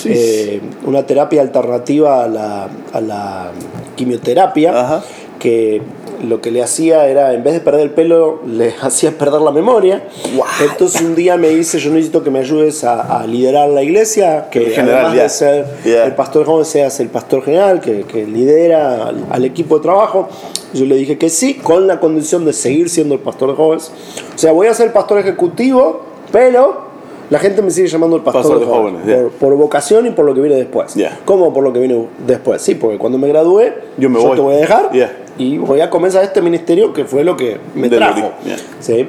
eh, 0.05 0.61
una 0.85 1.05
terapia 1.05 1.41
alternativa 1.41 2.25
a 2.25 2.29
la, 2.29 2.69
a 2.93 3.01
la 3.01 3.51
quimioterapia 3.97 4.79
Ajá. 4.79 5.03
que 5.39 5.81
lo 6.23 6.41
que 6.41 6.51
le 6.51 6.63
hacía 6.63 7.07
era, 7.07 7.33
en 7.35 7.43
vez 7.45 7.55
de 7.55 7.61
perder 7.61 7.83
el 7.83 7.91
pelo, 7.91 8.41
le 8.47 8.75
hacía 8.83 9.13
perder 9.13 9.41
la 9.41 9.51
memoria. 9.51 10.05
What? 10.37 10.47
Entonces 10.71 11.01
un 11.03 11.15
día 11.15 11.37
me 11.37 11.49
dice, 11.49 11.79
yo 11.79 11.91
necesito 11.91 12.23
que 12.25 12.31
me 12.31 12.39
ayudes 12.41 12.85
a, 12.85 13.21
a 13.21 13.27
liderar 13.27 13.69
la 13.71 13.83
iglesia, 13.83 14.49
que 14.51 14.71
general, 14.71 15.07
además 15.07 15.17
ya. 15.17 15.23
de 15.23 15.29
ser 15.29 15.67
Ya. 15.85 16.05
el 16.05 16.15
pastor 16.15 16.47
joven 16.47 16.65
seas 16.65 16.99
el 17.01 17.09
pastor 17.09 17.43
general, 17.43 17.81
que, 17.81 18.03
que 18.03 18.27
lidera 18.27 19.07
al, 19.09 19.27
al 19.31 19.45
equipo 19.45 19.77
de 19.77 19.83
trabajo. 19.83 20.29
Yo 20.75 20.85
le 20.85 20.97
dije 20.97 21.17
que 21.19 21.31
sí, 21.31 21.55
con 21.55 21.87
la 21.87 21.99
condición 22.01 22.45
de 22.45 22.53
seguir 22.53 22.91
siendo 22.91 23.15
el 23.15 23.21
pastor 23.21 23.51
de 23.51 23.57
jóvenes. 23.57 23.91
O 24.35 24.39
sea, 24.39 24.53
voy 24.53 24.67
a 24.67 24.75
ser 24.75 24.89
el 24.89 24.93
pastor 24.93 25.19
ejecutivo, 25.19 26.03
pero 26.31 26.89
la 27.31 27.39
gente 27.39 27.61
me 27.63 27.71
sigue 27.71 27.89
llamando 27.89 28.17
el 28.17 28.23
pastor, 28.23 28.43
Pastor 28.43 28.61
de 28.61 28.67
jóvenes, 28.67 29.01
jóvenes, 29.03 29.23
por, 29.39 29.51
por 29.51 29.55
vocación 29.57 30.07
y 30.07 30.11
por 30.11 30.25
lo 30.25 30.35
que 30.35 30.41
viene 30.41 30.57
después. 30.57 30.95
Ya. 30.95 31.21
¿Cómo 31.25 31.53
por 31.53 31.63
lo 31.63 31.73
que 31.73 31.79
viene 31.79 32.07
después? 32.27 32.61
Sí, 32.63 32.75
porque 32.75 32.97
cuando 32.99 33.19
me 33.19 33.29
gradué, 33.29 33.75
Yo 33.99 34.09
me 34.11 34.19
voy. 34.19 34.35
te 34.37 34.41
voy 34.43 34.55
a 34.55 34.59
dejar 34.59 34.91
Ya. 34.93 35.13
Y 35.39 35.59
voy 35.59 35.81
a 35.81 35.89
comenzar 35.91 36.25
este 36.25 36.43
ministerio 36.43 36.93
que 36.93 37.05
fue 37.05 37.25
lo 37.25 37.37
que 37.37 37.59
me 37.75 37.89
trajo. 37.89 38.33
¿sí? 38.81 39.09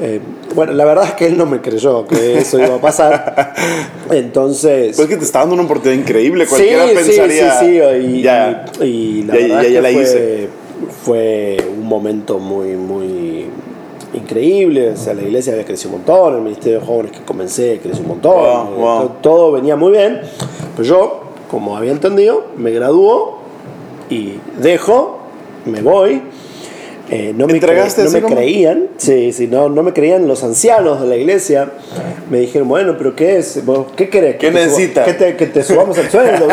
Eh, 0.00 0.20
bueno, 0.54 0.72
la 0.72 0.84
verdad 0.84 1.04
es 1.04 1.12
que 1.12 1.26
él 1.26 1.36
no 1.36 1.46
me 1.46 1.60
creyó 1.60 2.06
que 2.06 2.38
eso 2.38 2.58
iba 2.58 2.74
a 2.76 2.80
pasar. 2.80 3.54
Entonces. 4.10 4.96
Pues 4.96 5.08
que 5.08 5.16
te 5.16 5.24
está 5.24 5.40
dando 5.40 5.54
una 5.54 5.64
oportunidad 5.64 6.00
increíble. 6.00 6.44
Sí, 6.46 6.50
Cualquiera 6.50 6.88
sí, 6.88 6.94
pensaría. 6.94 7.60
sí, 7.60 7.66
sí, 7.66 8.06
y, 8.18 8.22
ya. 8.22 8.64
y- 8.80 8.84
y 8.84 9.22
la 9.22 9.34
Ya- 9.34 9.40
verdad 9.40 9.62
ya- 9.62 9.68
es 9.68 9.72
que 9.74 9.82
la 9.82 9.88
fue, 9.90 10.02
hice. 10.02 10.48
fue 11.04 11.56
un 11.78 11.86
momento 11.86 12.38
muy, 12.38 12.70
muy 12.76 13.46
increíble. 14.14 14.90
O 14.90 14.96
sea, 14.96 15.14
la 15.14 15.22
iglesia 15.22 15.52
había 15.52 15.64
crecido 15.64 15.90
un 15.90 15.98
montón, 15.98 16.34
el 16.36 16.40
ministerio 16.42 16.80
de 16.80 16.86
jóvenes 16.86 17.12
que 17.12 17.20
comencé 17.24 17.78
creció 17.82 18.02
un 18.02 18.08
montón. 18.08 18.32
Wow, 18.34 18.44
eh, 18.74 18.76
wow. 18.80 18.98
to- 19.02 19.08
Todo 19.22 19.52
venía 19.52 19.76
muy 19.76 19.92
bien. 19.92 20.20
Pero 20.76 20.88
yo, 20.88 21.20
como 21.50 21.76
había 21.76 21.92
entendido, 21.92 22.46
me 22.56 22.70
graduó 22.72 23.38
y 24.10 24.34
dejo, 24.60 25.20
me 25.66 25.82
voy. 25.82 26.22
Eh, 27.10 27.34
no 27.36 27.46
me, 27.46 27.52
¿Entregaste 27.54 28.02
cre- 28.02 28.04
no 28.06 28.10
me 28.12 28.22
como? 28.22 28.36
creían, 28.36 28.86
sí, 28.96 29.32
sí, 29.32 29.46
no, 29.46 29.68
no 29.68 29.82
me 29.82 29.92
creían 29.92 30.26
los 30.26 30.42
ancianos 30.44 31.00
de 31.02 31.06
la 31.08 31.16
iglesia. 31.16 31.68
Me 32.30 32.38
dijeron, 32.40 32.68
bueno, 32.68 32.94
pero 32.96 33.14
¿qué 33.14 33.36
es? 33.36 33.62
¿Vos 33.66 33.88
¿Qué 33.94 34.08
querés? 34.08 34.36
¿Qué 34.36 34.46
¿Que 34.46 34.52
te 34.52 34.58
suba- 34.60 34.64
necesitas? 34.64 35.04
que 35.06 35.12
te, 35.14 35.36
que 35.36 35.46
te 35.46 35.62
subamos 35.62 35.98
el 35.98 36.08
sueldo? 36.10 36.48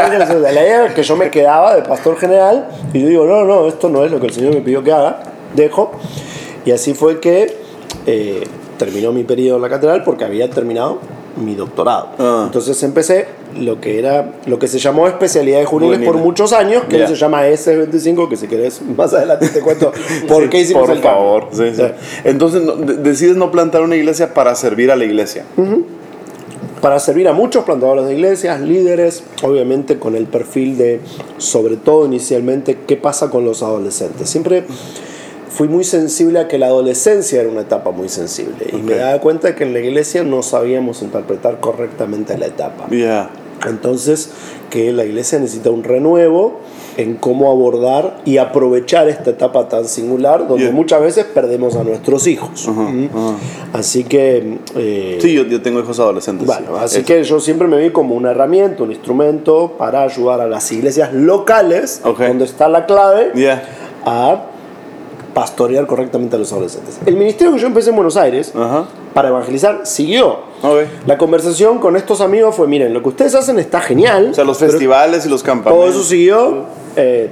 Que 0.95 1.03
yo 1.03 1.15
me 1.15 1.29
quedaba 1.31 1.75
de 1.75 1.83
pastor 1.83 2.17
general 2.17 2.67
y 2.93 3.01
yo 3.01 3.07
digo, 3.07 3.25
no, 3.25 3.45
no, 3.45 3.67
esto 3.67 3.87
no 3.87 4.03
es 4.03 4.11
lo 4.11 4.19
que 4.19 4.27
el 4.27 4.33
Señor 4.33 4.53
me 4.53 4.59
pidió 4.61 4.83
que 4.83 4.91
haga, 4.91 5.21
dejo. 5.55 5.91
Y 6.65 6.71
así 6.71 6.93
fue 6.93 7.21
que 7.21 7.55
eh, 8.05 8.43
terminó 8.77 9.13
mi 9.13 9.23
periodo 9.23 9.57
en 9.57 9.61
la 9.61 9.69
catedral 9.69 10.03
porque 10.03 10.25
había 10.25 10.49
terminado 10.49 10.99
mi 11.37 11.55
doctorado. 11.55 12.09
Ah. 12.17 12.43
Entonces 12.45 12.81
empecé 12.83 13.27
lo 13.59 13.81
que 13.81 13.97
era 13.97 14.33
lo 14.45 14.59
que 14.59 14.67
se 14.67 14.77
llamó 14.79 15.07
especialidades 15.07 15.67
juveniles 15.67 15.97
Juvenil. 15.99 16.13
por 16.13 16.21
muchos 16.23 16.53
años, 16.53 16.83
que 16.89 17.01
hoy 17.01 17.07
se 17.07 17.15
llama 17.15 17.47
S25, 17.47 18.29
que 18.29 18.35
si 18.35 18.47
querés 18.47 18.81
más 18.97 19.13
adelante 19.13 19.47
te 19.49 19.61
cuento 19.61 19.91
por 20.27 20.49
qué 20.49 20.59
hicimos 20.61 20.87
Por 20.87 20.97
el 20.97 21.01
favor. 21.03 21.47
sí, 21.51 21.71
sí. 21.75 21.83
Entonces, 22.23 22.61
decides 23.03 23.35
no 23.35 23.51
plantar 23.51 23.81
una 23.81 23.95
iglesia 23.95 24.33
para 24.33 24.53
servir 24.55 24.91
a 24.91 24.95
la 24.95 25.05
iglesia. 25.05 25.45
para 26.81 26.99
servir 26.99 27.27
a 27.27 27.33
muchos 27.33 27.65
plantadores 27.65 28.05
de 28.05 28.13
iglesias, 28.13 28.61
líderes, 28.61 29.23
obviamente 29.43 29.99
con 29.99 30.15
el 30.15 30.25
perfil 30.27 30.77
de, 30.77 31.01
sobre 31.37 31.75
todo 31.75 32.05
inicialmente, 32.05 32.77
qué 32.87 32.95
pasa 32.95 33.29
con 33.29 33.43
los 33.43 33.63
adolescentes. 33.63 34.29
Siempre 34.29 34.63
fui 35.49 35.67
muy 35.67 35.83
sensible 35.83 36.39
a 36.39 36.47
que 36.47 36.57
la 36.57 36.67
adolescencia 36.67 37.41
era 37.41 37.49
una 37.49 37.61
etapa 37.61 37.91
muy 37.91 38.07
sensible. 38.09 38.67
Y 38.71 38.77
me 38.77 38.95
daba 38.95 39.19
cuenta 39.19 39.55
que 39.55 39.63
en 39.63 39.73
la 39.73 39.79
iglesia 39.79 40.23
no 40.23 40.41
sabíamos 40.43 41.01
interpretar 41.01 41.59
correctamente 41.59 42.37
la 42.37 42.45
etapa. 42.47 42.87
Yeah. 42.89 43.29
Entonces, 43.67 44.29
que 44.69 44.93
la 44.93 45.03
iglesia 45.03 45.37
necesita 45.39 45.69
un 45.69 45.83
renuevo 45.83 46.61
en 46.95 47.15
cómo 47.15 47.49
abordar 47.51 48.17
y 48.25 48.37
aprovechar 48.37 49.09
esta 49.09 49.31
etapa 49.31 49.67
tan 49.67 49.85
singular 49.85 50.47
donde 50.47 50.65
Yeah. 50.65 50.73
muchas 50.73 51.01
veces 51.01 51.25
perdemos 51.25 51.75
a 51.75 51.83
nuestros 51.83 52.25
hijos. 52.27 52.67
¿Mm? 52.67 53.07
Así 53.73 54.03
que... 54.05 54.59
eh, 54.75 55.17
Sí, 55.21 55.33
yo, 55.33 55.43
yo 55.43 55.61
tengo 55.61 55.79
hijos 55.79 55.99
adolescentes. 55.99 56.45
bueno, 56.45 56.67
sí. 56.77 56.83
así 56.83 56.99
Es- 56.99 57.05
que 57.05 57.23
yo 57.23 57.39
siempre 57.39 57.67
me 57.67 57.77
vi 57.81 57.89
como 57.91 58.15
una 58.15 58.31
herramienta, 58.31 58.83
un 58.83 58.91
instrumento 58.91 59.73
para 59.77 60.03
ayudar 60.03 60.39
a 60.41 60.47
las 60.47 60.71
iglesias 60.71 61.13
locales, 61.13 62.01
Ok. 62.05 62.19
donde 62.21 62.45
está 62.45 62.69
la 62.69 62.85
clave, 62.85 63.31
Yeah. 63.35 63.63
a 64.05 64.45
pastorear 65.33 65.85
correctamente 65.87 66.35
a 66.35 66.39
los 66.39 66.51
adolescentes. 66.51 66.99
El 67.05 67.15
ministerio 67.17 67.53
que 67.53 67.59
yo 67.59 67.67
empecé 67.67 67.89
en 67.89 67.95
Buenos 67.95 68.17
Aires 68.17 68.53
Ajá. 68.55 68.85
para 69.13 69.29
evangelizar 69.29 69.81
siguió. 69.85 70.49
La 71.05 71.17
conversación 71.17 71.79
con 71.79 71.95
estos 71.95 72.19
amigos 72.21 72.55
fue, 72.55 72.67
miren, 72.67 72.93
lo 72.93 73.01
que 73.01 73.09
ustedes 73.09 73.33
hacen 73.35 73.59
está 73.59 73.79
genial. 73.79 74.29
O 74.31 74.33
sea, 74.33 74.43
los 74.43 74.57
festivales 74.57 75.25
y 75.25 75.29
los 75.29 75.41
campamentos. 75.43 75.85
Todo 75.85 75.89
eso 75.99 76.03
siguió. 76.07 76.65
eh, 76.95 77.31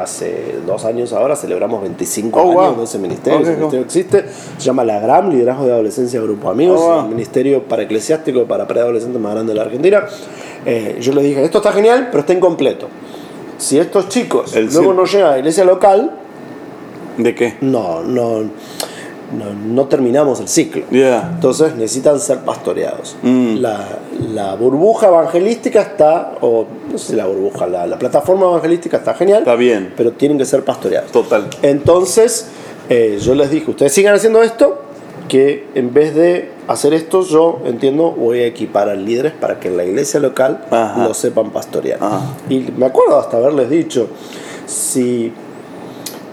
hace 0.00 0.56
dos 0.66 0.84
años 0.84 1.12
ahora 1.12 1.36
celebramos 1.36 1.82
25 1.82 2.40
Oh, 2.40 2.50
años 2.50 2.70
wow. 2.70 2.78
de 2.78 2.84
ese 2.84 2.98
ministerio. 2.98 3.38
Ok, 3.38 3.44
ese 3.44 3.52
ministerio 3.56 3.84
existe. 3.84 4.24
Se 4.56 4.64
llama 4.64 4.84
la 4.84 4.98
GRAM, 5.00 5.30
Liderazgo 5.30 5.66
de 5.66 5.72
Adolescencia 5.72 6.20
Grupo 6.20 6.50
Amigos. 6.50 6.80
Oh, 6.82 6.88
wow. 6.94 7.00
El 7.04 7.08
ministerio 7.10 7.62
para 7.64 7.82
eclesiástico 7.82 8.44
para 8.46 8.66
preadolescentes 8.66 9.20
más 9.20 9.32
grande 9.34 9.52
de 9.52 9.56
la 9.56 9.62
Argentina. 9.64 10.04
Eh, 10.66 10.98
yo 11.00 11.12
les 11.12 11.24
dije, 11.24 11.44
esto 11.44 11.58
está 11.58 11.72
genial, 11.72 12.08
pero 12.10 12.20
está 12.20 12.32
incompleto. 12.32 12.88
Si 13.58 13.78
estos 13.78 14.08
chicos 14.08 14.54
El 14.54 14.72
luego 14.72 14.92
no 14.94 15.04
llegan 15.04 15.28
a 15.28 15.30
la 15.32 15.38
iglesia 15.38 15.64
local, 15.64 16.12
¿De 17.18 17.34
qué? 17.34 17.56
no, 17.60 18.02
no, 18.02 18.40
no, 18.40 19.52
no 19.66 19.84
terminamos 19.88 20.40
el 20.40 20.48
ciclo. 20.48 20.84
Yeah. 20.90 21.32
Entonces 21.34 21.74
necesitan 21.74 22.18
ser 22.18 22.38
pastoreados. 22.38 23.14
Mm. 23.22 23.56
La, 23.56 23.86
la 24.32 24.54
burbuja 24.54 25.08
evangelística 25.08 25.82
está, 25.82 26.32
o 26.40 26.64
no 26.90 26.96
sé 26.96 27.08
si 27.08 27.16
la 27.16 27.26
burbuja, 27.26 27.66
la, 27.66 27.86
la 27.86 27.98
plataforma 27.98 28.46
evangelística 28.46 28.96
está 28.96 29.12
genial, 29.14 29.40
Está 29.40 29.54
bien. 29.56 29.92
pero 29.96 30.12
tienen 30.12 30.38
que 30.38 30.46
ser 30.46 30.64
pastoreados. 30.64 31.12
Total. 31.12 31.48
Entonces 31.60 32.48
eh, 32.88 33.18
yo 33.20 33.34
les 33.34 33.50
dije, 33.50 33.70
ustedes 33.70 33.92
sigan 33.92 34.14
haciendo 34.14 34.42
esto, 34.42 34.82
que 35.28 35.66
en 35.74 35.92
vez 35.92 36.14
de 36.14 36.52
hacer 36.68 36.94
esto, 36.94 37.20
yo 37.22 37.60
entiendo, 37.66 38.12
voy 38.12 38.38
a 38.40 38.46
equipar 38.46 38.88
a 38.88 38.94
líderes 38.94 39.34
para 39.34 39.60
que 39.60 39.68
en 39.68 39.76
la 39.76 39.84
iglesia 39.84 40.20
local 40.20 40.64
Ajá. 40.70 41.06
lo 41.06 41.12
sepan 41.12 41.50
pastorear. 41.50 41.98
Ajá. 42.02 42.22
Y 42.48 42.60
me 42.78 42.86
acuerdo 42.86 43.18
hasta 43.18 43.36
haberles 43.36 43.68
dicho, 43.68 44.08
si 44.64 45.30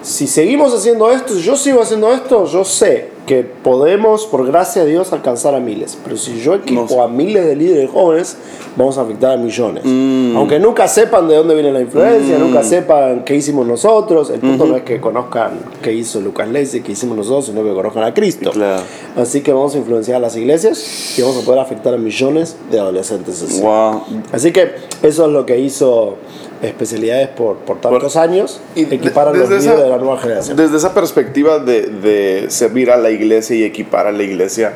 si 0.06 0.28
seguimos 0.28 0.72
haciendo 0.72 1.10
esto, 1.10 1.34
si 1.34 1.41
yo 1.41 1.58
sigo 1.58 1.82
haciendo 1.82 2.13
esto, 2.13 2.46
yo 2.46 2.63
sé 2.63 3.10
que 3.26 3.41
podemos, 3.41 4.28
por 4.28 4.46
gracia 4.46 4.84
de 4.84 4.91
Dios, 4.91 5.12
alcanzar 5.12 5.56
a 5.56 5.60
miles. 5.60 5.98
Pero 6.04 6.15
si 6.15 6.39
yo 6.39 6.54
equipo 6.54 6.86
No 6.96 7.02
a 7.02 7.08
miles 7.08 7.44
de 7.44 7.56
líderes 7.56 7.89
jóvenes, 7.89 8.38
vamos 8.76 9.00
a 9.00 9.02
afectar 9.02 9.32
a 9.32 9.38
millones. 9.38 9.84
Mm. 9.84 10.38
Aunque 10.38 10.60
nunca 10.60 10.88
sepan 10.88 11.28
de 11.28 11.36
dónde 11.36 11.56
viene 11.56 11.72
la 11.72 11.82
influencia, 11.82 12.38
nunca 12.38 12.62
sepan 12.62 13.24
qué 13.26 13.36
hicimos 13.36 13.65
nosotros, 13.65 14.30
el 14.30 14.41
punto 14.41 14.68
no 14.68 14.76
es 14.76 14.84
que 14.84 15.02
conozcan 15.02 15.58
qué 15.82 15.91
hizo 15.91 16.22
Lucas 16.22 16.50
Lacey, 16.50 16.82
qué 16.82 16.91
hicimos 16.91 17.18
nosotros, 17.18 17.48
sino 17.48 17.63
que 17.63 17.74
conozcan 17.74 18.04
a 18.04 18.13
Cristo. 18.13 18.52
Claro. 18.52 18.84
Así 19.18 19.41
que 19.41 19.52
vamos 19.54 19.74
a 19.74 19.80
influenciar 19.80 20.18
a 20.18 20.20
las 20.20 20.36
iglesias 20.38 21.18
y 21.18 21.24
vamos 21.24 21.41
a 21.41 21.41
poder 21.41 21.62
afectar 21.62 21.96
a 21.96 21.98
millones 21.98 22.56
de 22.70 22.80
adolescentes. 22.80 23.41
así. 23.41 23.60
Wow. 23.60 24.04
Así 24.32 24.52
que 24.52 24.70
eso 25.02 25.26
es 25.26 25.32
lo 25.32 25.48
que 25.48 25.60
hizo 25.60 26.18
especialidades 26.67 27.30
por, 27.30 27.58
por 27.58 27.80
tantos 27.82 28.15
años, 28.15 28.60
Y 28.75 28.84
equipar 28.93 29.28
a 29.28 29.32
los 29.32 29.47
líderes 29.49 29.65
esa- 29.65 29.75
de 29.75 29.89
la 29.89 29.97
nueva 29.97 30.17
generación. 30.19 30.58
Desde 30.58 30.78
esa 30.78 30.93
perspectiva 30.93 31.60
de, 31.60 31.82
de 31.84 32.45
servir 32.49 32.91
a 32.91 32.97
la 32.97 33.10
iglesia 33.12 33.56
y 33.56 33.63
equipar 33.63 34.08
a 34.08 34.12
la 34.12 34.23
iglesia, 34.23 34.73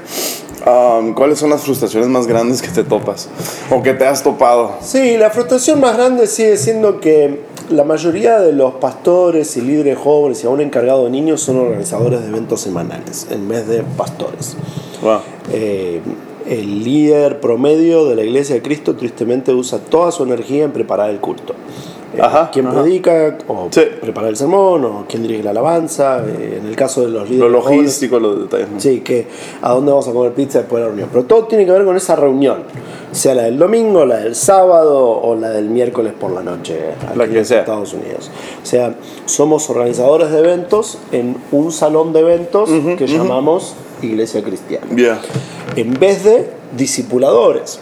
um, 0.66 1.14
¿cuáles 1.14 1.40
son 1.40 1.50
las 1.50 1.62
frustraciones 1.62 2.08
más 2.10 2.28
grandes 2.28 2.62
que 2.62 2.70
te 2.70 2.84
topas? 2.84 3.30
¿O 3.72 3.82
que 3.84 3.94
te 3.94 4.06
has 4.06 4.24
topado? 4.24 4.74
Sí, 4.82 5.18
la 5.18 5.30
frustración 5.30 5.80
más 5.80 5.96
grande 5.96 6.28
sigue 6.28 6.58
siendo 6.58 7.00
que 7.00 7.42
la 7.70 7.84
mayoría 7.84 8.40
de 8.40 8.52
los 8.52 8.74
pastores 8.76 9.56
y 9.58 9.62
líderes 9.62 9.98
jóvenes 9.98 10.44
y 10.44 10.48
aún 10.48 10.60
encargados 10.60 11.04
de 11.06 11.12
niños 11.12 11.42
son 11.42 11.58
organizadores 11.58 12.22
de 12.22 12.28
eventos 12.28 12.62
semanales 12.62 13.28
en 13.30 13.48
vez 13.48 13.68
de 13.68 13.84
pastores. 13.96 14.56
Wow. 15.04 15.20
Eh, 15.52 16.02
el 16.50 16.84
líder 16.84 17.40
promedio 17.40 18.06
de 18.06 18.16
la 18.16 18.24
iglesia 18.24 18.56
de 18.56 18.62
Cristo 18.62 18.96
tristemente 18.96 19.54
usa 19.54 19.80
toda 19.80 20.12
su 20.12 20.24
energía 20.24 20.64
en 20.66 20.72
preparar 20.72 21.10
el 21.10 21.20
culto. 21.20 21.54
Eh, 22.16 22.22
Ajá, 22.22 22.50
quien 22.52 22.66
ajá. 22.66 22.82
predica, 22.82 23.38
o 23.48 23.68
Sí. 23.70 23.82
preparar 24.02 24.32
el 24.32 24.36
sermón, 24.36 24.84
o 24.84 25.06
quien 25.08 25.22
dirige 25.22 25.44
la 25.44 25.52
alabanza, 25.52 26.24
eh, 26.26 26.58
en 26.60 26.68
el 26.68 26.76
caso 26.76 27.02
de 27.02 27.10
los 27.10 27.30
Lo 27.30 27.36
líderes 27.36 27.64
jóvenes, 27.64 27.82
logístico, 27.84 28.20
los 28.20 28.40
detalles. 28.42 28.68
¿no? 28.72 28.80
Sí, 28.80 29.02
que 29.02 29.28
a 29.62 29.74
dónde 29.74 29.92
vamos 29.92 30.08
a 30.08 30.12
comer 30.12 30.34
pizza 30.34 30.58
después 30.60 30.80
de 30.80 30.86
la 30.86 30.88
reunión. 30.88 31.10
Pero 31.12 31.26
todo 31.26 31.44
tiene 31.44 31.68
que 31.68 31.72
ver 31.72 31.86
con 31.86 31.96
esa 31.96 32.16
reunión. 32.16 32.64
Sea 33.12 33.36
la 33.36 33.44
del 33.44 33.60
domingo, 33.60 34.06
la 34.06 34.18
del 34.18 34.34
sábado 34.36 35.08
o 35.08 35.36
la 35.36 35.50
del 35.50 35.70
miércoles 35.70 36.14
por 36.20 36.32
la 36.32 36.42
noche 36.42 36.80
aquí 37.08 37.18
La 37.18 37.28
que 37.28 37.40
en 37.40 37.46
sea. 37.46 37.60
Estados 37.60 37.94
Unidos. 37.94 38.32
O 38.64 38.66
sea, 38.66 38.96
somos 39.26 39.70
organizadores 39.70 40.32
de 40.32 40.40
eventos 40.40 40.98
en 41.12 41.36
un 41.52 41.72
salón 41.72 42.12
de 42.14 42.20
eventos 42.22 42.70
que 42.98 43.08
llamamos 43.08 43.76
Iglesia 44.02 44.44
Cristiana. 44.44 44.88
Yeah. 44.96 45.22
En 45.76 45.94
vez 46.00 46.24
de 46.24 46.60
discipuladores. 46.76 47.80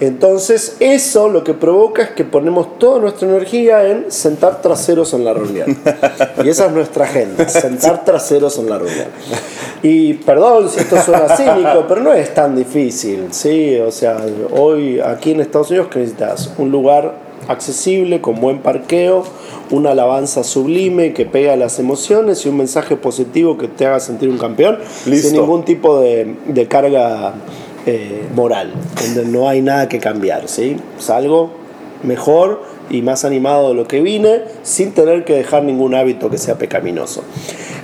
Entonces, 0.00 0.76
eso 0.80 1.28
lo 1.28 1.44
que 1.44 1.54
provoca 1.54 2.02
es 2.02 2.10
que 2.10 2.24
ponemos 2.24 2.78
toda 2.78 2.98
nuestra 2.98 3.28
energía 3.28 3.88
en 3.88 4.10
sentar 4.10 4.60
traseros 4.60 5.14
en 5.14 5.24
la 5.24 5.32
reunión. 5.32 5.76
Y 6.42 6.48
esa 6.48 6.66
es 6.66 6.72
nuestra 6.72 7.04
agenda, 7.04 7.48
sentar 7.48 8.04
traseros 8.04 8.58
en 8.58 8.68
la 8.68 8.78
reunión. 8.78 9.06
Y 9.82 10.14
perdón 10.14 10.68
si 10.68 10.80
esto 10.80 11.00
suena 11.00 11.36
cínico, 11.36 11.84
pero 11.88 12.00
no 12.00 12.12
es 12.12 12.34
tan 12.34 12.56
difícil, 12.56 13.28
¿sí? 13.30 13.78
O 13.78 13.92
sea, 13.92 14.24
hoy 14.52 15.00
aquí 15.00 15.32
en 15.32 15.40
Estados 15.40 15.70
Unidos, 15.70 15.88
¿qué 15.90 16.00
necesitas? 16.00 16.50
Un 16.58 16.70
lugar 16.70 17.14
accesible, 17.48 18.20
con 18.20 18.40
buen 18.40 18.58
parqueo, 18.58 19.24
una 19.70 19.90
alabanza 19.90 20.44
sublime 20.44 21.12
que 21.12 21.26
pega 21.26 21.56
las 21.56 21.78
emociones 21.78 22.44
y 22.44 22.48
un 22.48 22.56
mensaje 22.56 22.96
positivo 22.96 23.58
que 23.58 23.68
te 23.68 23.86
haga 23.86 24.00
sentir 24.00 24.28
un 24.28 24.38
campeón, 24.38 24.78
Listo. 25.06 25.28
sin 25.28 25.40
ningún 25.40 25.64
tipo 25.64 26.00
de, 26.00 26.36
de 26.46 26.68
carga 26.68 27.34
eh, 27.86 28.24
moral, 28.34 28.72
donde 29.04 29.30
no 29.30 29.48
hay 29.48 29.60
nada 29.60 29.88
que 29.88 29.98
cambiar, 29.98 30.48
¿sí? 30.48 30.76
Salgo 30.98 31.50
mejor 32.02 32.62
y 32.90 33.02
más 33.02 33.24
animado 33.24 33.68
de 33.68 33.74
lo 33.74 33.86
que 33.86 34.00
vine, 34.00 34.42
sin 34.62 34.92
tener 34.92 35.24
que 35.24 35.34
dejar 35.34 35.64
ningún 35.64 35.94
hábito 35.94 36.30
que 36.30 36.38
sea 36.38 36.56
pecaminoso. 36.56 37.22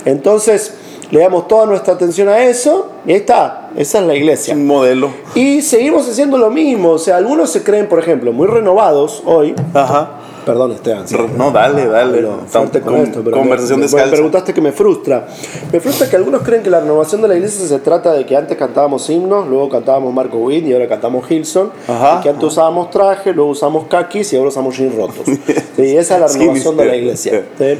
Entonces, 0.05 0.75
le 1.11 1.19
damos 1.19 1.47
toda 1.47 1.65
nuestra 1.65 1.93
atención 1.93 2.27
a 2.29 2.39
eso, 2.43 2.89
y 3.05 3.11
ahí 3.11 3.17
está, 3.17 3.69
esa 3.75 3.99
es 3.99 4.05
la 4.05 4.15
iglesia. 4.15 4.53
Un 4.55 4.65
modelo. 4.65 5.09
Y 5.35 5.61
seguimos 5.61 6.07
haciendo 6.09 6.37
lo 6.37 6.49
mismo, 6.49 6.91
o 6.91 6.97
sea, 6.97 7.17
algunos 7.17 7.49
se 7.51 7.63
creen, 7.63 7.87
por 7.87 7.99
ejemplo, 7.99 8.31
muy 8.33 8.47
renovados 8.47 9.21
hoy. 9.25 9.53
Ajá. 9.73 10.17
Perdón, 10.45 10.71
Esteban. 10.71 11.07
sí. 11.07 11.15
No, 11.37 11.51
dale, 11.51 11.85
dale. 11.85 12.27
Fuerte 12.47 12.81
con 12.81 12.93
Con- 12.95 13.03
esto, 13.03 13.21
pero 13.23 13.37
conversación 13.37 13.79
me, 13.79 13.87
preguntaste 14.07 14.55
que 14.55 14.59
me 14.61 14.71
frustra. 14.71 15.27
Me 15.71 15.79
frustra 15.79 16.09
que 16.09 16.15
algunos 16.15 16.41
creen 16.41 16.63
que 16.63 16.71
la 16.71 16.79
renovación 16.79 17.21
de 17.21 17.27
la 17.27 17.35
iglesia 17.35 17.67
se 17.67 17.77
trata 17.77 18.11
de 18.13 18.25
que 18.25 18.35
antes 18.35 18.57
cantábamos 18.57 19.07
himnos, 19.07 19.47
luego 19.47 19.69
cantábamos 19.69 20.11
Marco 20.11 20.39
Witt 20.39 20.65
y 20.65 20.73
ahora 20.73 20.87
cantamos 20.87 21.29
Hilson. 21.29 21.71
Ajá. 21.87 22.17
y 22.19 22.23
que 22.23 22.29
antes 22.29 22.43
usábamos 22.45 22.89
traje, 22.89 23.33
luego 23.33 23.51
usamos 23.51 23.85
kakis 23.85 24.33
y 24.33 24.37
ahora 24.37 24.49
usamos 24.49 24.75
jeans 24.75 24.95
rotos. 24.95 25.25
Sí, 25.75 25.95
esa 25.95 26.15
es 26.15 26.21
la 26.21 26.27
Sí, 26.27 26.39
renovación 26.39 26.75
de 26.77 26.85
la 26.85 26.95
iglesia. 26.95 27.45
Sí. 27.59 27.77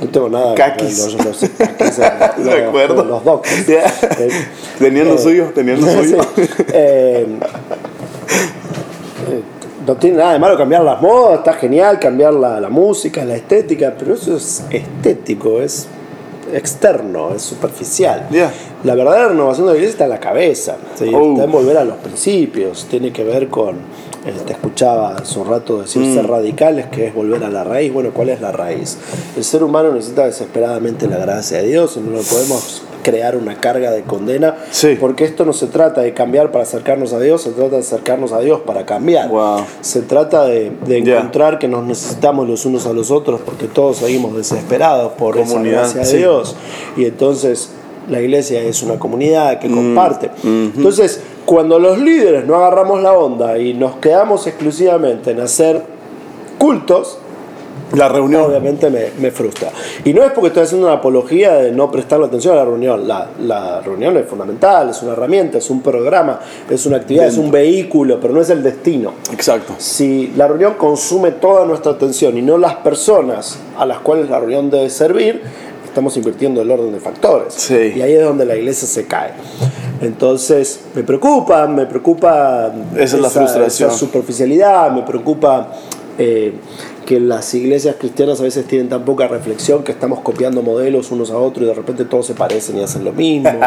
No 0.00 0.08
tengo 0.08 0.28
nada 0.28 0.54
Kakis. 0.54 0.98
Los, 1.14 1.24
los, 1.24 1.42
eh, 1.44 1.50
los, 1.78 2.44
De 2.44 2.64
acuerdo. 2.66 3.04
los 3.04 3.24
doctors. 3.24 3.66
Yeah. 3.66 3.84
Eh, 4.18 4.28
Tenían 4.78 5.08
lo 5.08 5.14
eh, 5.14 5.18
suyo, 5.18 5.52
tenían 5.54 5.80
lo 5.80 5.86
suyo. 5.86 6.18
Sí. 6.36 6.42
Eh, 6.72 7.26
eh, 9.30 9.42
no 9.86 9.94
tiene 9.96 10.16
nada 10.18 10.32
de 10.32 10.38
malo 10.38 10.56
cambiar 10.56 10.82
las 10.82 11.00
modas, 11.00 11.38
está 11.38 11.52
genial 11.54 11.98
cambiar 11.98 12.32
la, 12.34 12.58
la 12.60 12.68
música, 12.70 13.24
la 13.24 13.34
estética, 13.36 13.94
pero 13.98 14.14
eso 14.14 14.36
es 14.36 14.64
estético, 14.70 15.60
es 15.60 15.86
externo, 16.52 17.34
es 17.34 17.42
superficial. 17.42 18.28
Yeah. 18.30 18.52
La 18.84 18.94
verdadera 18.94 19.28
renovación 19.28 19.66
de 19.66 19.72
la 19.72 19.78
iglesia 19.78 19.92
está 19.92 20.04
en 20.04 20.10
la 20.10 20.20
cabeza, 20.20 20.76
¿sí? 20.94 21.10
Oh. 21.14 21.32
está 21.32 21.44
en 21.44 21.52
volver 21.52 21.78
a 21.78 21.84
los 21.84 21.96
principios, 21.96 22.86
tiene 22.90 23.12
que 23.12 23.24
ver 23.24 23.48
con, 23.48 23.76
eh, 24.26 24.32
te 24.46 24.52
escuchaba 24.52 25.16
hace 25.16 25.38
un 25.38 25.48
rato 25.48 25.80
decir 25.80 26.02
Mm. 26.02 26.14
ser 26.14 26.26
radicales, 26.26 26.86
que 26.86 27.06
es 27.06 27.14
volver 27.14 27.42
a 27.44 27.50
la 27.50 27.64
raíz. 27.64 27.92
Bueno, 27.92 28.10
¿cuál 28.12 28.28
es 28.28 28.40
la 28.40 28.52
raíz? 28.52 28.98
El 29.36 29.44
ser 29.44 29.62
humano 29.64 29.92
necesita 29.92 30.26
desesperadamente 30.26 31.06
la 31.06 31.18
gracia 31.18 31.58
de 31.58 31.68
Dios, 31.68 31.96
y 31.96 32.00
no 32.00 32.10
lo 32.16 32.22
podemos 32.22 32.82
crear 33.02 33.36
una 33.36 33.56
carga 33.56 33.90
de 33.90 34.02
condena, 34.02 34.53
Sí. 34.74 34.96
porque 34.98 35.24
esto 35.24 35.44
no 35.44 35.52
se 35.52 35.68
trata 35.68 36.00
de 36.00 36.12
cambiar 36.14 36.50
para 36.50 36.64
acercarnos 36.64 37.12
a 37.12 37.20
Dios, 37.20 37.42
se 37.42 37.50
trata 37.50 37.76
de 37.76 37.82
acercarnos 37.82 38.32
a 38.32 38.40
Dios 38.40 38.62
para 38.66 38.84
cambiar. 38.84 39.28
Wow. 39.28 39.64
Se 39.80 40.02
trata 40.02 40.46
de, 40.46 40.72
encontrar 40.88 41.60
que 41.60 41.68
nos 41.68 41.84
necesitamos 41.84 42.48
los 42.48 42.66
unos 42.66 42.84
a 42.86 42.92
los 42.92 43.12
otros 43.12 43.40
porque 43.40 43.66
todos 43.66 43.98
seguimos 43.98 44.36
desesperados 44.36 45.12
por 45.12 45.36
Comunidad, 45.38 45.84
esa 45.84 45.94
gracia 45.94 46.12
de. 46.14 46.18
Dios. 46.18 46.56
Y 46.96 47.04
entonces 47.04 47.70
la 48.08 48.20
iglesia 48.20 48.62
es 48.62 48.82
una 48.82 48.98
comunidad 48.98 49.56
Mm, 49.56 49.58
que 49.60 49.70
comparte. 49.70 50.30
Entonces, 50.42 51.20
cuando 51.44 51.78
los 51.78 51.98
líderes 51.98 52.46
no 52.46 52.56
agarramos 52.56 53.00
la 53.02 53.12
onda 53.12 53.58
y 53.58 53.74
nos 53.74 53.96
quedamos 53.96 54.46
exclusivamente 54.46 55.30
en 55.30 55.40
hacer 55.40 55.82
cultos, 56.58 57.18
La 57.96 58.08
reunión. 58.08 58.42
Obviamente 58.42 58.90
me, 58.90 59.06
me 59.18 59.30
frustra. 59.30 59.70
Y 60.04 60.12
no 60.12 60.22
es 60.24 60.32
porque 60.32 60.48
estoy 60.48 60.62
haciendo 60.64 60.86
una 60.86 60.96
apología 60.96 61.54
de 61.54 61.72
no 61.72 61.90
prestarle 61.90 62.26
atención 62.26 62.54
a 62.54 62.58
la 62.58 62.64
reunión. 62.64 63.06
La, 63.06 63.28
la 63.40 63.80
reunión 63.80 64.16
es 64.16 64.26
fundamental, 64.26 64.90
es 64.90 65.02
una 65.02 65.12
herramienta, 65.12 65.58
es 65.58 65.70
un 65.70 65.82
programa, 65.82 66.40
es 66.68 66.86
una 66.86 66.98
actividad, 66.98 67.26
es 67.26 67.38
un 67.38 67.50
vehículo, 67.50 68.18
pero 68.20 68.34
no 68.34 68.40
es 68.40 68.50
el 68.50 68.62
destino. 68.62 69.12
Exacto. 69.32 69.74
Si 69.78 70.32
la 70.36 70.48
reunión 70.48 70.74
consume 70.74 71.32
toda 71.32 71.64
nuestra 71.66 71.92
atención 71.92 72.36
y 72.36 72.42
no 72.42 72.58
las 72.58 72.76
personas 72.76 73.58
a 73.78 73.86
las 73.86 73.98
cuales 73.98 74.30
la 74.30 74.38
reunión 74.40 74.70
debe 74.70 74.90
servir, 74.90 75.42
estamos 75.84 76.16
invirtiendo 76.16 76.60
el 76.60 76.70
orden 76.70 76.92
de 76.92 77.00
factores. 77.00 77.54
Sí. 77.54 77.92
Y 77.96 78.02
ahí 78.02 78.14
es 78.14 78.24
donde 78.24 78.44
la 78.44 78.56
iglesia 78.56 78.88
se 78.88 79.06
cae. 79.06 79.30
Entonces, 80.00 80.80
me 80.94 81.02
preocupa, 81.04 81.66
me 81.66 81.86
preocupa 81.86 82.72
Esa 82.96 83.16
es 83.16 83.22
la 83.22 83.30
frustración. 83.30 83.90
esa 83.90 83.98
superficialidad, 83.98 84.90
me 84.90 85.02
preocupa 85.02 85.68
eh, 86.18 86.52
que 87.04 87.20
las 87.20 87.52
iglesias 87.54 87.96
cristianas 87.98 88.40
a 88.40 88.44
veces 88.44 88.66
tienen 88.66 88.88
tan 88.88 89.04
poca 89.04 89.28
reflexión 89.28 89.82
que 89.84 89.92
estamos 89.92 90.20
copiando 90.20 90.62
modelos 90.62 91.10
unos 91.10 91.30
a 91.30 91.38
otros 91.38 91.64
y 91.64 91.68
de 91.68 91.74
repente 91.74 92.04
todos 92.04 92.26
se 92.26 92.34
parecen 92.34 92.78
y 92.78 92.82
hacen 92.82 93.04
lo 93.04 93.12
mismo. 93.12 93.50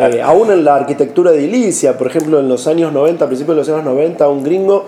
Eh, 0.00 0.22
aún 0.22 0.50
en 0.50 0.64
la 0.64 0.76
arquitectura 0.76 1.30
edilicia, 1.32 1.98
por 1.98 2.06
ejemplo, 2.06 2.40
en 2.40 2.48
los 2.48 2.66
años 2.66 2.92
90, 2.92 3.24
a 3.24 3.28
principios 3.28 3.54
de 3.56 3.60
los 3.60 3.68
años 3.68 3.84
90, 3.84 4.24
a 4.24 4.28
un 4.28 4.42
gringo 4.42 4.86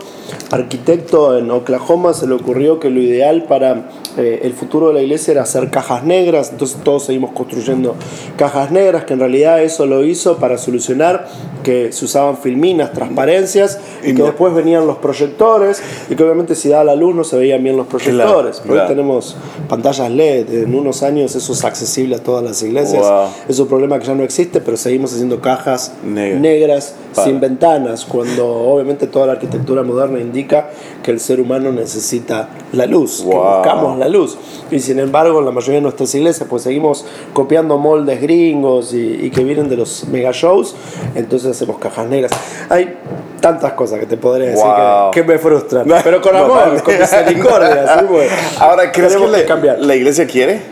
arquitecto 0.50 1.36
en 1.38 1.50
Oklahoma 1.50 2.14
se 2.14 2.26
le 2.26 2.34
ocurrió 2.34 2.78
que 2.80 2.90
lo 2.90 3.00
ideal 3.00 3.44
para 3.44 3.90
eh, 4.16 4.40
el 4.44 4.52
futuro 4.52 4.88
de 4.88 4.94
la 4.94 5.02
iglesia 5.02 5.32
era 5.32 5.42
hacer 5.42 5.70
cajas 5.70 6.04
negras, 6.04 6.50
entonces 6.52 6.78
todos 6.82 7.04
seguimos 7.04 7.32
construyendo 7.32 7.94
cajas 8.36 8.70
negras, 8.70 9.04
que 9.04 9.14
en 9.14 9.20
realidad 9.20 9.62
eso 9.62 9.86
lo 9.86 10.04
hizo 10.04 10.36
para 10.36 10.58
solucionar 10.58 11.26
que 11.62 11.92
se 11.92 12.04
usaban 12.04 12.36
filminas, 12.38 12.92
transparencias, 12.92 13.78
y, 14.02 14.10
Y 14.10 14.14
que 14.14 14.20
no- 14.20 14.26
después 14.26 14.54
venían 14.54 14.86
los 14.86 14.98
proyectores, 14.98 15.82
y 16.10 16.14
que 16.16 16.22
obviamente 16.24 16.54
si 16.54 16.68
daba 16.68 16.84
la 16.84 16.96
luz 16.96 17.14
no 17.14 17.24
se 17.24 17.36
veían 17.36 17.62
bien 17.62 17.71
los 17.76 17.86
proyectores. 17.86 18.60
Claro. 18.60 18.82
hoy 18.82 18.88
tenemos 18.88 19.36
pantallas 19.68 20.10
LED, 20.10 20.64
en 20.64 20.74
unos 20.74 21.02
años 21.02 21.34
eso 21.34 21.52
es 21.52 21.64
accesible 21.64 22.16
a 22.16 22.18
todas 22.18 22.42
las 22.44 22.62
iglesias. 22.62 23.02
Wow. 23.08 23.28
Es 23.48 23.58
un 23.58 23.68
problema 23.68 23.98
que 23.98 24.06
ya 24.06 24.14
no 24.14 24.22
existe, 24.22 24.60
pero 24.60 24.76
seguimos 24.76 25.12
haciendo 25.12 25.40
cajas 25.40 25.92
Negra. 26.04 26.38
negras 26.40 26.94
Para. 27.14 27.26
sin 27.28 27.40
ventanas, 27.40 28.04
cuando 28.04 28.46
obviamente 28.48 29.06
toda 29.06 29.26
la 29.26 29.32
arquitectura 29.32 29.82
moderna 29.82 30.18
indica 30.20 30.70
que 31.02 31.10
el 31.10 31.20
ser 31.20 31.40
humano 31.40 31.72
necesita 31.72 32.48
la 32.72 32.86
luz, 32.86 33.20
que 33.22 33.26
Wow. 33.34 33.56
buscamos 33.58 33.98
la 33.98 34.08
luz. 34.08 34.36
Y 34.70 34.80
sin 34.80 34.98
embargo, 34.98 35.38
en 35.40 35.44
la 35.44 35.50
mayoría 35.50 35.76
de 35.76 35.82
nuestras 35.82 36.14
iglesias, 36.14 36.46
pues 36.48 36.62
seguimos 36.62 37.04
copiando 37.32 37.78
moldes 37.78 38.20
gringos 38.20 38.94
y, 38.94 38.98
y 39.26 39.30
que 39.30 39.44
vienen 39.44 39.68
de 39.68 39.76
los 39.76 40.04
mega 40.08 40.30
shows, 40.32 40.74
entonces 41.14 41.50
hacemos 41.50 41.78
cajas 41.78 42.08
negras. 42.08 42.32
Hay 42.68 42.94
tantas 43.42 43.74
cosas 43.74 43.98
que 44.00 44.06
te 44.06 44.16
podría 44.16 44.48
decir 44.48 44.64
Wow. 44.64 45.10
que, 45.10 45.20
que 45.20 45.26
me 45.28 45.38
frustran, 45.38 45.86
pero 46.02 46.22
con 46.22 46.34
amor, 46.36 46.48
Totalmente. 46.48 46.82
con 46.84 46.98
misericordia. 46.98 47.98
¿sí? 47.98 48.04
Pues, 48.08 48.30
Ahora, 48.58 48.90
¿crees 48.90 49.14
que, 49.14 49.26
la, 49.28 49.44
cambiar. 49.44 49.78
la 49.80 49.94
iglesia 49.94 50.26
quiere? 50.26 50.62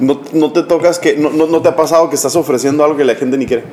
¿No, 0.00 0.22
no 0.32 0.50
te 0.52 0.62
tocas 0.62 0.98
que, 0.98 1.16
no, 1.18 1.28
no, 1.30 1.46
no 1.46 1.60
te 1.60 1.68
ha 1.68 1.76
pasado 1.76 2.08
que 2.08 2.16
estás 2.16 2.34
ofreciendo 2.34 2.82
algo 2.84 2.96
que 2.96 3.04
la 3.04 3.14
gente 3.16 3.36
ni 3.36 3.44
quiere? 3.44 3.64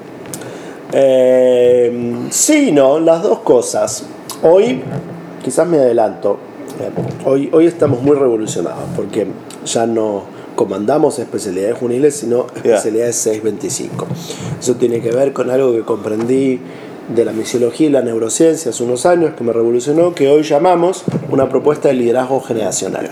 Eh, 0.92 2.28
sí, 2.32 2.72
no, 2.72 3.00
las 3.00 3.22
dos 3.24 3.40
cosas. 3.40 4.04
Hoy, 4.44 4.82
quizás 5.44 5.68
me 5.68 5.78
adelanto, 5.78 6.38
hoy, 7.26 7.50
hoy 7.54 7.66
estamos 7.68 8.02
muy 8.02 8.16
revolucionados 8.16 8.84
porque 8.96 9.28
ya 9.66 9.86
no 9.86 10.24
comandamos 10.56 11.20
especialidades 11.20 11.78
juveniles, 11.78 12.16
sino 12.16 12.48
especialidades 12.56 13.16
625. 13.18 14.08
Eso 14.60 14.76
tiene 14.76 15.02
que 15.02 15.12
ver 15.12 15.34
con 15.34 15.50
algo 15.52 15.72
que 15.74 15.82
comprendí 15.82 16.60
de 17.08 17.26
la 17.26 17.32
misiología 17.32 17.88
y 17.88 17.90
la 17.90 18.02
neurociencia 18.02 18.72
hace 18.72 18.84
unos 18.84 19.06
años 19.06 19.34
que 19.38 19.44
me 19.44 19.54
revolucionó, 19.54 20.14
que 20.14 20.30
hoy 20.30 20.44
llamamos 20.44 21.04
una 21.30 21.48
propuesta 21.50 21.88
de 21.88 21.96
liderazgo 21.96 22.42
generacional. 22.42 23.10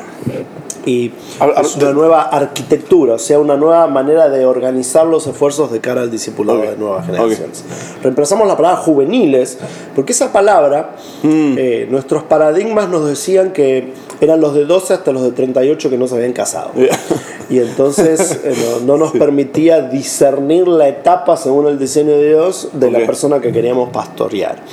Y 0.85 1.11
es 1.59 1.75
una 1.77 1.93
nueva 1.93 2.21
arquitectura, 2.21 3.15
o 3.15 3.19
sea, 3.19 3.39
una 3.39 3.55
nueva 3.57 3.87
manera 3.87 4.29
de 4.29 4.45
organizar 4.45 5.07
los 5.07 5.25
esfuerzos 5.25 5.71
de 5.71 5.79
cara 5.79 6.01
al 6.01 6.11
discipulado 6.11 6.59
Ok, 6.59 6.65
de 6.65 6.77
nuevas 6.77 7.05
generaciones. 7.07 7.63
Reemplazamos 8.03 8.47
la 8.47 8.55
palabra 8.55 8.77
juveniles, 8.77 9.57
porque 9.95 10.11
esa 10.11 10.31
palabra, 10.31 10.95
Mm. 11.23 11.55
eh, 11.57 11.87
nuestros 11.89 12.21
paradigmas 12.23 12.87
nos 12.89 13.07
decían 13.07 13.51
que 13.51 13.93
eran 14.21 14.39
los 14.39 14.53
de 14.53 14.65
12 14.65 14.93
hasta 14.93 15.11
los 15.11 15.23
de 15.23 15.31
38 15.31 15.89
que 15.89 15.97
no 15.97 16.07
se 16.07 16.15
habían 16.15 16.33
casado. 16.33 16.69
Y 17.49 17.59
entonces 17.59 18.39
eh, 18.43 18.53
no, 18.81 18.85
no 18.85 18.97
nos 18.97 19.11
permitía 19.11 19.81
discernir 19.81 20.67
la 20.67 20.87
etapa 20.87 21.37
según 21.37 21.67
el 21.67 21.79
diseño 21.79 22.11
de 22.11 22.29
Dios 22.29 22.69
de 22.73 22.91
la 22.91 22.99
persona 23.05 23.39
que 23.39 23.51
queríamos 23.51 23.89
pastorear. 23.89 24.63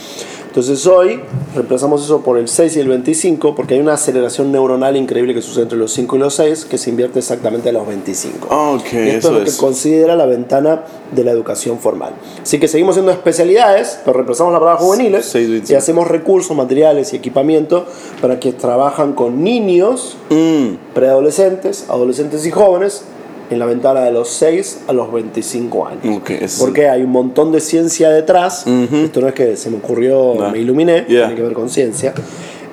Entonces 0.52 0.86
hoy 0.86 1.18
reemplazamos 1.54 2.04
eso 2.04 2.20
por 2.20 2.36
el 2.36 2.46
6 2.46 2.76
y 2.76 2.80
el 2.80 2.88
25 2.88 3.54
porque 3.54 3.72
hay 3.72 3.80
una 3.80 3.94
aceleración 3.94 4.52
neuronal 4.52 4.98
increíble 4.98 5.32
que 5.32 5.40
sucede 5.40 5.62
entre 5.62 5.78
los 5.78 5.94
5 5.94 6.14
y 6.16 6.18
los 6.18 6.34
6 6.34 6.66
que 6.66 6.76
se 6.76 6.90
invierte 6.90 7.20
exactamente 7.20 7.70
a 7.70 7.72
los 7.72 7.86
25. 7.86 8.48
Ah, 8.50 8.72
ok, 8.78 8.92
Y 8.92 8.96
esto 8.98 9.18
eso 9.18 9.28
es 9.28 9.32
lo 9.38 9.44
que 9.44 9.48
es. 9.48 9.56
considera 9.56 10.14
la 10.14 10.26
ventana 10.26 10.82
de 11.10 11.24
la 11.24 11.30
educación 11.30 11.78
formal. 11.78 12.12
Así 12.42 12.60
que 12.60 12.68
seguimos 12.68 12.92
haciendo 12.92 13.12
especialidades, 13.12 13.98
pero 14.04 14.12
reemplazamos 14.12 14.52
la 14.52 14.58
palabra 14.58 14.78
juveniles 14.78 15.24
Seis, 15.24 15.48
y 15.48 15.50
veinticinco. 15.52 15.78
hacemos 15.78 16.08
recursos, 16.08 16.54
materiales 16.54 17.14
y 17.14 17.16
equipamiento 17.16 17.86
para 18.20 18.38
que 18.38 18.52
trabajan 18.52 19.14
con 19.14 19.42
niños, 19.42 20.18
Mm, 20.28 20.76
preadolescentes, 20.94 21.86
adolescentes 21.88 22.44
y 22.44 22.50
jóvenes 22.50 23.04
en 23.52 23.58
la 23.58 23.66
ventana 23.66 24.00
de 24.00 24.10
los 24.12 24.28
6 24.30 24.80
a 24.88 24.92
los 24.92 25.12
25 25.12 25.86
años. 25.86 26.16
ok, 26.18 26.30
eso 26.30 26.44
es- 26.44 26.58
Porque 26.58 26.88
hay 26.88 27.02
un 27.02 27.10
montón 27.10 27.52
de 27.52 27.60
ciencia 27.60 28.10
detrás. 28.10 28.64
Ujú. 28.66 28.96
Esto 28.96 29.20
no 29.20 29.28
es 29.28 29.34
que 29.34 29.56
se 29.56 29.70
me 29.70 29.76
ocurrió, 29.76 30.34
No. 30.38 30.50
me 30.50 30.58
iluminé, 30.58 31.04
Yeah. 31.08 31.26
tiene 31.26 31.34
que 31.36 31.42
ver 31.42 31.52
con 31.52 31.68
ciencia. 31.70 32.14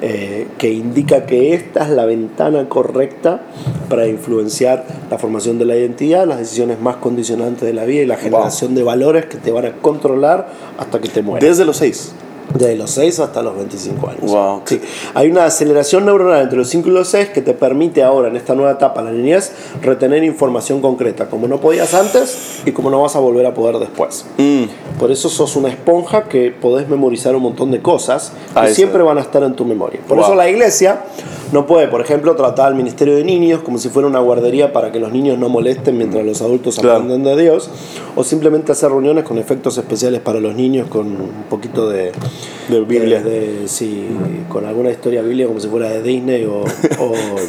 eh, 0.01 0.47
que 0.57 0.71
indica 0.71 1.25
que 1.25 1.53
esta 1.53 1.83
es 1.83 1.89
la 1.89 2.05
ventana 2.05 2.69
correcta 2.69 3.41
para 3.89 4.07
influenciar 4.07 4.85
la 5.11 5.17
formación 5.17 5.59
de 5.59 5.65
la 5.65 5.75
identidad, 5.75 6.25
las 6.25 6.39
decisiones 6.39 6.79
más 6.79 6.95
condicionantes 6.95 7.63
de 7.63 7.73
la 7.73 7.83
vida 7.83 8.03
y 8.03 8.05
la 8.05 8.15
generación 8.15 8.75
de 8.75 8.83
valores 8.83 9.25
que 9.25 9.35
te 9.35 9.51
van 9.51 9.65
a 9.65 9.73
controlar 9.73 10.47
hasta 10.77 11.01
que 11.01 11.09
te 11.09 11.21
mueras. 11.21 11.45
Desde 11.49 11.65
los 11.65 11.75
seis. 11.75 12.13
Desde 12.53 12.75
los 12.75 12.89
6 12.91 13.19
hasta 13.19 13.41
los 13.43 13.55
25 13.55 14.07
años. 14.09 14.21
Wow. 14.23 14.61
Sí. 14.65 14.81
Hay 15.13 15.29
una 15.29 15.45
aceleración 15.45 16.05
neuronal 16.05 16.41
entre 16.41 16.57
los 16.57 16.67
5 16.69 16.89
y 16.89 16.91
los 16.91 17.07
6 17.09 17.29
que 17.29 17.41
te 17.41 17.53
permite 17.53 18.03
ahora, 18.03 18.27
en 18.29 18.35
esta 18.35 18.55
nueva 18.55 18.71
etapa, 18.71 19.01
la 19.01 19.11
niñez, 19.11 19.51
retener 19.81 20.23
información 20.23 20.81
concreta, 20.81 21.29
como 21.29 21.47
no 21.47 21.59
podías 21.61 21.93
antes 21.93 22.61
y 22.65 22.71
como 22.71 22.89
no 22.89 23.01
vas 23.01 23.15
a 23.15 23.19
volver 23.19 23.45
a 23.45 23.53
poder 23.53 23.77
después. 23.77 24.25
Mm, 24.37 24.63
Por 24.99 25.11
eso 25.11 25.29
sos 25.29 25.55
una 25.55 25.69
esponja 25.69 26.23
que 26.23 26.51
podés 26.51 26.89
memorizar 26.89 27.35
un 27.35 27.43
montón 27.43 27.71
de 27.71 27.81
cosas 27.81 28.33
que 28.53 28.59
Ah, 28.59 28.67
siempre 28.67 29.01
van 29.03 29.17
a 29.17 29.21
estar 29.21 29.41
en 29.43 29.53
tu 29.53 29.63
memoria. 29.63 29.99
Por 30.07 30.17
Wow. 30.17 30.25
eso 30.25 30.35
la 30.35 30.49
iglesia 30.49 31.01
no 31.53 31.65
puede, 31.65 31.87
por 31.87 32.01
ejemplo, 32.01 32.35
tratar 32.35 32.67
al 32.67 32.75
ministerio 32.75 33.15
de 33.15 33.23
niños 33.23 33.61
como 33.63 33.77
si 33.77 33.89
fuera 33.89 34.07
una 34.07 34.19
guardería 34.19 34.73
para 34.73 34.91
que 34.91 34.99
los 34.99 35.11
niños 35.13 35.37
no 35.39 35.49
molesten 35.49 35.97
mientras 35.97 36.25
los 36.25 36.41
adultos 36.41 36.75
Claro. 36.79 36.97
aprenden 36.97 37.23
de 37.23 37.41
Dios, 37.41 37.69
o 38.15 38.23
simplemente 38.23 38.71
hacer 38.71 38.89
reuniones 38.89 39.23
con 39.23 39.37
efectos 39.37 39.77
especiales 39.77 40.19
para 40.19 40.39
los 40.39 40.53
niños 40.55 40.87
con 40.89 41.07
un 41.07 41.45
poquito 41.49 41.87
de, 41.89 42.11
De 42.67 42.79
Biblia. 42.81 43.21
de- 43.21 43.61
de- 43.61 43.67
sí, 43.67 44.07
con 44.47 44.65
alguna 44.65 44.91
historia 44.91 45.21
bíblica 45.21 45.47
como 45.47 45.59
si 45.59 45.67
fuera 45.67 45.89
de 45.89 46.01
Disney 46.03 46.45
o, 46.45 46.61
o, 46.99 47.13
eh, 47.15 47.47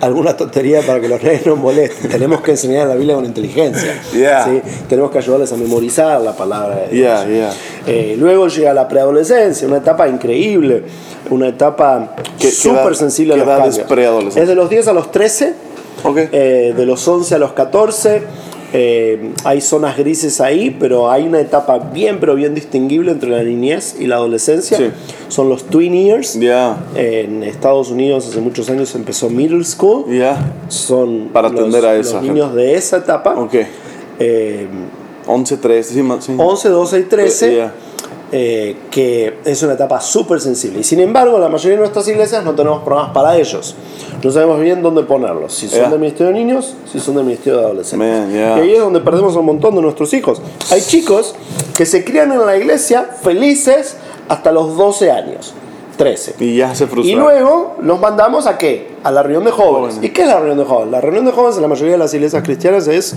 alguna 0.00 0.36
tontería 0.36 0.80
para 0.82 1.00
que 1.00 1.08
los 1.08 1.22
niños 1.22 1.46
no 1.46 1.56
molesten. 1.56 2.10
Tenemos 2.10 2.40
que 2.40 2.52
enseñar 2.52 2.86
la 2.88 2.94
Biblia 2.94 3.14
con 3.16 3.24
inteligencia. 3.24 4.00
Yeah. 4.12 4.44
¿sí? 4.44 4.62
Tenemos 4.88 5.10
que 5.10 5.18
ayudarles 5.18 5.52
a 5.52 5.56
memorizar 5.56 6.20
la 6.20 6.36
palabra 6.36 6.76
de 6.76 6.88
Dios. 6.88 7.24
Yeah, 7.26 7.26
yeah. 7.26 7.52
Eh, 7.86 8.16
luego 8.18 8.48
llega 8.48 8.72
la 8.74 8.86
preadolescencia, 8.88 9.66
una 9.66 9.78
etapa 9.78 10.08
increíble, 10.08 10.84
una 11.30 11.48
etapa 11.48 12.14
¿Qué- 12.38 12.46
qué 12.46 12.50
súper 12.50 12.94
sensible 12.96 13.34
a 13.34 13.36
los 13.38 13.48
es 13.48 13.54
cambios. 13.56 13.78
preadolescencia? 13.88 14.42
Es 14.42 14.48
de 14.48 14.54
los 14.54 14.70
10 14.70 14.88
a 14.88 14.92
los 14.92 15.10
13, 15.10 15.54
ok. 16.04 16.18
eh, 16.32 16.74
de 16.76 16.86
los 16.86 17.06
11 17.08 17.34
a 17.34 17.38
los 17.38 17.52
14. 17.52 18.22
Eh, 18.72 19.32
hay 19.44 19.60
zonas 19.60 19.96
grises 19.96 20.40
ahí, 20.40 20.76
pero 20.78 21.10
hay 21.10 21.26
una 21.26 21.40
etapa 21.40 21.78
bien, 21.78 22.18
pero 22.20 22.34
bien 22.34 22.54
distinguible 22.54 23.12
entre 23.12 23.30
la 23.30 23.42
niñez 23.42 23.96
y 23.98 24.06
la 24.06 24.16
adolescencia. 24.16 24.76
Sí. 24.76 24.90
Son 25.28 25.48
los 25.48 25.64
tween 25.64 25.94
years. 25.94 26.34
Ya. 26.38 26.76
En 26.94 27.42
Estados 27.42 27.90
Unidos 27.90 28.26
hace 28.28 28.40
muchos 28.40 28.68
años 28.70 28.94
empezó 28.94 29.30
middle 29.30 29.64
school. 29.64 30.04
Ya. 30.14 30.52
Son 30.68 31.28
Para 31.32 31.48
los- 31.48 31.60
atender 31.60 31.86
a 31.86 31.94
los 31.96 32.06
esa 32.08 32.20
niños 32.20 32.54
de 32.54 32.74
esa 32.74 32.98
etapa. 32.98 33.34
Ok. 33.38 33.54
Eh, 34.18 34.66
11, 35.26 35.56
13, 35.58 35.94
sí, 35.94 36.02
sí. 36.20 36.34
11, 36.36 36.68
12 36.70 36.98
y 37.00 37.02
13, 37.04 37.54
Yeah. 37.54 37.74
Eh, 38.30 38.76
que 38.90 39.38
es 39.44 39.62
una 39.62 39.72
etapa 39.74 40.00
súper 40.00 40.40
sensible. 40.40 40.80
Y 40.80 40.84
sin 40.84 41.00
embargo, 41.00 41.38
la 41.38 41.48
mayoría 41.48 41.76
de 41.76 41.80
nuestras 41.80 42.06
iglesias 42.08 42.44
no 42.44 42.54
tenemos 42.54 42.82
programas 42.82 43.12
para 43.12 43.36
ellos. 43.36 43.74
No 44.22 44.30
sabemos 44.30 44.60
bien 44.60 44.82
dónde 44.82 45.02
ponerlos. 45.04 45.54
Si 45.54 45.68
son 45.68 45.78
Yeah. 45.78 45.90
del 45.90 46.00
Ministerio 46.00 46.32
de 46.32 46.38
Niños, 46.38 46.74
si 46.90 46.98
son 47.00 47.14
del 47.14 47.24
Ministerio 47.24 47.60
de 47.60 47.64
Adolescentes. 47.66 48.08
Man, 48.08 48.30
yeah. 48.32 48.58
Y 48.58 48.60
ahí 48.62 48.72
es 48.74 48.80
donde 48.80 49.00
perdemos 49.00 49.34
a 49.36 49.38
un 49.38 49.46
montón 49.46 49.74
de 49.76 49.82
nuestros 49.82 50.12
hijos. 50.12 50.42
Hay 50.70 50.82
chicos 50.82 51.34
que 51.76 51.86
se 51.86 52.04
crían 52.04 52.32
en 52.32 52.44
la 52.44 52.56
iglesia 52.56 53.04
felices 53.22 53.96
hasta 54.28 54.52
los 54.52 54.76
12 54.76 55.10
años. 55.10 55.54
13. 55.98 56.36
Y 56.38 56.56
ya 56.56 56.74
se 56.74 56.86
frustró. 56.86 57.12
Y 57.12 57.16
luego 57.16 57.74
los 57.82 58.00
mandamos 58.00 58.46
a 58.46 58.56
qué? 58.56 58.92
A 59.04 59.10
la 59.10 59.22
reunión 59.22 59.44
de 59.44 59.50
jóvenes. 59.50 59.96
Jóvenes. 59.96 59.98
¿Y 60.02 60.10
qué 60.10 60.22
es 60.22 60.28
la 60.28 60.36
reunión 60.36 60.56
de 60.58 60.64
jóvenes? 60.64 60.92
La 60.92 61.00
reunión 61.00 61.26
de 61.26 61.32
jóvenes 61.32 61.56
en 61.56 61.62
la 61.62 61.68
mayoría 61.68 61.92
de 61.92 61.98
las 61.98 62.14
iglesias 62.14 62.42
cristianas 62.42 62.86
es 62.86 63.14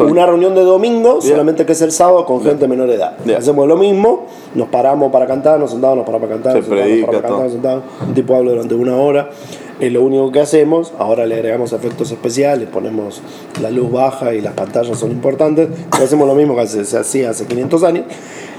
una 0.00 0.26
reunión 0.26 0.54
de 0.54 0.62
domingo, 0.62 1.20
Yeah. 1.20 1.30
solamente 1.30 1.64
que 1.64 1.72
es 1.72 1.80
el 1.82 1.92
sábado 1.92 2.26
con 2.26 2.42
gente 2.42 2.66
menor 2.68 2.88
de 2.88 2.96
edad. 2.96 3.16
Yeah. 3.24 3.38
Hacemos 3.38 3.66
lo 3.68 3.76
mismo, 3.76 4.26
nos 4.54 4.68
paramos 4.68 5.10
para 5.12 5.26
cantar, 5.26 5.58
nos 5.60 5.70
sentamos, 5.70 5.96
nos 5.98 6.04
paramos 6.06 6.28
para 6.28 6.40
cantar, 6.42 6.52
Se 6.52 6.58
nos 6.58 6.66
sentamos, 6.66 6.84
nos 6.84 6.90
predica, 6.90 7.06
paramos 7.06 7.22
para 7.22 7.52
cantar, 7.52 7.76
nos 7.76 7.84
sentamos. 7.86 8.08
Un 8.08 8.14
tipo 8.14 8.34
habla 8.36 8.50
durante 8.50 8.74
una 8.74 8.96
hora. 8.96 9.30
Es 9.78 9.92
lo 9.92 10.02
único 10.02 10.32
que 10.32 10.40
hacemos. 10.40 10.92
Ahora 10.98 11.26
le 11.26 11.34
agregamos 11.36 11.72
efectos 11.72 12.10
especiales, 12.10 12.68
ponemos 12.68 13.22
la 13.62 13.70
luz 13.70 13.92
baja 13.92 14.34
y 14.34 14.40
las 14.40 14.54
pantallas 14.54 14.98
son 14.98 15.12
importantes. 15.12 15.68
Hacemos 15.92 16.26
lo 16.26 16.34
mismo 16.34 16.56
que 16.56 16.66
se, 16.66 16.84
se 16.84 16.98
hacía 16.98 17.30
hace 17.30 17.46
500 17.46 17.82
años. 17.84 18.04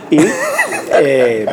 Y 0.10 0.20
eh, 1.02 1.46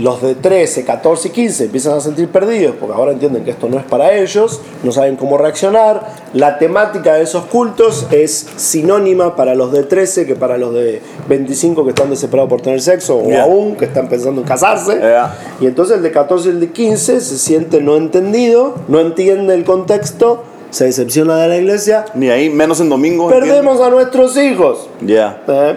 los 0.00 0.22
de 0.22 0.34
13, 0.34 0.84
14 0.84 1.28
y 1.28 1.30
15 1.30 1.64
empiezan 1.64 1.94
a 1.94 2.00
sentir 2.00 2.28
perdidos 2.28 2.74
porque 2.78 2.94
ahora 2.94 3.12
entienden 3.12 3.44
que 3.44 3.50
esto 3.50 3.68
no 3.68 3.78
es 3.78 3.84
para 3.84 4.14
ellos, 4.14 4.60
no 4.82 4.92
saben 4.92 5.16
cómo 5.16 5.36
reaccionar. 5.38 6.14
La 6.32 6.58
temática 6.58 7.14
de 7.14 7.22
esos 7.22 7.44
cultos 7.44 8.06
es 8.10 8.46
sinónima 8.56 9.36
para 9.36 9.54
los 9.54 9.72
de 9.72 9.84
13 9.84 10.26
que 10.26 10.34
para 10.34 10.56
los 10.58 10.74
de 10.74 11.02
25 11.28 11.84
que 11.84 11.90
están 11.90 12.10
desesperados 12.10 12.48
por 12.48 12.60
tener 12.60 12.80
sexo 12.80 13.18
o 13.18 13.30
Yeah. 13.30 13.44
aún 13.44 13.76
que 13.76 13.84
están 13.84 14.08
pensando 14.08 14.40
en 14.40 14.46
casarse. 14.46 14.96
Yeah. 14.96 15.38
Y 15.60 15.66
entonces 15.66 15.98
el 15.98 16.02
de 16.02 16.10
14 16.10 16.48
y 16.48 16.50
el 16.52 16.60
de 16.60 16.70
15 16.70 17.20
se 17.20 17.38
siente 17.38 17.80
no 17.80 17.96
entendido, 17.96 18.74
no 18.88 19.00
entiende 19.00 19.54
el 19.54 19.64
contexto, 19.64 20.42
se 20.70 20.86
decepciona 20.86 21.36
de 21.36 21.48
la 21.48 21.56
iglesia. 21.58 22.06
Ni 22.14 22.30
ahí, 22.30 22.48
menos 22.48 22.80
en 22.80 22.88
domingo. 22.88 23.28
Perdemos 23.28 23.80
a 23.80 23.90
nuestros 23.90 24.36
hijos. 24.36 24.88
Ya. 25.00 25.42
¿Eh? 25.46 25.76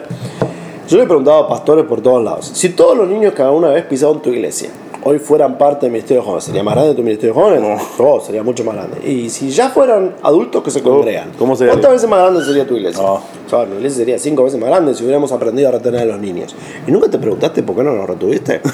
Yo 0.87 0.97
le 0.97 1.03
he 1.03 1.07
preguntado 1.07 1.43
a 1.43 1.47
pastores 1.47 1.85
por 1.85 2.01
todos 2.01 2.23
lados. 2.23 2.51
Si 2.53 2.69
todos 2.69 2.97
los 2.97 3.07
niños 3.07 3.33
que 3.33 3.41
alguna 3.41 3.69
vez 3.69 3.85
pisaron 3.85 4.21
tu 4.21 4.29
iglesia 4.29 4.69
hoy 5.05 5.19
fueran 5.19 5.57
parte 5.57 5.85
del 5.85 5.91
Ministerio 5.91 6.21
de 6.21 6.25
Jóvenes, 6.25 6.45
¿sería 6.45 6.63
más 6.63 6.75
grande 6.75 6.95
tu 6.95 7.03
Ministerio 7.03 7.33
de 7.33 7.41
Jóvenes? 7.41 7.81
No, 7.99 8.19
sería 8.21 8.43
mucho 8.43 8.63
más 8.63 8.75
grande. 8.75 9.09
Y 9.09 9.29
si 9.29 9.49
ya 9.49 9.69
fueran 9.69 10.15
adultos 10.21 10.63
que 10.63 10.71
se 10.71 10.81
congregan, 10.81 11.31
¿cómo 11.37 11.55
sería? 11.55 11.73
¿cuántas 11.73 11.91
veces 11.91 12.09
más 12.09 12.19
grande 12.19 12.43
sería 12.43 12.65
tu 12.65 12.75
iglesia? 12.75 13.03
No. 13.03 13.13
O 13.13 13.49
sea, 13.49 13.65
mi 13.65 13.75
iglesia 13.77 13.97
sería 13.97 14.19
cinco 14.19 14.43
veces 14.43 14.59
más 14.59 14.69
grande 14.69 14.93
si 14.95 15.03
hubiéramos 15.03 15.31
aprendido 15.31 15.69
a 15.69 15.71
retener 15.73 16.01
a 16.01 16.05
los 16.05 16.19
niños. 16.19 16.55
¿Y 16.87 16.91
nunca 16.91 17.09
te 17.09 17.17
preguntaste 17.17 17.63
por 17.63 17.75
qué 17.75 17.83
no 17.83 17.93
los 17.93 18.07
retuviste? 18.07 18.61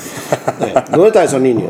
Eh, 0.59 0.73
¿Dónde 0.91 1.07
están 1.07 1.23
esos 1.23 1.39
niños? 1.39 1.69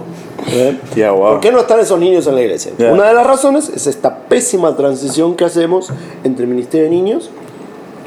¿Eh? 0.52 0.76
Ya, 0.96 1.12
wow. 1.12 1.34
¿Por 1.34 1.40
qué 1.42 1.52
no 1.52 1.60
están 1.60 1.80
esos 1.80 2.00
niños 2.00 2.26
en 2.26 2.34
la 2.34 2.42
iglesia? 2.42 2.72
Ya. 2.76 2.92
Una 2.92 3.08
de 3.08 3.14
las 3.14 3.28
razones 3.28 3.70
es 3.70 3.86
esta 3.86 4.22
pésima 4.22 4.76
transición 4.76 5.36
que 5.36 5.46
hacemos 5.46 5.92
entre 6.24 6.46
el 6.46 6.50
Ministerio 6.50 6.86
de 6.86 6.90
Niños 6.90 7.30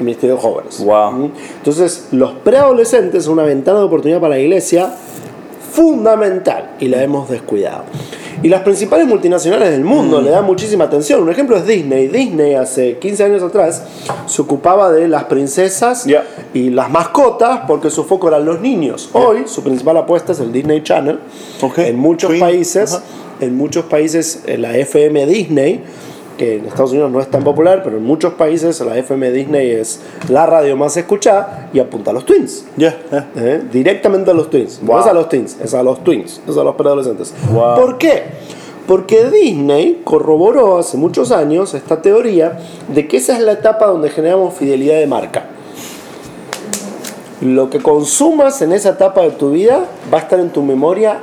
Ministerio 0.03 0.35
de 0.35 0.41
Jóvenes. 0.41 0.83
Wow. 0.83 1.31
Entonces, 1.57 2.07
los 2.11 2.33
preadolescentes 2.33 3.23
son 3.25 3.33
una 3.33 3.43
ventana 3.43 3.79
de 3.79 3.85
oportunidad 3.85 4.19
para 4.19 4.35
la 4.35 4.39
iglesia 4.41 4.93
fundamental 5.71 6.71
y 6.79 6.87
la 6.87 7.01
hemos 7.03 7.29
descuidado. 7.29 7.83
Y 8.41 8.49
las 8.49 8.61
principales 8.61 9.07
multinacionales 9.07 9.69
del 9.71 9.85
mundo 9.85 10.19
Mm. 10.19 10.25
le 10.25 10.29
dan 10.31 10.45
muchísima 10.45 10.83
atención. 10.83 11.21
Un 11.23 11.29
ejemplo 11.29 11.55
es 11.55 11.65
Disney. 11.65 12.07
Disney 12.09 12.55
hace 12.55 12.97
15 12.97 13.23
años 13.23 13.41
atrás 13.41 13.83
se 14.25 14.41
ocupaba 14.41 14.91
de 14.91 15.07
las 15.07 15.23
princesas 15.25 16.03
Yeah. 16.05 16.25
y 16.53 16.69
las 16.69 16.89
mascotas 16.91 17.61
porque 17.67 17.89
su 17.89 18.03
foco 18.03 18.27
eran 18.27 18.43
los 18.45 18.59
niños. 18.59 19.09
Hoy 19.13 19.43
su 19.47 19.63
principal 19.63 19.95
apuesta 19.97 20.33
es 20.33 20.39
el 20.41 20.51
Disney 20.51 20.83
Channel. 20.83 21.19
Ok. 21.61 21.77
En 21.79 21.97
muchos 21.97 22.29
Twin. 22.31 22.41
países, 22.41 22.95
Ajá. 22.95 23.03
en 23.39 23.55
muchos 23.55 23.85
países 23.85 24.43
eh, 24.45 24.57
la 24.57 24.75
FM 24.77 25.25
Disney, 25.25 25.81
que 26.37 26.57
en 26.57 26.65
Estados 26.65 26.91
Unidos 26.91 27.11
no 27.11 27.19
es 27.19 27.29
tan 27.29 27.43
popular, 27.43 27.81
pero 27.83 27.97
en 27.97 28.03
muchos 28.03 28.33
países 28.33 28.79
la 28.81 28.97
FM 28.97 29.31
Disney 29.31 29.71
es 29.71 29.99
la 30.29 30.45
radio 30.45 30.75
más 30.75 30.95
escuchada 30.97 31.69
y 31.73 31.79
apunta 31.79 32.11
a 32.11 32.13
los 32.13 32.25
twins. 32.25 32.65
¿eh? 32.77 33.61
Directamente 33.71 34.31
a 34.31 34.33
los 34.33 34.49
twins. 34.49 34.81
No 34.81 34.99
es 34.99 35.05
a 35.05 35.13
los 35.13 35.29
teens, 35.29 35.57
es 35.61 35.73
a 35.73 35.83
los 35.83 36.03
twins, 36.03 36.41
es 36.47 36.57
a 36.57 36.63
los 36.63 36.75
preadolescentes. 36.75 37.33
Wow. 37.51 37.75
¿Por 37.75 37.97
qué? 37.97 38.23
Porque 38.87 39.29
Disney 39.29 40.01
corroboró 40.03 40.77
hace 40.77 40.97
muchos 40.97 41.31
años 41.31 41.73
esta 41.73 42.01
teoría 42.01 42.59
de 42.89 43.07
que 43.07 43.17
esa 43.17 43.33
es 43.33 43.39
la 43.39 43.53
etapa 43.53 43.87
donde 43.87 44.09
generamos 44.09 44.55
fidelidad 44.55 44.97
de 44.97 45.07
marca. 45.07 45.45
Lo 47.41 47.69
que 47.69 47.79
consumas 47.79 48.61
en 48.61 48.73
esa 48.73 48.89
etapa 48.89 49.21
de 49.21 49.31
tu 49.31 49.51
vida 49.51 49.85
va 50.13 50.17
a 50.17 50.21
estar 50.21 50.39
en 50.39 50.49
tu 50.49 50.61
memoria 50.61 51.19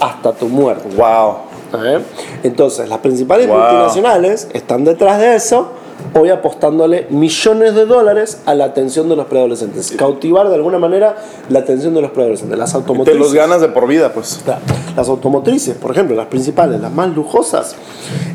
hasta 0.00 0.32
tu 0.32 0.48
muerte. 0.48 0.88
Wow. 0.96 1.51
¿Eh? 1.84 2.00
Entonces, 2.42 2.88
las 2.88 2.98
principales 2.98 3.46
Wow. 3.48 3.58
multinacionales 3.58 4.48
están 4.52 4.84
detrás 4.84 5.18
de 5.20 5.34
eso, 5.36 5.68
hoy 6.14 6.30
apostándole 6.30 7.06
millones 7.10 7.74
de 7.74 7.86
dólares 7.86 8.38
a 8.46 8.54
la 8.54 8.64
atención 8.64 9.08
de 9.08 9.16
los 9.16 9.26
preadolescentes. 9.26 9.92
Cautivar 9.92 10.48
de 10.48 10.54
alguna 10.56 10.78
manera 10.78 11.16
la 11.48 11.60
atención 11.60 11.94
de 11.94 12.02
los 12.02 12.10
preadolescentes. 12.10 12.58
Las 12.58 12.70
Te 12.72 12.76
automotrices. 12.78 13.20
los 13.20 13.32
ganas 13.34 13.60
de 13.60 13.68
por 13.68 13.86
vida, 13.86 14.12
pues. 14.12 14.40
Las 14.96 15.08
automotrices, 15.08 15.74
por 15.76 15.90
ejemplo, 15.90 16.14
las 16.16 16.26
principales, 16.26 16.80
las 16.80 16.92
más 16.92 17.08
lujosas, 17.14 17.74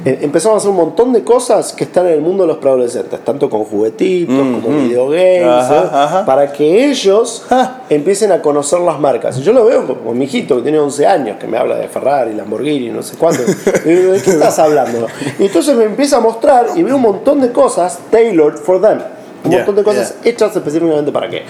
eh, 0.06 0.20
empezaron 0.22 0.56
a 0.56 0.58
hacer 0.58 0.70
un 0.72 0.78
montón 0.78 1.14
de 1.14 1.24
cosas 1.24 1.74
que 1.74 1.84
están 1.84 2.08
en 2.08 2.14
el 2.14 2.22
mundo 2.22 2.44
de 2.44 2.48
los 2.48 2.58
preadolescentes, 2.58 3.20
tanto 3.24 3.50
con 3.50 3.64
juguetitos 3.66 4.36
como 4.36 4.70
videogames, 4.80 5.44
Ajá, 5.46 5.76
¿eh? 5.76 5.90
ajá. 5.94 6.26
para 6.26 6.52
que 6.52 6.90
ellos 6.90 7.44
Ah. 7.50 7.82
empiecen 7.90 8.32
a 8.32 8.42
conocer 8.42 8.80
las 8.80 9.00
marcas. 9.00 9.38
Y 9.38 9.42
yo 9.44 9.54
lo 9.54 9.66
veo 9.66 9.86
como 9.86 10.14
mi 10.14 10.26
hijito 10.26 10.56
que 10.58 10.62
tiene 10.64 10.80
11 10.80 11.06
años, 11.06 11.38
que 11.40 11.48
me 11.48 11.58
habla 11.58 11.76
de 11.76 11.88
Ferrari, 11.88 12.34
Lamborghini, 12.34 12.90
no 12.90 13.04
sé 13.04 13.16
cuánto. 13.18 13.44
¿De 13.86 14.22
qué 14.24 14.32
estás 14.32 14.58
hablando? 14.60 15.08
Y 15.40 15.46
entonces 15.46 15.76
me 15.76 15.84
empieza 15.84 16.18
a 16.18 16.20
mostrar 16.22 16.68
y 16.76 16.84
veo 16.84 16.96
un 16.96 17.02
montón 17.02 17.40
de 17.42 17.52
cosas 17.58 18.00
tailored 18.12 18.56
for 18.58 18.80
them. 18.80 19.00
Un 19.44 19.52
Yeah, 19.52 19.60
montón 19.60 19.76
de 19.76 19.84
cosas 19.84 20.16
hechas 20.24 20.56
específicamente 20.56 21.12
para 21.12 21.30
qué. 21.30 21.42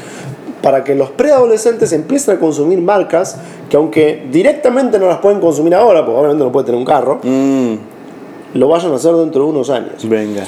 Para 0.62 0.84
que 0.84 0.96
los 0.96 1.10
preadolescentes 1.12 1.91
empiecen 1.93 2.36
a 2.38 2.39
consumir 2.39 2.82
marcas 2.82 3.38
que 3.70 3.78
aunque 3.78 4.28
directamente 4.32 4.98
no 5.00 5.08
las 5.08 5.20
pueden 5.20 5.39
consumir 5.39 5.76
ahora, 5.76 6.06
porque 6.06 6.17
obviamente 6.20 6.43
no 6.43 6.52
puede 6.52 6.65
tener 6.65 6.80
un 6.80 6.86
carro, 6.86 7.20
Mm, 7.24 7.74
lo 8.56 8.67
vayan 8.67 8.91
a 8.91 8.96
hacer 8.96 9.13
dentro 9.15 9.43
de 9.43 9.50
unos 9.50 9.70
años. 9.70 10.08
venga. 10.08 10.43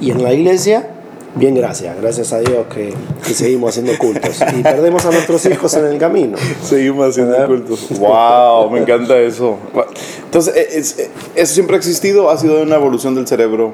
Y 0.00 0.10
en 0.10 0.22
la 0.22 0.32
iglesia, 0.32 0.88
bien 1.34 1.54
gracias, 1.54 1.96
gracias 2.00 2.32
a 2.32 2.38
Dios 2.40 2.66
que, 2.72 2.92
que 3.26 3.34
seguimos 3.34 3.70
haciendo 3.70 3.92
cultos. 3.98 4.40
Y 4.58 4.62
perdemos 4.62 5.04
a 5.06 5.10
nuestros 5.10 5.44
hijos 5.46 5.74
en 5.74 5.86
el 5.86 5.98
camino. 5.98 6.36
Seguimos 6.62 7.08
haciendo 7.10 7.32
¿Verdad? 7.32 7.46
cultos. 7.48 7.86
Wow, 7.98 8.70
me 8.70 8.80
encanta 8.80 9.16
eso. 9.18 9.56
Entonces, 10.24 10.54
es- 10.56 11.10
¿eso 11.34 11.54
siempre 11.54 11.76
ha 11.76 11.78
existido? 11.78 12.30
¿Ha 12.30 12.36
sido 12.38 12.62
una 12.62 12.76
evolución 12.76 13.14
del 13.14 13.26
cerebro? 13.26 13.72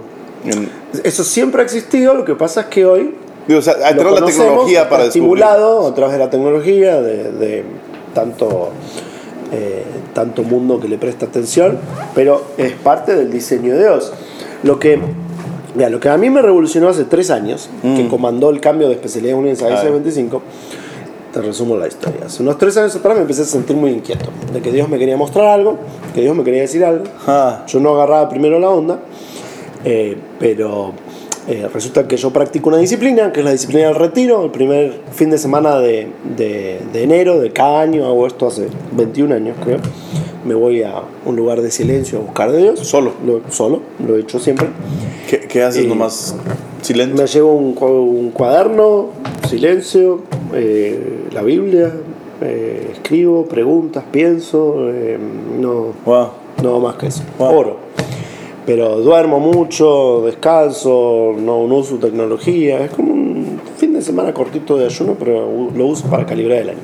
Eso 1.05 1.25
siempre 1.25 1.63
ha 1.63 1.65
existido, 1.65 2.15
lo 2.15 2.25
que 2.25 2.35
pasa 2.35 2.63
es 2.63 2.67
que 2.67 2.85
hoy 2.85 3.15
digo, 3.47 3.61
o 3.61 3.63
sea, 3.63 3.75
hay 3.85 3.95
lo 3.95 4.11
la 4.19 4.27
tecnología 4.27 4.89
para 4.89 5.05
estimulado 5.05 5.87
a 5.87 5.95
través 5.95 6.13
de 6.15 6.19
la 6.19 6.31
tecnología, 6.31 7.01
de, 7.01 7.33
de 7.33 7.65
tanto, 8.15 8.71
eh, 9.53 9.85
tanto 10.15 10.43
mundo 10.43 10.81
que 10.81 10.89
le 10.89 10.99
presta 10.99 11.27
atención, 11.27 11.79
pero 12.15 12.43
es 12.57 12.73
parte 12.73 13.15
del 13.15 13.31
diseño 13.31 13.75
de 13.75 13.81
Dios. 13.81 14.13
Lo 14.63 14.79
que, 14.79 14.99
mira, 15.75 15.89
lo 15.89 16.01
que 16.01 16.09
a 16.09 16.17
mí 16.17 16.31
me 16.31 16.43
revolucionó 16.43 16.89
hace 16.89 17.05
tres 17.05 17.31
años, 17.31 17.69
que 17.83 18.07
comandó 18.09 18.51
el 18.51 18.61
cambio 18.61 18.89
de 18.89 18.95
especialidad 18.95 19.39
en 19.39 19.65
A 19.65 19.83
ver. 19.83 19.93
25 19.93 20.43
te 21.33 21.41
resumo 21.41 21.77
la 21.77 21.89
historia. 21.89 22.27
Hace 22.27 22.43
unos 22.43 22.59
tres 22.59 22.77
años 22.77 22.95
atrás 22.95 23.15
me 23.15 23.23
empecé 23.23 23.43
a 23.43 23.45
sentir 23.47 23.75
muy 23.75 23.91
inquieto, 23.91 24.27
de 24.53 24.61
que 24.61 24.71
Dios 24.71 24.89
me 24.89 24.99
quería 24.99 25.17
mostrar 25.17 25.47
algo, 25.47 25.79
que 26.15 26.21
Dios 26.21 26.37
me 26.37 26.45
quería 26.45 26.61
decir 26.61 26.85
algo. 26.85 27.05
Ah. 27.27 27.65
Yo 27.67 27.81
no 27.81 27.95
agarraba 27.95 28.29
primero 28.29 28.59
la 28.59 28.69
onda, 28.69 28.99
eh, 29.85 30.17
pero 30.39 30.93
eh, 31.49 31.69
resulta 31.73 32.07
que 32.07 32.17
yo 32.17 32.31
practico 32.33 32.69
una 32.69 32.79
disciplina, 32.79 33.33
que 33.33 33.41
es 33.41 33.45
la 33.45 33.53
disciplina 33.53 33.87
del 33.89 33.97
retiro, 33.97 34.45
el 34.45 34.51
primer 34.51 35.01
fin 35.13 35.31
de 35.31 35.39
semana 35.39 35.79
de, 35.79 36.09
de- 36.37 36.81
de 36.93 37.03
enero 37.03 37.41
de 37.41 37.51
cada 37.53 37.81
año, 37.81 38.07
hago 38.07 38.27
esto 38.27 38.47
hace 38.49 38.69
21 38.93 39.35
años 39.35 39.57
creo, 39.63 39.79
me 40.45 40.55
voy 40.55 40.83
a 40.83 41.03
un 41.25 41.37
lugar 41.37 41.63
de 41.63 41.71
silencio 41.71 42.19
a 42.19 42.23
buscar 42.23 42.51
de 42.53 42.59
Dios. 42.59 42.81
Solo. 42.81 43.13
Lo, 43.27 43.41
solo, 43.51 43.81
lo 44.07 44.17
he 44.17 44.21
hecho 44.21 44.39
siempre. 44.39 44.69
¿Qué, 45.29 45.41
qué 45.41 45.63
haces 45.63 45.85
Y- 45.85 45.89
nomás? 45.89 46.35
Silencio. 46.83 47.17
Me 47.17 47.27
llevo 47.29 47.55
un, 47.55 47.77
un 47.81 48.31
cuaderno, 48.33 49.11
silencio, 49.49 50.21
eh, 50.53 51.27
la 51.33 51.43
Biblia, 51.43 51.93
eh, 52.41 52.89
escribo, 52.95 53.45
preguntas, 53.47 54.03
pienso, 54.11 54.91
eh, 54.91 55.17
no, 55.61 55.93
Wow. 56.05 56.29
no 56.61 56.81
más 56.81 56.97
que 56.97 57.07
eso. 57.07 57.23
Wow. 57.39 57.57
Oro. 57.57 57.77
Pero 58.65 59.01
duermo 59.01 59.41
mucho, 59.41 60.23
descanso, 60.25 61.35
no, 61.37 61.67
no 61.67 61.77
uso 61.77 61.97
tecnología. 61.97 62.85
Es 62.85 62.93
como 62.93 63.13
un 63.13 63.61
fin 63.77 63.93
de 63.93 64.03
semana 64.03 64.33
cortito 64.33 64.77
de 64.77 64.87
ayuno, 64.87 65.17
pero 65.19 65.71
lo 65.75 65.87
uso 65.87 66.09
para 66.09 66.25
calibrar 66.25 66.59
el 66.59 66.71
año. 66.71 66.79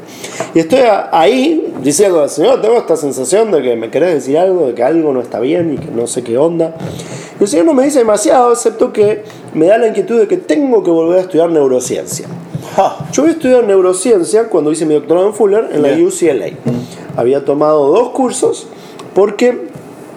Y 0.55 0.59
estoy 0.59 0.81
ahí 1.13 1.73
diciendo 1.83 2.21
al 2.23 2.31
Señor, 2.31 2.61
tengo 2.61 2.77
esta 2.77 2.97
sensación 2.97 3.53
de 3.53 3.63
que 3.63 3.77
me 3.77 3.91
querés 3.91 4.15
decir 4.15 4.39
algo, 4.39 4.67
de 4.67 4.75
que 4.75 4.83
algo 4.83 5.13
no 5.13 5.21
está 5.21 5.39
bien 5.39 5.75
y 5.75 5.79
que 5.79 5.91
no 5.91 6.09
sé 6.09 6.25
qué 6.25 6.37
onda. 6.37 6.75
Y 7.39 7.45
el 7.45 7.49
Señor 7.49 7.67
no 7.67 7.75
me 7.75 7.85
dice 7.85 8.01
demasiado, 8.01 8.53
excepto 8.53 8.93
que 8.93 9.23
me 9.55 9.67
da 9.67 9.79
la 9.79 9.87
inquietud 9.87 10.19
de 10.19 10.27
que 10.27 10.37
tengo 10.37 10.83
que 10.83 10.91
volver 10.91 11.19
a 11.19 11.21
estudiar 11.23 11.51
neurociencia. 11.51 12.27
Yo 13.13 13.23
había 13.23 13.35
estudiado 13.35 13.63
neurociencia 13.63 14.49
cuando 14.49 14.73
hice 14.73 14.87
mi 14.87 14.95
doctorado 14.95 15.29
en 15.29 15.35
Fuller 15.35 15.69
en 15.73 15.83
la. 15.83 15.89
UCLA. 15.89 16.51
Había 17.17 17.45
tomado 17.45 17.89
dos 17.89 18.11
cursos 18.11 18.67
porque 19.15 19.68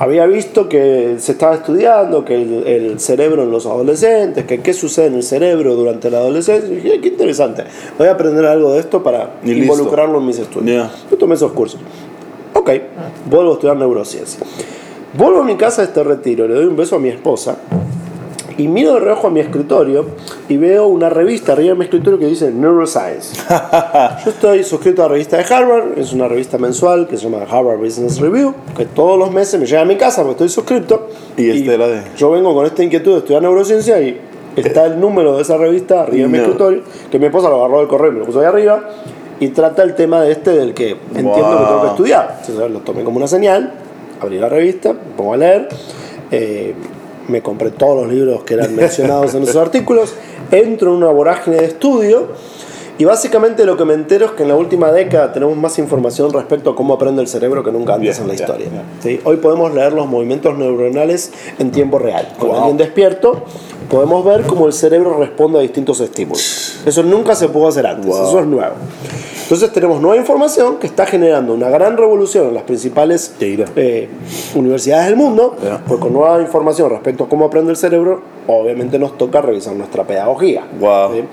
había 0.01 0.25
visto 0.25 0.67
que 0.67 1.15
se 1.19 1.33
estaba 1.33 1.53
estudiando 1.53 2.25
que 2.25 2.33
el, 2.41 2.65
el 2.65 2.99
cerebro 2.99 3.43
en 3.43 3.51
los 3.51 3.67
adolescentes, 3.67 4.45
que 4.45 4.59
qué 4.61 4.73
sucede 4.73 5.05
en 5.07 5.13
el 5.15 5.23
cerebro 5.23 5.75
durante 5.75 6.09
la 6.09 6.17
adolescencia. 6.17 6.67
Y 6.71 6.77
dije, 6.77 6.91
"Ay, 6.93 6.99
qué 7.01 7.09
interesante. 7.09 7.63
Voy 7.99 8.07
a 8.07 8.11
aprender 8.13 8.43
algo 8.45 8.73
de 8.73 8.79
esto 8.79 9.03
para 9.03 9.35
Y 9.43 9.53
listo. 9.53 9.61
involucrarlo 9.73 10.17
en 10.17 10.25
mis 10.25 10.39
estudios. 10.39 10.89
Ya. 10.91 10.91
Yo 11.11 11.17
tomé 11.17 11.35
esos 11.35 11.51
cursos. 11.51 11.79
Ok, 12.53 12.71
vuelvo 13.29 13.51
a 13.51 13.53
estudiar 13.53 13.77
neurociencia. 13.77 14.39
Vuelvo 15.13 15.41
a 15.41 15.43
mi 15.43 15.55
casa 15.55 15.83
de 15.83 15.89
este 15.89 16.03
retiro, 16.03 16.47
le 16.47 16.55
doy 16.55 16.65
un 16.65 16.75
beso 16.75 16.95
a 16.95 16.99
mi 16.99 17.09
esposa 17.09 17.57
y 18.62 18.68
miro 18.68 18.93
de 18.93 18.99
reojo 18.99 19.28
a 19.28 19.30
mi 19.32 19.39
escritorio 19.39 20.05
y 20.47 20.57
veo 20.57 20.86
una 20.88 21.09
revista 21.09 21.53
arriba 21.53 21.70
de 21.74 21.80
mi 21.80 21.86
escritorio 21.86 22.20
que 22.20 22.28
dice 22.28 22.51
Neuroscience. 22.51 23.36
Yo 24.24 24.30
estoy 24.32 24.64
suscrito 24.64 25.01
a 25.03 25.07
la 25.07 25.14
revista 25.14 25.38
de 25.38 25.43
Harvard, 25.53 25.97
es 25.97 26.14
una 26.14 26.28
revista 26.28 26.57
mensual 26.57 27.07
que 27.07 27.18
se 27.18 27.30
llama 27.30 27.45
Harvard 27.49 27.80
Business 27.80 28.20
Review, 28.20 28.53
que 28.78 28.86
todos 28.86 29.18
los 29.18 29.32
meses 29.32 29.59
me 29.59 29.66
llega 29.66 29.82
a 29.82 29.86
mi 29.86 29.95
casa 29.95 30.22
porque 30.22 30.43
estoy 30.43 30.49
suscrito. 30.49 31.07
Y 31.38 31.49
este 31.49 31.74
era 31.74 31.88
de- 31.88 32.01
Yo 32.18 32.30
vengo 32.32 32.53
con 32.53 32.66
esta 32.66 32.84
inquietud 32.84 33.14
de 33.14 33.18
estudiar 33.20 33.41
neurociencia 33.41 33.99
y 33.99 34.20
está 34.55 34.86
el 34.86 34.99
número 34.99 35.36
de 35.38 35.41
esa 35.41 35.57
revista 35.57 36.01
arriba 36.03 36.28
de 36.28 36.32
mi 36.32 36.38
No. 36.38 36.43
escritorio, 36.43 36.82
que 37.09 37.18
mi 37.18 37.26
esposa 37.26 37.49
lo 37.49 37.55
agarró 37.64 37.80
del 37.80 37.88
correo 37.88 38.12
y 38.12 38.14
me 38.14 38.20
lo 38.20 38.26
puso 38.26 38.41
ahí 38.41 38.45
arriba. 38.45 38.84
Y 39.39 39.47
trata 39.47 39.82
el 39.82 39.95
tema 39.95 40.22
de 40.22 40.34
este 40.34 40.51
del 40.51 40.76
que 40.76 40.91
entiendo 40.91 41.34
que 41.34 41.41
tengo 41.41 41.82
que 41.82 41.88
estudiar. 41.88 42.38
Entonces 42.41 42.70
lo 42.72 42.80
tomé 42.82 43.03
como 43.03 43.18
una 43.18 43.28
señal, 43.28 43.74
abrí 44.20 44.38
la 44.38 44.49
revista, 44.49 44.93
me 44.93 44.99
pongo 45.18 45.34
a 45.34 45.38
leer. 45.38 45.68
eh, 46.30 46.76
me 47.32 47.41
compré 47.41 47.71
todos 47.71 48.03
los 48.03 48.13
libros 48.13 48.43
que 48.43 48.53
eran 48.53 48.75
mencionados 48.75 49.34
en 49.34 49.43
esos 49.43 49.55
artículos, 49.55 50.13
entro 50.51 50.91
en 50.91 50.97
una 50.97 51.07
vorágine 51.07 51.57
de 51.57 51.65
estudio 51.65 52.27
y 52.97 53.05
básicamente 53.05 53.65
lo 53.65 53.77
que 53.77 53.86
me 53.86 53.95
entero 53.95 54.25
es 54.27 54.32
que 54.34 54.43
en 54.43 54.49
la 54.49 54.55
última 54.55 54.91
década 54.91 55.32
tenemos 55.34 55.57
más 55.57 55.79
información 55.79 56.32
respecto 56.34 56.69
a 56.71 56.75
cómo 56.75 56.93
aprende 56.93 57.21
el 57.21 57.27
cerebro 57.27 57.63
que 57.63 57.71
nunca 57.71 57.95
antes 57.95 58.17
Yeah, 58.17 58.21
en 58.21 58.27
la 58.27 58.36
yeah, 58.36 58.43
historia. 58.45 58.67
yeah. 58.69 58.84
¿sí? 59.01 59.19
Hoy 59.23 59.38
podemos 59.38 59.73
leer 59.73 59.93
los 59.93 60.05
movimientos 60.07 60.55
neuronales 60.57 61.32
en 61.57 61.71
tiempo 61.71 61.97
real. 61.97 62.27
Con 62.38 62.49
Wow. 62.49 62.57
alguien 62.57 62.77
despierto 62.77 63.43
podemos 63.91 64.23
ver 64.23 64.43
cómo 64.43 64.67
el 64.67 64.73
cerebro 64.73 65.17
responde 65.19 65.59
a 65.59 65.61
distintos 65.61 65.99
estímulos. 65.99 66.79
Eso 66.85 67.03
nunca 67.03 67.35
se 67.35 67.49
pudo 67.49 67.67
hacer 67.67 67.85
antes, 67.85 68.05
Wow. 68.07 68.27
eso 68.29 68.39
es 68.39 68.47
nuevo. 68.47 68.73
Entonces 69.43 69.73
tenemos 69.73 69.99
nueva 69.99 70.15
información 70.15 70.77
que 70.77 70.87
está 70.87 71.05
generando 71.05 71.53
una 71.53 71.69
gran 71.69 71.97
revolución 71.97 72.47
en 72.47 72.53
las 72.53 72.63
principales 72.63 73.33
eh, 73.41 74.07
universidades 74.55 75.07
del 75.07 75.17
mundo, 75.17 75.57
Yeah. 75.61 75.83
pues 75.85 75.99
con 75.99 76.13
nueva 76.13 76.41
información 76.41 76.89
respecto 76.89 77.25
a 77.25 77.29
cómo 77.29 77.45
aprende 77.45 77.71
el 77.71 77.75
cerebro, 77.77 78.21
obviamente 78.47 78.97
nos 78.97 79.17
toca 79.17 79.41
revisar 79.41 79.75
nuestra 79.75 80.05
pedagogía. 80.05 80.63
Wow. 80.79 81.13
¿sí? 81.13 81.23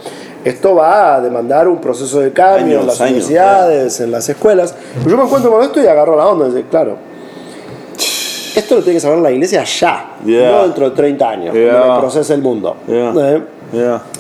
Esto 0.45 0.75
va 0.75 1.15
a 1.15 1.21
demandar 1.21 1.69
un 1.69 1.81
proceso 1.81 2.19
de 2.19 2.33
cambio 2.33 2.65
en 2.75 2.81
Años, 2.81 2.87
las 2.87 3.01
años, 3.01 3.11
universidades, 3.13 4.01
en 4.01 4.11
las 4.11 4.29
escuelas. 4.29 4.75
Pero 4.99 5.11
yo 5.11 5.17
me 5.17 5.23
encuentro 5.23 5.53
con 5.53 5.63
esto 5.63 5.81
y 5.81 5.87
agarro 5.87 6.17
la 6.17 6.27
onda 6.27 6.49
y 6.49 6.53
digo, 6.57 6.69
claro, 6.71 6.97
esto 8.59 8.77
lo 8.77 8.83
tiene 8.83 8.97
que 8.97 9.01
saber 9.01 9.19
la 9.19 9.31
iglesia 9.31 9.65
ya, 9.65 10.17
Yeah. 10.25 10.51
no 10.51 10.63
dentro 10.65 10.91
de 10.91 10.97
30 10.97 11.29
años, 11.31 11.55
Yeah. 11.55 11.71
cuando 11.73 11.95
me 11.95 12.01
procese 12.01 12.35
el 12.35 12.43
mundo. 12.43 12.77
Yeah. 12.87 13.13
¿Eh? 13.17 13.43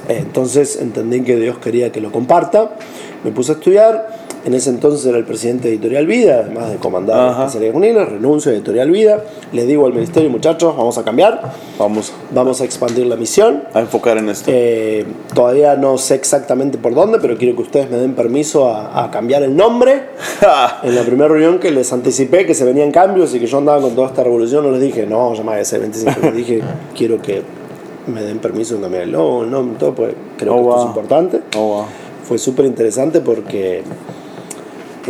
Entonces 0.08 0.78
entendí 0.80 1.22
que 1.22 1.36
Dios 1.36 1.58
quería 1.58 1.90
que 1.90 2.00
lo 2.00 2.10
comparta. 2.12 2.70
Me 3.24 3.30
puse 3.30 3.52
a 3.52 3.54
estudiar. 3.56 4.17
En 4.44 4.54
ese 4.54 4.70
entonces 4.70 5.04
era 5.04 5.18
el 5.18 5.24
presidente 5.24 5.68
de 5.68 5.74
Editorial 5.74 6.06
Vida, 6.06 6.40
además 6.44 6.70
de 6.70 6.76
comandar 6.76 7.32
especialidad 7.40 7.72
juveniles, 7.72 8.08
renuncio 8.08 8.50
a 8.50 8.54
Editorial 8.54 8.90
Vida. 8.90 9.22
Le 9.52 9.66
digo 9.66 9.84
al 9.86 9.92
ministerio, 9.92 10.30
muchachos, 10.30 10.76
vamos 10.76 10.96
a 10.96 11.02
cambiar, 11.04 11.52
Vamos 11.78 12.12
vamos 12.32 12.60
a 12.60 12.64
expandir 12.64 13.06
la 13.06 13.16
misión. 13.16 13.64
a 13.74 13.80
enfocar 13.80 14.16
en 14.18 14.28
esto. 14.28 14.50
Eh, 14.52 15.04
todavía 15.34 15.76
no 15.76 15.98
sé 15.98 16.14
exactamente 16.14 16.78
por 16.78 16.94
dónde, 16.94 17.18
pero 17.20 17.36
quiero 17.36 17.56
que 17.56 17.62
ustedes 17.62 17.90
me 17.90 17.96
den 17.98 18.14
permiso 18.14 18.68
a, 18.70 19.04
a 19.04 19.10
cambiar 19.10 19.42
el 19.42 19.56
nombre. 19.56 20.02
En 20.82 20.94
la 20.94 21.02
primera 21.02 21.28
reunión 21.28 21.58
que 21.58 21.70
les 21.70 21.92
anticipé 21.92 22.46
que 22.46 22.54
se 22.54 22.64
venían 22.64 22.92
cambios 22.92 23.34
y 23.34 23.40
que 23.40 23.46
yo 23.46 23.58
andaba 23.58 23.80
con 23.80 23.94
toda 23.94 24.06
esta 24.08 24.22
revolución, 24.22 24.64
no 24.64 24.70
les 24.70 24.80
dije, 24.80 25.04
no, 25.06 25.18
vamos 25.18 25.38
a 25.38 25.42
llamar 25.42 25.56
a 25.56 25.60
ese 25.60 25.78
25, 25.78 26.20
les 26.22 26.36
dije, 26.36 26.60
quiero 26.96 27.20
que 27.20 27.42
me 28.06 28.22
den 28.22 28.38
permiso 28.38 28.76
en 28.76 28.82
cambiar 28.82 29.02
el 29.02 29.10
logo, 29.12 29.42
el 29.44 29.50
nombre, 29.50 29.76
todo, 29.78 29.94
pues 29.94 30.14
creo 30.38 30.54
Oh, 30.54 30.62
que 30.62 30.68
esto 30.70 30.80
es 30.82 30.86
importante. 30.86 31.40
Oh, 31.56 31.60
wow. 31.74 31.84
Fue 32.22 32.38
súper 32.38 32.66
interesante 32.66 33.20
porque 33.20 33.82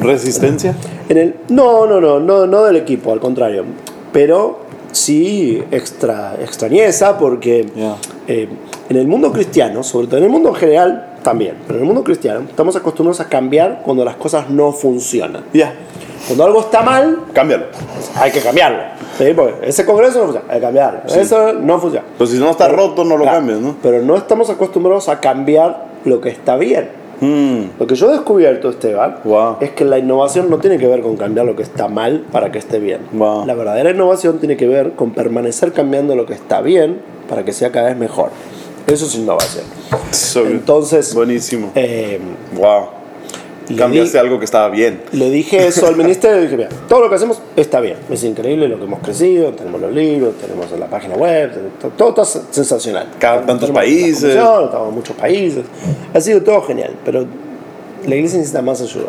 ¿Resistencia? 0.01 0.75
en 1.09 1.17
el 1.19 1.35
no, 1.49 1.87
no, 1.87 2.01
no, 2.01 2.21
no, 2.21 2.47
no 2.47 2.65
del 2.65 2.77
equipo, 2.77 3.13
al 3.13 3.21
contrario, 3.21 3.65
pero 4.13 4.61
sí 4.93 5.63
extra 5.71 6.37
extrañeza 6.41 7.19
porque 7.19 7.67
Yeah. 7.75 7.97
eh, 8.27 8.49
en 8.89 8.97
el 8.97 9.07
mundo 9.07 9.33
cristiano, 9.33 9.83
sobre 9.83 10.07
todo 10.07 10.19
en 10.19 10.25
el 10.25 10.31
mundo 10.31 10.49
en 10.51 10.55
general 10.55 11.05
también, 11.23 11.57
pero 11.67 11.79
en 11.79 11.83
el 11.83 11.87
mundo 11.87 12.03
cristiano 12.05 12.41
estamos 12.49 12.75
acostumbrados 12.77 13.21
a 13.21 13.29
cambiar 13.29 13.83
cuando 13.85 14.05
las 14.05 14.17
cosas 14.17 14.49
no 14.51 14.73
funcionan. 14.73 15.45
Ya. 15.53 15.75
Cuando 16.27 16.45
algo 16.45 16.61
está 16.61 16.83
mal, 16.83 17.19
Cámbialo. 17.33 17.67
hay 18.17 18.31
que 18.31 18.41
cambiarlo. 18.41 18.79
¿sí? 19.19 19.25
Porque 19.35 19.69
ese 19.69 19.85
congreso 19.85 20.19
no 20.19 20.25
funciona, 20.25 20.47
hay 20.53 20.59
que 20.59 20.65
cambiarlo. 20.67 21.01
Eso 21.15 21.53
no 21.55 21.79
funciona. 21.81 22.07
Pues 22.19 22.31
si 22.31 22.39
no 22.39 22.51
está 22.51 22.69
roto, 22.69 23.05
no 23.05 23.17
lo 23.17 23.23
Claro, 23.23 23.39
cambies, 23.39 23.59
¿no? 23.61 23.77
Pero 23.83 24.03
no 24.03 24.17
estamos 24.17 24.51
acostumbrados 24.51 25.09
a 25.09 25.21
cambiar 25.21 25.87
lo 26.05 26.21
que 26.21 26.29
está 26.31 26.57
bien. 26.57 26.91
Mm. 27.21 27.79
Lo 27.81 27.87
que 27.87 27.95
yo 27.95 28.09
he 28.09 28.13
descubierto, 28.13 28.71
Esteban, 28.71 29.17
Wow. 29.25 29.57
es 29.61 29.71
que 29.71 29.85
la 29.85 29.99
innovación 29.99 30.49
no 30.51 30.59
tiene 30.59 30.79
que 30.79 30.87
ver 30.87 31.01
con 31.03 31.17
cambiar 31.17 31.47
lo 31.47 31.57
que 31.57 31.63
está 31.63 31.89
mal 31.89 32.25
para 32.31 32.53
que 32.53 32.59
esté 32.59 32.79
bien. 32.79 33.01
Wow. 33.13 33.47
La 33.47 33.55
verdadera 33.55 33.91
innovación 33.91 34.39
tiene 34.39 34.57
que 34.57 34.67
ver 34.69 34.93
con 34.93 35.11
permanecer 35.13 35.73
cambiando 35.73 36.15
lo 36.17 36.27
que 36.27 36.35
está 36.35 36.61
bien 36.61 37.01
para 37.29 37.45
que 37.45 37.53
sea 37.53 37.73
cada 37.73 37.89
vez 37.89 37.97
mejor. 37.97 38.31
Eso 38.87 39.07
es 39.07 39.15
innovación. 39.17 39.65
So. 40.13 40.47
Entonces, 40.47 41.15
Buenísimo. 41.15 41.73
eh, 41.75 42.19
wow. 42.55 42.98
Le 43.69 43.77
Cambiaste 43.77 44.19
algo 44.19 44.39
que 44.39 44.45
estaba 44.45 44.69
bien. 44.69 45.03
le 45.13 45.31
dije 45.31 45.67
eso 45.67 45.87
al 45.87 45.97
ministerio 46.05 46.39
y 46.39 46.43
dije, 46.43 46.57
mira, 46.57 46.69
todo 46.89 47.01
lo 47.01 47.09
que 47.09 47.17
hacemos 47.17 47.41
está 47.57 47.81
bien. 47.81 47.99
Es 48.11 48.25
increíble 48.25 48.69
lo 48.69 48.79
que 48.79 48.85
hemos 48.85 49.01
crecido, 49.01 49.53
tenemos 49.53 49.81
los 49.81 49.93
libros, 49.93 50.35
tenemos 50.39 50.71
la 50.73 50.87
página 50.87 51.15
web, 51.15 51.53
todo, 51.97 52.13
todo 52.15 52.23
es 52.23 52.41
sensacional. 52.51 53.09
Cada 53.19 53.45
tantos 53.45 53.71
países. 53.71 54.35
Estamos 54.35 54.89
en 54.89 54.95
muchos 54.95 55.17
países. 55.17 55.65
Ha 56.15 56.21
sido 56.21 56.43
todo 56.43 56.63
genial, 56.63 56.95
pero 57.05 57.27
la 58.07 58.15
iglesia 58.15 58.39
necesita 58.39 58.63
más 58.63 58.81
ayuda. 58.81 59.09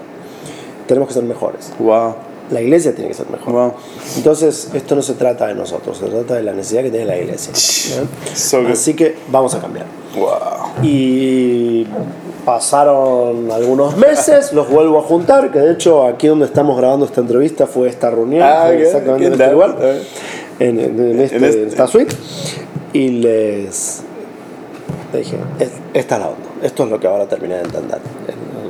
Tenemos 0.87 1.07
que 1.07 1.13
ser 1.13 1.23
mejores. 1.23 1.71
Wow. 1.79 2.15
La 2.51 2.61
iglesia 2.61 2.93
tiene 2.95 3.09
que 3.09 3.13
ser 3.13 3.29
mejor. 3.29 3.53
Wow. 3.53 3.73
Entonces, 4.17 4.71
esto 4.73 4.95
no 4.95 5.01
se 5.03 5.13
trata 5.13 5.47
de 5.47 5.55
nosotros, 5.55 5.97
se 5.97 6.07
trata 6.07 6.35
de 6.35 6.43
la 6.43 6.53
necesidad 6.53 6.81
que 6.81 6.89
tiene 6.89 7.05
la 7.05 7.17
iglesia. 7.17 7.53
¿no? 8.01 8.35
So. 8.35 8.67
Así 8.67 8.95
que 8.95 9.15
vamos 9.29 9.53
a 9.53 9.61
cambiar. 9.61 9.85
Wow. 10.15 10.83
Y 10.83 11.85
pasaron 12.45 13.51
algunos 13.51 13.95
meses, 13.97 14.53
los 14.53 14.69
vuelvo 14.69 14.99
a 14.99 15.01
juntar, 15.03 15.51
que 15.51 15.59
de 15.59 15.73
hecho 15.73 16.05
aquí 16.05 16.27
donde 16.27 16.45
estamos 16.45 16.77
grabando 16.77 17.05
esta 17.05 17.21
entrevista 17.21 17.67
fue 17.67 17.87
esta 17.89 18.09
reunión, 18.09 18.43
Ah, 18.43 18.63
fue 18.67 18.81
exactamente 18.83 19.25
en 19.27 19.33
este 19.33 19.51
lugar, 19.51 19.75
eh. 19.81 20.01
en, 20.59 20.79
en- 20.79 20.99
en 21.11 21.19
este- 21.21 21.35
En 21.37 21.43
este- 21.43 21.67
esta 21.67 21.87
suite, 21.87 22.15
y 22.93 23.09
les 23.09 24.01
dije, 25.13 25.37
"Es- 25.59 25.71
esta 25.93 26.15
es 26.15 26.21
la 26.21 26.27
onda, 26.27 26.49
esto 26.63 26.83
es 26.83 26.89
lo 26.89 26.99
que 26.99 27.07
ahora 27.07 27.25
terminé 27.27 27.55
de 27.55 27.61
entender. 27.61 27.99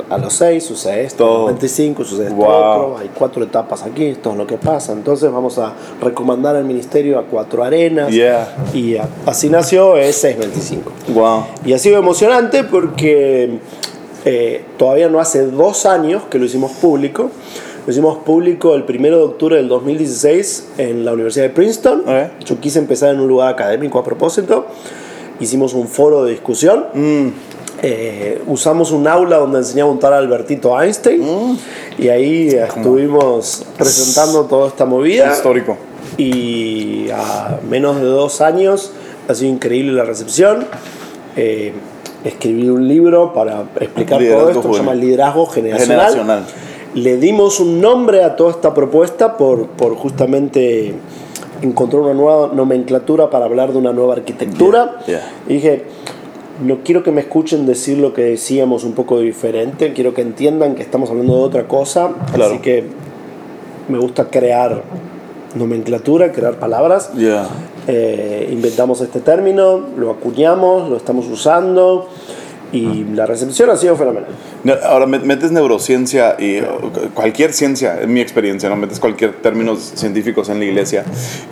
A 0.10 0.18
los 0.18 0.34
6 0.34 0.64
sucede 0.64 1.04
esto, 1.04 1.24
a 1.24 1.28
Todo. 1.28 1.38
los 1.40 1.46
25 1.60 2.04
sucede 2.04 2.26
esto 2.30 2.36
Wow. 2.36 2.48
otro, 2.48 2.98
hay 3.00 3.10
cuatro 3.14 3.44
etapas 3.44 3.84
aquí, 3.84 4.06
esto 4.06 4.32
es 4.32 4.38
lo 4.38 4.48
que 4.48 4.58
pasa. 4.58 4.92
Entonces 4.94 5.32
vamos 5.32 5.58
a 5.60 5.74
recomendar 6.02 6.56
al 6.56 6.64
ministerio 6.66 7.20
a 7.20 7.24
cuatro 7.26 7.64
arenas 7.64 8.10
Yeah. 8.12 8.56
y 8.74 8.98
a- 8.98 9.08
así 9.28 9.50
nació 9.50 9.98
es 9.98 10.16
625. 10.16 10.92
Wow. 11.14 11.44
Y 11.66 11.74
ha 11.74 11.78
sido 11.78 11.98
emocionante 12.00 12.64
porque 12.64 13.60
eh, 14.26 14.66
todavía 14.78 15.08
no 15.10 15.20
hace 15.20 15.46
dos 15.46 15.86
años 15.86 16.24
que 16.30 16.40
lo 16.40 16.46
hicimos 16.46 16.72
público. 16.74 17.30
Lo 17.86 17.92
hicimos 17.92 18.18
público 18.20 18.76
el 18.76 18.84
1 18.84 19.18
de 19.18 19.24
octubre 19.24 19.56
del 19.56 19.68
2016 19.70 20.70
en 20.78 21.06
la 21.06 21.14
Universidad 21.14 21.46
de 21.46 21.52
Princeton. 21.52 22.02
Ok. 22.02 22.44
Yo 22.46 22.60
quise 22.60 22.80
empezar 22.80 23.14
en 23.14 23.22
un 23.22 23.28
lugar 23.28 23.48
académico 23.54 23.98
a 24.00 24.04
propósito. 24.04 24.66
Hicimos 25.40 25.74
un 25.74 25.88
foro 25.88 26.26
de 26.26 26.32
discusión. 26.32 26.88
Mm. 26.94 27.28
Eh, 27.82 28.42
usamos 28.48 28.92
un 28.92 29.08
aula 29.08 29.38
donde 29.38 29.60
enseñaba 29.60 29.90
un 29.90 30.00
tal 30.00 30.14
Albertito 30.14 30.80
Einstein. 30.80 31.22
Mm. 31.22 31.58
Y 31.98 32.10
ahí 32.10 32.50
estuvimos 32.50 33.66
presentando 33.78 34.46
toda 34.46 34.68
esta 34.68 34.86
movida. 34.86 35.32
Histórico. 35.32 35.78
Y 36.18 37.10
a 37.12 37.60
menos 37.70 37.98
de 37.98 38.06
dos 38.08 38.42
años 38.42 38.92
ha 39.28 39.36
sido 39.36 39.52
increíble 39.52 39.94
la 39.94 40.04
recepción. 40.04 40.66
Eh, 41.36 41.74
escribí 42.24 42.70
un 42.70 42.88
libro 42.88 43.34
para 43.34 43.64
explicar 43.80 44.20
Liderazgo 44.20 44.40
todo 44.42 44.50
esto, 44.50 44.62
se 44.62 44.68
juvenil. 44.68 44.86
llama 44.86 44.96
Liderazgo 44.96 45.46
Generacional. 45.46 46.12
Generacional. 46.12 46.46
Le 46.96 47.18
dimos 47.18 47.60
un 47.60 47.80
nombre 47.80 48.24
a 48.24 48.36
toda 48.36 48.52
esta 48.52 48.74
propuesta 48.74 49.38
por, 49.38 49.68
por 49.68 49.96
justamente 49.96 50.96
encontrar 51.62 52.02
una 52.02 52.14
nueva 52.14 52.52
nomenclatura 52.54 53.30
para 53.30 53.46
hablar 53.46 53.72
de 53.72 53.78
una 53.78 53.94
nueva 53.94 54.14
arquitectura. 54.14 54.98
Yeah, 55.06 55.20
yeah. 55.20 55.32
Y 55.48 55.54
dije, 55.54 55.86
no 56.62 56.80
quiero 56.84 57.04
que 57.04 57.12
me 57.12 57.22
escuchen 57.22 57.66
decir 57.66 57.98
lo 57.98 58.14
que 58.14 58.24
decíamos 58.24 58.84
un 58.84 58.94
poco 58.94 59.20
diferente, 59.20 59.94
quiero 59.94 60.14
que 60.14 60.22
entiendan 60.22 60.76
que 60.76 60.82
estamos 60.82 61.10
hablando 61.10 61.38
de 61.38 61.44
otra 61.44 61.68
cosa. 61.68 62.12
Claro. 62.34 62.54
Así 62.54 62.62
que 62.62 62.84
me 63.88 63.98
gusta 63.98 64.30
crear 64.30 64.84
nomenclatura, 65.56 66.32
crear 66.32 66.60
palabras. 66.60 67.12
Yeah. 67.14 67.48
Eh, 67.88 68.50
inventamos 68.52 69.02
este 69.02 69.20
término, 69.20 69.80
lo 69.98 70.12
acuñamos, 70.12 70.90
lo 70.90 70.98
estamos 70.98 71.28
usando 71.28 72.08
y 72.72 73.04
la 73.16 73.26
recepción 73.26 73.70
ha 73.70 73.78
sido 73.78 73.96
fenomenal. 73.96 74.30
No, 74.64 74.74
Ahora 74.86 75.06
met- 75.08 75.24
metes 75.24 75.52
neurociencia 75.52 76.36
y 76.40 76.62
cualquier 77.14 77.54
ciencia, 77.54 78.00
en 78.02 78.14
mi 78.14 78.22
experiencia, 78.22 78.70
no 78.70 78.76
metes 78.76 79.00
cualquier 79.00 79.34
términos 79.42 79.94
científicos 79.96 80.50
en 80.50 80.60
la 80.60 80.66
iglesia 80.66 81.04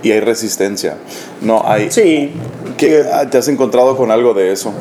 y 0.04 0.12
hay 0.12 0.20
resistencia. 0.20 0.96
No 1.42 1.62
hay. 1.66 1.90
Sí, 1.92 2.32
¿Qué- 2.78 3.04
¿Te 3.32 3.38
has 3.40 3.48
encontrado 3.48 3.98
con 3.98 4.12
algo 4.12 4.34
de 4.34 4.52
eso? 4.52 4.72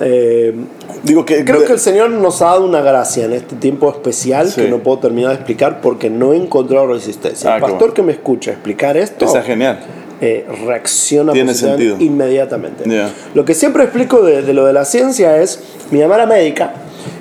eh, 0.00 0.54
Digo 1.02 1.24
que, 1.24 1.44
Creo 1.44 1.64
que 1.64 1.72
el 1.72 1.78
Señor 1.78 2.10
nos 2.10 2.42
ha 2.42 2.46
dado 2.46 2.64
una 2.64 2.80
gracia 2.80 3.26
en 3.26 3.32
este 3.32 3.54
tiempo 3.54 3.88
especial 3.90 4.48
Sí. 4.50 4.62
que 4.62 4.68
no 4.68 4.78
puedo 4.78 4.98
terminar 4.98 5.30
de 5.30 5.36
explicar 5.36 5.80
porque 5.80 6.10
no 6.10 6.32
he 6.32 6.36
encontrado 6.36 6.88
resistencia. 6.88 7.52
Ah, 7.52 7.56
el 7.56 7.60
pastor 7.60 7.78
bueno. 7.78 7.94
que 7.94 8.02
me 8.02 8.12
escucha 8.12 8.50
explicar 8.52 8.96
esto 8.96 9.24
Está 9.24 9.42
genial. 9.42 9.78
Eh, 10.20 10.46
reacciona 10.66 11.32
positivamente 11.32 12.04
inmediatamente. 12.04 12.84
Ya. 12.88 13.10
Lo 13.34 13.44
que 13.44 13.54
siempre 13.54 13.84
explico 13.84 14.22
de, 14.22 14.42
de 14.42 14.52
lo 14.54 14.64
de 14.66 14.72
la 14.72 14.84
ciencia 14.84 15.40
es, 15.40 15.60
mi 15.90 16.00
mamá 16.00 16.14
era 16.16 16.26
médica, 16.26 16.72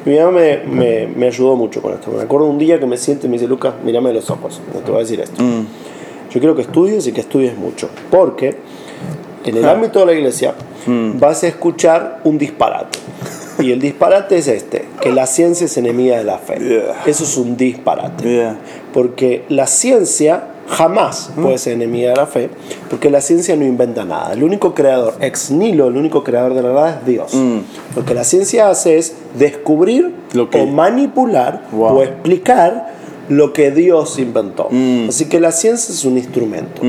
mi 0.05 0.17
mamá 0.17 0.31
me, 0.31 0.57
me- 0.65 1.07
me 1.07 1.27
ayudó 1.27 1.55
mucho 1.55 1.81
con 1.81 1.93
esto. 1.93 2.11
Me 2.11 2.21
acuerdo 2.23 2.47
un 2.47 2.57
día 2.57 2.79
que 2.79 2.85
me 2.85 2.97
siente 2.97 3.27
y 3.27 3.29
me 3.29 3.33
dice, 3.37 3.47
Lucas, 3.47 3.73
mírame 3.83 4.13
los 4.13 4.29
ojos, 4.29 4.61
te 4.85 4.89
voy 4.91 4.99
a 4.99 5.03
decir 5.03 5.19
esto. 5.19 5.41
Mm. 5.43 5.65
Yo 6.31 6.39
quiero 6.39 6.55
que 6.55 6.61
estudies 6.63 7.05
y 7.07 7.11
que 7.11 7.21
estudies 7.21 7.57
mucho, 7.57 7.89
porque 8.11 8.55
en 9.45 9.57
el 9.57 9.65
ámbito 9.67 9.99
de 9.99 10.05
la 10.07 10.13
iglesia 10.13 10.53
Mm. 10.87 11.17
vas 11.19 11.43
a 11.43 11.47
escuchar 11.47 12.19
un 12.25 12.37
disparate. 12.37 12.99
Y 13.57 13.71
el 13.71 13.79
disparate 13.79 14.37
es 14.37 14.47
este, 14.47 14.85
que 15.01 15.11
la 15.11 15.25
ciencia 15.25 15.65
es 15.65 15.75
enemiga 15.77 16.17
de 16.17 16.23
la 16.25 16.37
fe. 16.37 16.57
Yeah. 16.59 17.01
Eso 17.07 17.23
es 17.23 17.37
un 17.37 17.57
disparate. 17.57 18.23
Yeah. 18.23 18.57
Porque 18.93 19.45
la 19.49 19.65
ciencia 19.65 20.43
jamás 20.67 21.31
puede 21.41 21.57
ser 21.57 21.73
enemiga 21.73 22.09
de 22.11 22.15
la 22.15 22.25
fe, 22.25 22.49
porque 22.89 23.09
la 23.09 23.21
ciencia 23.21 23.55
no 23.55 23.65
inventa 23.65 24.03
nada. 24.05 24.33
El 24.33 24.43
único 24.43 24.73
creador, 24.73 25.15
ex 25.21 25.51
nihilo, 25.51 25.87
el 25.87 25.97
único 25.97 26.23
creador 26.23 26.53
de 26.53 26.61
la 26.63 26.69
nada 26.73 26.99
es 27.01 27.05
Dios. 27.05 27.33
Lo 27.95 28.03
que 28.05 28.13
la 28.13 28.23
ciencia 28.23 28.69
hace 28.69 28.97
es 28.97 29.13
descubrir 29.37 30.13
Lo 30.33 30.49
que- 30.49 30.59
o 30.61 30.65
manipular 30.65 31.63
Wow. 31.71 31.97
o 31.99 32.03
explicar 32.03 32.93
lo 33.29 33.53
que 33.53 33.71
Dios 33.71 34.19
inventó. 34.19 34.69
Así 35.09 35.25
que 35.29 35.39
la 35.39 35.51
ciencia 35.51 35.93
es 35.93 36.03
un 36.05 36.17
instrumento. 36.17 36.81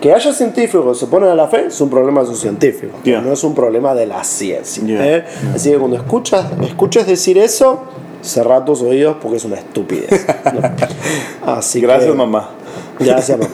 Que 0.00 0.12
haya 0.12 0.32
científicos 0.32 0.98
que 0.98 1.04
se 1.06 1.10
ponen 1.10 1.30
a 1.30 1.34
la 1.34 1.48
fe 1.48 1.66
es 1.66 1.80
un 1.80 1.88
problema 1.88 2.20
de 2.20 2.26
sus 2.28 2.38
científicos, 2.40 2.96
Yeah. 3.02 3.20
no 3.22 3.32
es 3.32 3.42
un 3.44 3.54
problema 3.54 3.94
de 3.94 4.06
la 4.06 4.22
ciencia. 4.24 4.84
Yeah. 4.84 5.16
¿eh? 5.18 5.24
Así 5.54 5.70
que 5.70 5.78
cuando 5.78 5.96
escuchas, 5.96 6.46
escuches 6.62 7.06
decir 7.06 7.38
eso, 7.38 7.80
cerrá 8.22 8.64
tus 8.64 8.82
oídos 8.82 9.16
porque 9.22 9.38
es 9.38 9.44
una 9.44 9.56
estupidez. 9.56 10.26
¿no? 10.52 10.60
Así 11.52 11.80
Gracias, 11.80 12.10
que- 12.10 12.16
mamá. 12.16 12.50
Gracias, 12.98 13.38
mamá. 13.38 13.50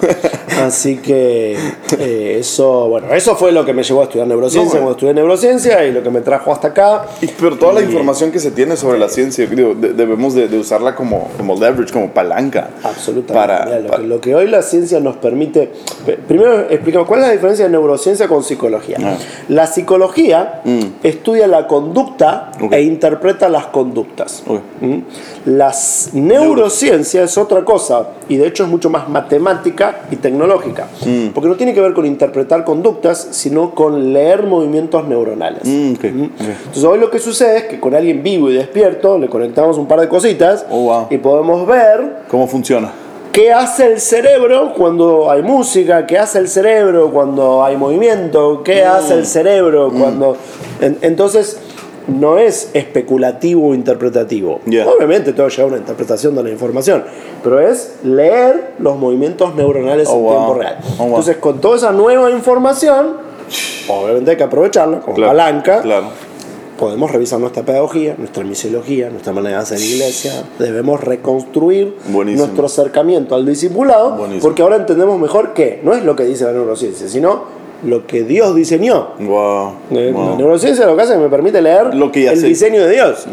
Así 0.66 0.98
que 0.98 1.56
eh, 1.98 2.36
eso, 2.38 2.88
bueno, 2.88 3.12
eso 3.14 3.34
fue 3.36 3.52
lo 3.52 3.64
que 3.64 3.72
me 3.72 3.82
llevó 3.82 4.00
a 4.02 4.04
estudiar 4.04 4.26
neurociencia 4.28 4.74
No, 4.74 4.80
cuando 4.80 4.90
estudié 4.92 5.14
neurociencia 5.14 5.84
y 5.86 5.92
lo 5.92 6.02
que 6.02 6.10
me 6.10 6.20
trajo 6.20 6.52
hasta 6.52 6.68
acá. 6.68 7.06
Y- 7.20 7.26
Pero 7.26 7.56
toda 7.58 7.72
la 7.74 7.80
información 7.82 8.30
que 8.30 8.38
se 8.38 8.50
tiene 8.50 8.76
sobre 8.76 8.98
la 8.98 9.08
ciencia, 9.08 9.46
digo, 9.46 9.74
de- 9.74 9.92
debemos 9.94 10.34
de, 10.34 10.48
de 10.48 10.58
usarla 10.58 10.94
como, 10.94 11.30
como 11.36 11.54
leverage, 11.54 11.92
como 11.92 12.10
palanca. 12.10 12.70
Absolutamente. 12.84 13.32
Para, 13.34 13.64
Mira, 13.64 13.80
lo, 13.80 13.86
para- 13.88 14.02
que, 14.02 14.08
lo 14.08 14.20
que 14.20 14.34
hoy 14.34 14.46
la 14.48 14.62
ciencia 14.62 15.00
nos 15.00 15.16
permite. 15.16 15.72
pe- 16.06 16.18
Primero 16.18 16.60
explicamos 16.70 17.08
cuál 17.08 17.20
es 17.20 17.26
la 17.26 17.32
diferencia 17.32 17.64
de 17.64 17.70
neurociencia 17.72 18.28
con 18.28 18.44
psicología. 18.44 18.98
Ah. 19.02 19.16
La 19.48 19.66
psicología 19.66 20.62
estudia 21.02 21.46
la 21.46 21.66
conducta 21.66 22.52
e 22.70 22.82
interpreta 22.82 23.48
las 23.48 23.66
conductas. 23.66 24.42
Ok. 24.46 24.60
¿Mm? 24.80 24.98
La 25.46 25.70
s- 25.70 26.10
neurociencia 26.12 27.24
es 27.24 27.36
otra 27.38 27.64
cosa 27.64 28.08
y 28.28 28.36
de 28.36 28.46
hecho 28.46 28.64
es 28.64 28.68
mucho 28.70 28.90
más 28.90 29.08
matemática 29.32 30.02
y 30.10 30.16
tecnológica. 30.16 30.88
Mm. 31.04 31.28
Porque 31.28 31.48
no 31.48 31.56
tiene 31.56 31.72
que 31.74 31.80
ver 31.80 31.94
con 31.94 32.04
interpretar 32.04 32.64
conductas, 32.64 33.28
sino 33.30 33.74
con 33.74 34.12
leer 34.12 34.42
movimientos 34.42 35.06
neuronales. 35.06 35.62
Mm, 35.64 35.92
¿Mm? 35.92 36.30
Entonces 36.38 36.84
hoy 36.84 36.98
lo 36.98 37.10
que 37.10 37.18
sucede 37.18 37.56
es 37.58 37.64
que 37.64 37.80
con 37.80 37.94
alguien 37.94 38.22
vivo 38.22 38.50
y 38.50 38.54
despierto 38.54 39.18
le 39.18 39.28
conectamos 39.28 39.78
un 39.78 39.86
par 39.86 40.00
de 40.00 40.08
cositas 40.08 40.66
Oh, 40.70 40.82
wow. 40.82 41.06
y 41.10 41.18
podemos 41.18 41.66
ver 41.66 42.22
¿Cómo 42.28 42.46
funciona? 42.46 42.92
¿Qué 43.32 43.50
hace 43.52 43.92
el 43.92 44.00
cerebro 44.00 44.74
cuando 44.76 45.30
hay 45.30 45.42
música? 45.42 46.06
¿Qué 46.06 46.18
hace 46.18 46.38
el 46.38 46.48
cerebro 46.48 47.10
cuando 47.10 47.64
hay 47.64 47.76
movimiento? 47.78 48.62
¿Qué 48.62 48.84
hace 48.84 49.14
el 49.14 49.24
cerebro 49.26 49.90
cuando... 49.90 50.36
En- 50.82 50.98
entonces, 51.00 51.58
no 52.08 52.38
es 52.38 52.70
especulativo 52.74 53.68
o 53.68 53.74
interpretativo. 53.74 54.60
Yeah. 54.66 54.86
Obviamente 54.88 55.32
todo 55.32 55.48
lleva 55.48 55.68
una 55.68 55.76
interpretación 55.78 56.34
de 56.34 56.42
la 56.42 56.50
información, 56.50 57.04
pero 57.42 57.60
es 57.60 57.94
leer 58.04 58.72
los 58.78 58.96
movimientos 58.98 59.54
neuronales 59.54 60.08
Oh, 60.10 60.16
en 60.16 60.22
wow. 60.22 60.32
tiempo 60.36 60.54
real. 60.54 60.78
Oh, 60.82 60.96
wow. 60.98 61.06
Entonces, 61.08 61.36
con 61.38 61.60
toda 61.60 61.76
esa 61.76 61.92
nueva 61.92 62.30
información, 62.30 63.16
obviamente 63.88 64.30
hay 64.32 64.36
que 64.36 64.42
aprovecharla 64.44 65.00
como 65.00 65.14
Claro, 65.16 65.30
palanca 65.30 65.82
Claro. 65.82 66.06
podemos 66.78 67.10
revisar 67.10 67.38
nuestra 67.38 67.62
pedagogía, 67.62 68.14
nuestra 68.18 68.42
misiología, 68.44 69.08
nuestra 69.10 69.32
manera 69.32 69.58
de 69.58 69.62
hacer 69.62 69.80
iglesia. 69.80 70.32
Debemos 70.58 71.00
reconstruir 71.00 71.96
Buenísimo. 72.08 72.46
nuestro 72.46 72.66
acercamiento 72.66 73.34
al 73.34 73.46
discipulado, 73.46 74.16
Buenísimo. 74.16 74.42
porque 74.42 74.62
ahora 74.62 74.76
entendemos 74.76 75.18
mejor 75.20 75.52
que 75.54 75.80
no 75.84 75.94
es 75.94 76.04
lo 76.04 76.16
que 76.16 76.24
dice 76.24 76.44
la 76.44 76.52
neurociencia, 76.52 77.08
sino 77.08 77.61
lo 77.84 78.06
que 78.06 78.22
Dios 78.24 78.54
diseñó. 78.54 79.10
Wow. 79.18 79.72
Eh, 79.90 80.10
wow. 80.14 80.30
La 80.30 80.36
neurociencia 80.36 80.86
lo 80.86 80.94
que 80.96 81.02
hace 81.02 81.12
es 81.12 81.18
que 81.18 81.24
me 81.24 81.30
permite 81.30 81.60
leer 81.60 81.94
Lo 81.94 82.12
que 82.12 82.28
el 82.28 82.38
sé. 82.38 82.46
diseño 82.48 82.82
de 82.84 82.90
Dios. 82.90 83.26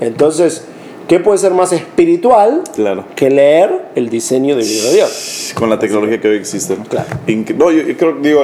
Entonces, 0.00 0.64
¿qué 1.08 1.18
puede 1.20 1.38
ser 1.38 1.52
más 1.52 1.72
espiritual 1.72 2.62
Claro. 2.74 3.04
que 3.14 3.30
leer 3.30 3.86
el 3.94 4.08
diseño 4.10 4.56
divino 4.56 4.84
de 4.88 4.94
Dios? 4.94 5.52
Con 5.54 5.70
la 5.70 5.78
tecnología 5.78 6.20
que 6.20 6.28
hoy 6.28 6.36
existe. 6.36 6.76
Claro. 6.88 7.06
No, 7.56 7.70
yo, 7.70 7.96
creo, 7.96 8.16
digo, 8.20 8.42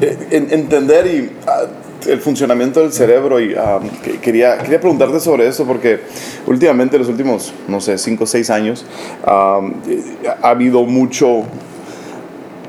eh, 0.00 0.16
en- 0.30 0.52
entender 0.52 1.06
y 1.06 1.30
ah, 1.46 1.64
el 2.06 2.20
funcionamiento 2.20 2.80
del 2.80 2.92
cerebro 2.92 3.40
y 3.40 3.54
ah, 3.54 3.80
que- 4.02 4.18
quería, 4.20 4.58
quería 4.58 4.80
preguntarte 4.80 5.20
sobre 5.20 5.46
eso 5.48 5.64
porque 5.66 6.00
últimamente, 6.46 6.98
los 6.98 7.08
últimos, 7.08 7.52
no 7.68 7.80
sé, 7.80 7.98
5 7.98 8.24
o 8.24 8.26
6 8.26 8.48
años, 8.50 8.84
eh, 9.26 10.02
ha 10.42 10.48
habido 10.50 10.84
mucho 10.84 11.44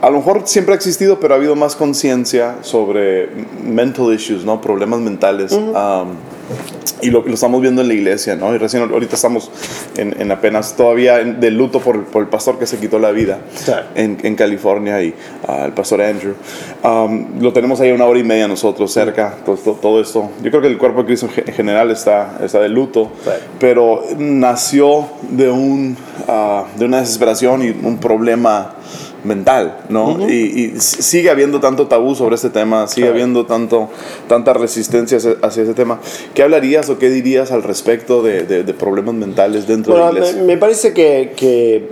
a 0.06 0.10
lo 0.12 0.18
mejor 0.18 0.44
siempre 0.46 0.74
ha 0.74 0.78
existido, 0.78 1.20
pero 1.20 1.34
ha 1.34 1.38
habido 1.38 1.56
más 1.56 1.76
conciencia 1.76 2.58
sobre 2.62 3.28
mental 3.64 4.14
issues, 4.14 4.46
¿no? 4.46 4.62
Problemas 4.62 5.00
mentales. 5.00 5.52
Um, 5.52 6.10
y 7.02 7.10
lo, 7.10 7.24
lo 7.26 7.34
estamos 7.34 7.60
viendo 7.60 7.82
en 7.82 7.88
la 7.88 7.94
iglesia, 7.96 8.36
¿no? 8.36 8.54
Y 8.54 8.58
recién 8.60 8.84
ahorita 8.84 9.16
estamos 9.16 9.50
en, 9.98 10.16
en 10.22 10.32
apenas 10.32 10.76
todavía 10.76 11.20
en- 11.20 11.40
de 11.40 11.50
luto 11.52 11.80
por, 11.80 12.06
por 12.06 12.22
el 12.22 12.30
pastor 12.30 12.60
que 12.60 12.68
se 12.68 12.78
quitó 12.78 13.00
la 13.00 13.10
vida 13.12 13.40
Sí. 13.56 13.72
en, 13.96 14.18
en 14.24 14.36
California 14.36 15.02
y 15.02 15.14
ah, 15.48 15.64
el 15.66 15.72
pastor 15.74 16.02
Andrew. 16.04 16.36
Um, 16.84 17.42
lo 17.42 17.52
tenemos 17.52 17.82
ahí 17.82 17.92
una 17.92 18.06
hora 18.06 18.20
y 18.20 18.24
media 18.24 18.48
nosotros 18.48 18.92
cerca, 18.94 19.36
todo, 19.46 19.56
todo, 19.58 19.74
todo 19.76 20.02
esto. 20.02 20.30
Yo 20.44 20.52
creo 20.52 20.62
que 20.62 20.68
el 20.68 20.78
cuerpo 20.78 21.00
de 21.00 21.06
Cristo 21.08 21.26
en 21.26 21.32
ge- 21.34 21.44
en 21.48 21.54
general 21.54 21.90
está, 21.92 22.38
está 22.44 22.60
de 22.60 22.70
luto, 22.70 23.12
Sí. 23.24 23.32
pero 23.60 24.04
nació 24.18 25.08
de, 25.32 25.50
un, 25.50 25.98
ah, 26.28 26.66
de 26.78 26.86
una 26.86 27.00
desesperación 27.00 27.64
y 27.64 27.70
un 27.72 27.98
problema 27.98 28.76
mental, 29.26 29.80
¿no? 29.90 30.30
y, 30.30 30.74
sigue 30.80 31.30
habiendo 31.30 31.60
tanto 31.60 31.88
tabú 31.88 32.16
sobre 32.16 32.36
este 32.36 32.50
tema, 32.50 32.88
sigue 32.88 33.08
Claro. 33.08 33.14
habiendo 33.16 33.46
tanto, 33.46 33.90
tanta 34.28 34.54
resistencia 34.54 35.18
hacia, 35.18 35.36
hacia 35.42 35.64
ese 35.64 35.74
tema. 35.74 36.00
¿Qué 36.34 36.44
hablarías 36.44 36.90
o 36.90 36.98
qué 37.00 37.10
dirías 37.10 37.52
al 37.52 37.64
respecto 37.64 38.22
de, 38.24 38.44
de- 38.44 38.64
de 38.64 38.74
problemas 38.74 39.16
mentales 39.16 39.68
dentro 39.68 39.94
Bueno, 39.94 40.08
de 40.08 40.14
la 40.14 40.20
me, 40.20 40.26
iglesia? 40.28 40.44
me 40.46 40.58
parece 40.58 40.94
que, 40.94 41.34
que, 41.36 41.90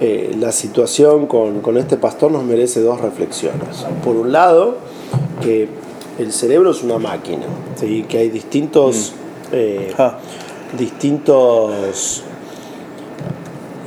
eh, 0.00 0.34
la 0.38 0.52
situación 0.52 1.26
con, 1.26 1.60
con 1.60 1.76
este 1.76 1.96
pastor 1.96 2.30
nos 2.30 2.44
merece 2.44 2.80
dos 2.80 3.00
reflexiones. 3.00 3.84
Por 4.04 4.16
un 4.16 4.30
lado, 4.32 4.76
que 5.42 5.68
el 6.18 6.32
cerebro 6.32 6.70
es 6.70 6.82
una 6.82 6.98
máquina, 6.98 7.44
¿sí? 7.76 8.04
que 8.08 8.18
hay 8.18 8.28
distintos, 8.30 9.12
eh, 9.52 9.92
Ah. 9.98 10.18
distintos 10.78 12.22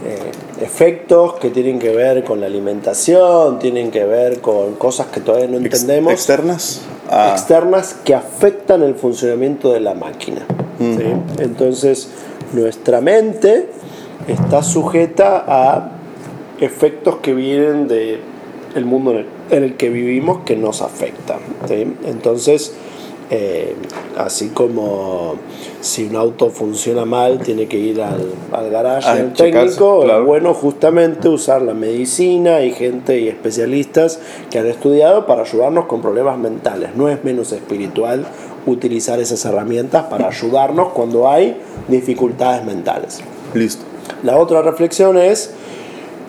eh, 0.06 0.32
efectos 0.62 1.36
que 1.36 1.50
tienen 1.50 1.80
que 1.80 1.90
ver 1.90 2.24
con 2.24 2.42
la 2.42 2.48
alimentación, 2.48 3.60
tienen 3.60 3.92
que 3.92 4.06
ver 4.06 4.42
con 4.42 4.76
cosas 4.76 5.08
que 5.08 5.20
todavía 5.20 5.48
no 5.48 5.58
entendemos 5.58 6.14
¿Externas? 6.14 6.82
Ah, 7.10 7.30
externas 7.32 7.96
que 8.06 8.16
afectan 8.16 8.84
el 8.84 8.96
funcionamiento 8.96 9.74
de 9.74 9.80
la 9.80 9.94
máquina. 9.94 10.46
¿sí? 10.80 11.04
Entonces, 11.40 12.10
nuestra 12.54 13.02
mente 13.02 13.70
está 14.28 14.64
sujeta 14.64 15.44
a 15.48 15.92
efectos 16.60 17.18
que 17.18 17.34
vienen 17.34 17.88
de 17.88 18.20
el 18.76 18.86
mundo 18.86 19.12
en 19.12 19.18
el, 19.18 19.26
en 19.50 19.64
el 19.64 19.76
que 19.76 19.90
vivimos 19.90 20.44
que 20.46 20.56
nos 20.56 20.82
afectan. 20.82 21.40
¿sí? 21.68 21.96
Entonces, 22.06 22.74
eh, 23.30 23.76
así 24.18 24.50
como 24.50 25.36
si 25.82 26.06
un 26.06 26.16
auto 26.16 26.50
funciona 26.50 27.06
mal, 27.06 27.40
tiene 27.40 27.68
que 27.68 27.78
ir 27.78 28.02
al, 28.02 28.32
al 28.52 28.70
garage 28.70 29.08
A 29.10 29.16
del 29.16 29.34
checarse, 29.34 29.76
técnico, 29.76 30.04
claro. 30.04 30.26
bueno 30.26 30.54
justamente 30.54 31.30
usar 31.30 31.62
la 31.62 31.74
medicina 31.74 32.62
y 32.62 32.72
gente 32.72 33.20
y 33.20 33.28
especialistas 33.28 34.20
que 34.50 34.60
han 34.60 34.68
estudiado 34.68 35.26
para 35.26 35.42
ayudarnos 35.42 35.86
con 35.86 36.02
problemas 36.02 36.38
mentales. 36.38 36.96
No 36.96 37.10
es 37.10 37.24
menos 37.24 37.52
espiritual 37.52 38.26
utilizar 38.66 39.20
esas 39.20 39.44
herramientas 39.46 40.04
para 40.06 40.28
ayudarnos 40.28 40.90
cuando 40.90 41.30
hay 41.30 41.58
dificultades 41.88 42.64
mentales. 42.66 43.22
listo. 43.54 43.84
La 44.24 44.38
otra 44.38 44.62
reflexión 44.62 45.18
es, 45.18 45.52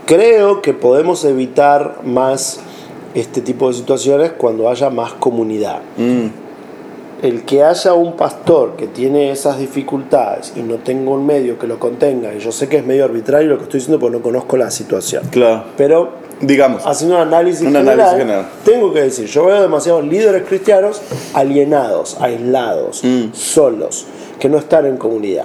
creo 0.07 0.63
que 0.63 0.73
podemos 0.73 1.25
evitar 1.25 2.01
más 2.05 2.61
este 3.15 3.41
tipo 3.41 3.69
de 3.69 3.75
situaciones 3.75 4.33
cuando 4.33 4.69
haya 4.69 4.89
más 4.91 5.13
comunidad. 5.15 5.81
Mm, 5.97 6.27
el 7.23 7.45
que 7.45 7.63
haya 7.63 7.95
un 7.95 8.17
pastor 8.17 8.75
que 8.77 8.89
tiene 8.89 9.31
esas 9.31 9.59
dificultades 9.59 10.53
y 10.57 10.61
no 10.61 10.77
tenga 10.77 11.11
un 11.13 11.25
medio 11.25 11.59
que 11.59 11.67
lo 11.69 11.79
contenga, 11.79 12.35
y 12.35 12.41
yo 12.41 12.51
sé 12.53 12.69
que 12.69 12.79
es 12.79 12.85
medio 12.87 13.05
arbitrario 13.05 13.49
lo 13.51 13.59
que 13.59 13.65
estoy 13.65 13.79
diciendo 13.79 14.01
porque 14.01 14.17
no 14.19 14.23
conozco 14.23 14.57
la 14.57 14.71
situación. 14.71 15.23
Claro. 15.31 15.65
Pero 15.77 16.11
Digamos. 16.41 16.85
haciendo 16.85 17.15
un 17.17 17.23
análisis, 17.23 17.63
Un 17.67 17.75
general, 17.75 18.01
análisis 18.01 18.19
general. 18.19 18.47
tengo 18.65 18.93
que 18.93 19.03
decir, 19.03 19.27
yo 19.27 19.45
veo 19.47 19.63
demasiados 19.63 20.05
líderes 20.05 20.43
cristianos 20.49 21.01
alienados, 21.35 22.17
aislados, 22.21 23.03
Mm. 23.05 23.33
solos, 23.33 24.07
que 24.39 24.49
no 24.49 24.59
están 24.59 24.87
en 24.87 24.97
comunidad. 24.97 25.45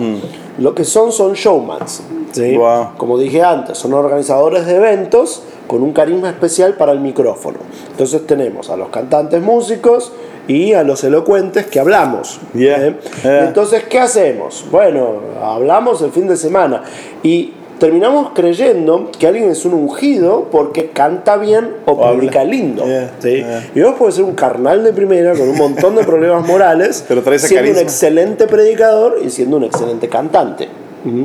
Lo 0.58 0.74
que 0.74 0.84
son 0.84 1.12
son 1.12 1.34
showmans. 1.34 2.02
¿sí? 2.32 2.58
Wow. 2.58 2.90
Como 2.98 3.18
dije 3.20 3.44
antes, 3.44 3.78
son 3.78 3.94
organizadores 3.94 4.66
de 4.66 4.76
eventos 4.76 5.44
con 5.68 5.84
un 5.84 5.94
carisma 5.94 6.30
especial 6.30 6.74
para 6.74 6.92
el 6.94 7.00
micrófono. 7.00 7.60
Entonces 7.92 8.26
tenemos 8.26 8.70
a 8.72 8.76
los 8.78 8.90
cantantes 8.90 9.42
músicos 9.42 10.12
y 10.48 10.74
a 10.74 10.84
los 10.84 11.04
elocuentes 11.04 11.66
que 11.68 11.80
hablamos. 11.80 12.39
Yeah. 12.54 12.88
¿eh? 12.88 12.95
Yeah. 13.24 13.45
Entonces, 13.48 13.84
¿qué 13.84 14.00
hacemos? 14.00 14.66
Bueno, 14.72 15.16
hablamos 15.41 16.02
el 16.02 16.12
fin 16.12 16.28
de 16.28 16.38
semana 16.38 16.84
y 17.24 17.54
terminamos 17.80 18.32
creyendo 18.34 19.12
que 19.20 19.28
alguien 19.28 19.50
es 19.52 19.64
un 19.66 19.74
ungido 19.76 20.48
porque 20.52 20.89
canta 20.89 21.38
bien 21.38 21.70
o, 21.86 21.91
O 21.91 22.06
habla. 22.06 22.18
predica 22.18 22.43
lindo. 22.43 22.86
Yeah, 22.86 23.12
¿sí? 23.20 23.36
yeah. 23.36 23.70
Y 23.76 23.82
vos 23.82 23.95
podés 23.95 24.16
ser 24.16 24.24
un 24.24 24.34
carnal 24.34 24.84
de 24.84 24.93
primera 24.93 25.34
con 25.34 25.48
un 25.50 25.58
montón 25.58 25.95
de 25.95 26.04
problemas 26.06 26.48
morales, 26.48 27.04
Pero 27.08 27.22
siendo 27.22 27.48
un 27.48 27.56
carisma. 27.56 27.82
excelente 27.82 28.48
predicador 28.48 29.20
y 29.24 29.30
siendo 29.30 29.58
un 29.58 29.66
excelente 29.66 30.08
cantante. 30.10 30.68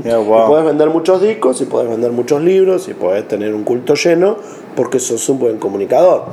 Yeah, 0.04 0.18
wow. 0.18 0.44
Y 0.44 0.48
puedes 0.48 0.64
vender 0.66 0.90
muchos 0.90 1.22
discos, 1.22 1.60
y 1.60 1.64
puedes 1.64 1.88
vender 1.88 2.12
muchos 2.12 2.42
libros, 2.42 2.88
y 2.88 2.94
puedes 2.94 3.26
tener 3.28 3.54
un 3.54 3.64
culto 3.64 3.94
lleno 3.94 4.36
porque 4.76 4.98
sos 4.98 5.28
un 5.28 5.38
buen 5.38 5.58
comunicador. 5.58 6.24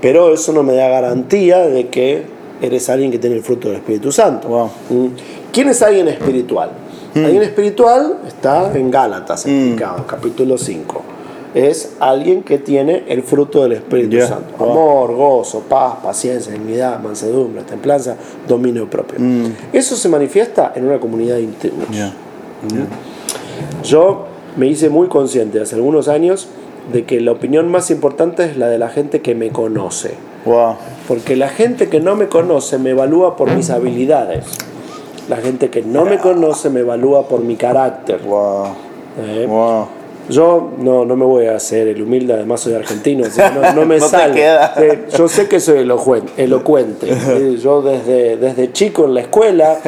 Pero 0.00 0.32
eso 0.32 0.52
no 0.52 0.62
me 0.62 0.74
da 0.74 0.88
garantía 0.88 1.66
de 1.66 1.88
que 1.88 2.24
eres 2.60 2.88
alguien 2.90 3.10
que 3.10 3.18
tiene 3.18 3.36
el 3.36 3.42
fruto 3.42 3.68
del 3.68 3.78
Espíritu 3.78 4.12
Santo. 4.12 4.48
Wow. 4.48 4.70
Mm. 4.90 5.06
¿Quién 5.52 5.68
es 5.68 5.82
alguien 5.82 6.08
espiritual? 6.08 6.70
Alguien 7.14 7.42
espiritual 7.42 8.18
está 8.26 8.72
en 8.72 8.90
Gálatas, 8.90 9.44
explicado, 9.44 10.06
capítulo 10.06 10.56
5. 10.56 11.02
Es 11.54 11.96
alguien 11.98 12.44
que 12.44 12.58
tiene 12.58 13.02
el 13.08 13.24
fruto 13.24 13.64
del 13.64 13.72
Espíritu 13.72 14.10
Yeah. 14.16 14.28
Santo. 14.28 14.54
Wow. 14.56 14.70
Amor, 14.70 15.14
gozo, 15.16 15.60
paz, 15.68 15.96
paciencia, 16.00 16.52
dignidad, 16.52 17.00
mansedumbre, 17.00 17.62
templanza, 17.64 18.16
dominio 18.46 18.88
propio. 18.88 19.18
Eso 19.72 19.96
se 19.96 20.08
manifiesta 20.08 20.72
en 20.76 20.86
una 20.86 21.00
comunidad 21.00 21.38
íntima. 21.38 21.84
Yeah. 21.90 22.14
Yo 23.84 24.26
me 24.56 24.66
hice 24.66 24.90
muy 24.90 25.08
consciente 25.08 25.60
hace 25.60 25.76
algunos 25.76 26.08
años 26.08 26.48
de 26.92 27.04
que 27.04 27.20
la 27.20 27.32
opinión 27.32 27.70
más 27.70 27.90
importante 27.90 28.44
es 28.44 28.56
la 28.56 28.68
de 28.68 28.78
la 28.78 28.88
gente 28.88 29.20
que 29.20 29.34
me 29.34 29.50
conoce. 29.50 30.14
Wow. 30.44 30.76
Porque 31.06 31.36
la 31.36 31.48
gente 31.48 31.88
que 31.88 32.00
no 32.00 32.16
me 32.16 32.28
conoce 32.28 32.78
me 32.78 32.90
evalúa 32.90 33.36
por 33.36 33.50
mis 33.50 33.70
habilidades. 33.70 34.46
La 35.28 35.36
gente 35.36 35.70
que 35.70 35.82
no 35.82 36.04
me 36.04 36.18
conoce 36.18 36.70
me 36.70 36.80
evalúa 36.80 37.28
por 37.28 37.42
mi 37.42 37.56
carácter. 37.56 38.20
Wow. 38.22 38.66
¿eh? 39.18 39.46
Wow. 39.48 39.99
Yo 40.30 40.70
no, 40.78 41.04
no 41.04 41.16
me 41.16 41.24
voy 41.24 41.46
a 41.46 41.56
hacer 41.56 41.88
el 41.88 42.02
humilde, 42.02 42.34
además 42.34 42.60
soy 42.60 42.74
argentino, 42.74 43.26
así 43.26 43.40
que 43.40 43.50
no, 43.50 43.72
no 43.72 43.84
me 43.86 43.98
No 44.00 44.08
sale. 44.08 44.34
queda. 44.34 44.74
Sí, 44.76 45.16
yo 45.18 45.28
sé 45.28 45.48
que 45.48 45.60
soy 45.60 45.80
elocuen- 45.84 46.30
elocuente. 46.36 47.08
Sí, 47.40 47.58
Yo 47.58 47.82
desde, 47.82 48.36
desde 48.36 48.72
chico 48.72 49.04
en 49.04 49.14
la 49.14 49.20
escuela 49.20 49.78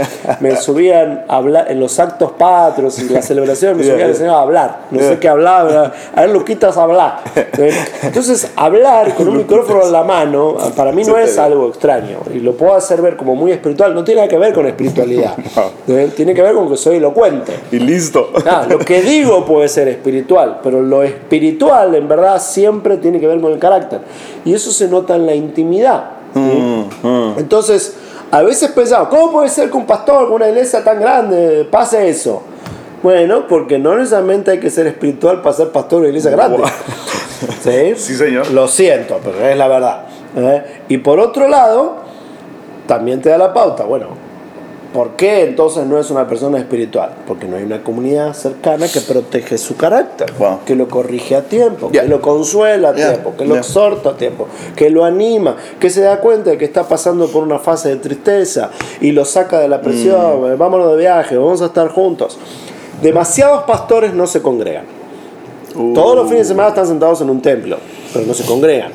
me 0.41 0.57
subían 0.57 1.25
a 1.29 1.37
hablar 1.37 1.71
en 1.71 1.81
los 1.81 1.99
actos 1.99 2.33
patrios 2.33 2.99
y 2.99 3.09
las 3.09 3.25
celebraciones, 3.27 3.79
me 3.79 3.85
Yeah, 3.85 3.93
subían 3.95 4.07
yeah. 4.09 4.15
enseñar 4.15 4.35
a 4.35 4.41
hablar. 4.41 4.81
No 4.91 4.99
sé 5.01 5.07
Yeah. 5.07 5.21
qué 5.21 5.29
hablaba. 5.29 5.93
A 6.15 6.21
ver, 6.23 6.31
Luquitas, 6.31 6.77
hablar. 6.77 7.21
Entonces, 8.03 8.51
hablar 8.57 9.15
con 9.15 9.29
un 9.29 9.37
micrófono 9.39 9.83
en 9.85 9.93
la 9.93 10.03
mano, 10.05 10.57
para 10.77 10.93
mí 10.93 11.03
no 11.05 11.17
es 11.19 11.39
algo 11.39 11.69
extraño. 11.69 12.19
Y 12.35 12.39
lo 12.41 12.53
puedo 12.55 12.75
hacer 12.75 13.01
ver 13.03 13.17
como 13.17 13.35
muy 13.35 13.53
espiritual. 13.53 13.95
No 13.95 14.05
tiene 14.05 14.21
nada 14.23 14.29
que 14.29 14.39
ver 14.39 14.53
con 14.53 14.67
espiritualidad. 14.67 15.35
Tiene 16.17 16.35
que 16.35 16.43
ver 16.43 16.55
con 16.55 16.69
que 16.71 16.77
soy 16.77 16.97
elocuente. 16.97 17.53
Y 17.71 17.79
listo. 17.79 18.31
Ah, 18.47 18.67
lo 18.69 18.79
que 18.79 19.03
digo 19.03 19.45
puede 19.45 19.69
ser 19.69 19.89
espiritual, 19.89 20.32
pero 20.63 20.83
lo 20.83 21.03
espiritual 21.03 21.95
en 21.95 22.09
verdad 22.09 22.41
siempre 22.41 22.97
tiene 22.97 23.21
que 23.21 23.27
ver 23.27 23.41
con 23.41 23.53
el 23.53 23.59
carácter. 23.59 24.01
Y 24.45 24.55
eso 24.55 24.71
se 24.71 24.89
nota 24.89 25.17
en 25.17 25.27
la 25.27 25.35
intimidad. 25.35 26.11
¿sí? 26.35 26.41
Mm, 26.41 27.07
mm. 27.07 27.39
Entonces, 27.39 27.97
a 28.31 28.43
veces 28.43 28.71
pensamos, 28.71 29.09
¿cómo 29.09 29.31
puede 29.33 29.49
ser 29.49 29.71
que 29.71 29.77
un 29.77 29.87
pastor 29.87 30.27
con 30.27 30.37
una 30.37 30.49
iglesia 30.49 30.83
tan 30.83 31.01
grande 31.01 31.67
pase 31.71 32.09
eso? 32.09 32.43
Bueno, 33.03 33.47
porque 33.49 33.79
no 33.79 33.97
necesariamente 33.97 34.53
hay 34.53 34.61
que 34.61 34.71
ser 34.71 34.87
espiritual 34.87 35.43
para 35.43 35.55
ser 35.55 35.71
pastor 35.71 35.99
de 35.99 36.01
una 36.01 36.09
iglesia 36.09 36.31
grande. 36.31 36.59
Wow. 36.59 36.67
¿Sí? 37.63 37.95
Sí, 37.97 38.15
señor. 38.15 38.51
Lo 38.53 38.69
siento, 38.69 39.19
pero 39.23 39.47
es 39.47 39.57
la 39.57 39.69
verdad. 39.69 40.05
¿eh? 40.37 40.83
Y 40.89 40.99
por 40.99 41.19
otro 41.19 41.49
lado, 41.49 41.97
también 42.87 43.21
te 43.21 43.29
da 43.29 43.39
la 43.39 43.53
pauta. 43.53 43.85
Bueno, 43.85 44.09
¿por 44.93 45.11
qué 45.17 45.43
entonces 45.45 45.87
no 45.87 45.99
es 45.99 46.11
una 46.11 46.27
persona 46.29 46.59
espiritual? 46.59 47.11
Porque 47.27 47.47
no 47.47 47.57
hay 47.57 47.63
una 47.65 47.83
comunidad 47.83 48.35
cercana 48.35 48.87
que 48.89 49.01
protege 49.01 49.59
su 49.59 49.77
carácter, 49.77 50.33
Wow. 50.39 50.61
que 50.67 50.75
lo 50.75 50.89
corrige 50.89 51.35
a 51.37 51.43
tiempo, 51.43 51.91
Yeah. 51.91 52.03
que 52.03 52.09
lo 52.09 52.21
consuela 52.21 52.91
a 52.91 52.95
Yeah. 52.95 53.09
tiempo, 53.13 53.35
que 53.37 53.45
lo 53.45 53.55
Yeah. 53.55 53.61
exhorta 53.61 54.11
a 54.11 54.17
tiempo, 54.17 54.49
que 54.77 54.91
lo 54.91 55.05
anima, 55.05 55.57
que 55.81 55.91
se 55.91 56.01
da 56.03 56.21
cuenta 56.21 56.51
de 56.51 56.59
que 56.59 56.65
está 56.65 56.85
pasando 56.89 57.29
por 57.29 57.43
una 57.43 57.59
fase 57.59 57.89
de 57.89 57.97
tristeza 57.97 58.71
y 59.01 59.13
lo 59.13 59.25
saca 59.25 59.59
de 59.61 59.69
la 59.69 59.81
presión. 59.81 60.55
Mm. 60.55 60.59
Vámonos 60.59 60.91
de 60.93 60.97
viaje, 60.99 61.37
vamos 61.37 61.63
a 61.63 61.67
estar 61.67 61.89
juntos. 61.89 62.39
Demasiados 63.01 63.65
pastores 63.65 64.15
no 64.15 64.27
se 64.27 64.41
congregan. 64.43 64.85
Todos 65.95 66.15
los 66.17 66.29
fines 66.29 66.47
de 66.47 66.53
semana 66.53 66.69
están 66.69 66.87
sentados 66.87 67.21
en 67.23 67.31
un 67.31 67.41
templo, 67.41 67.79
pero 68.13 68.27
no 68.27 68.35
se 68.35 68.45
congregan. 68.45 68.93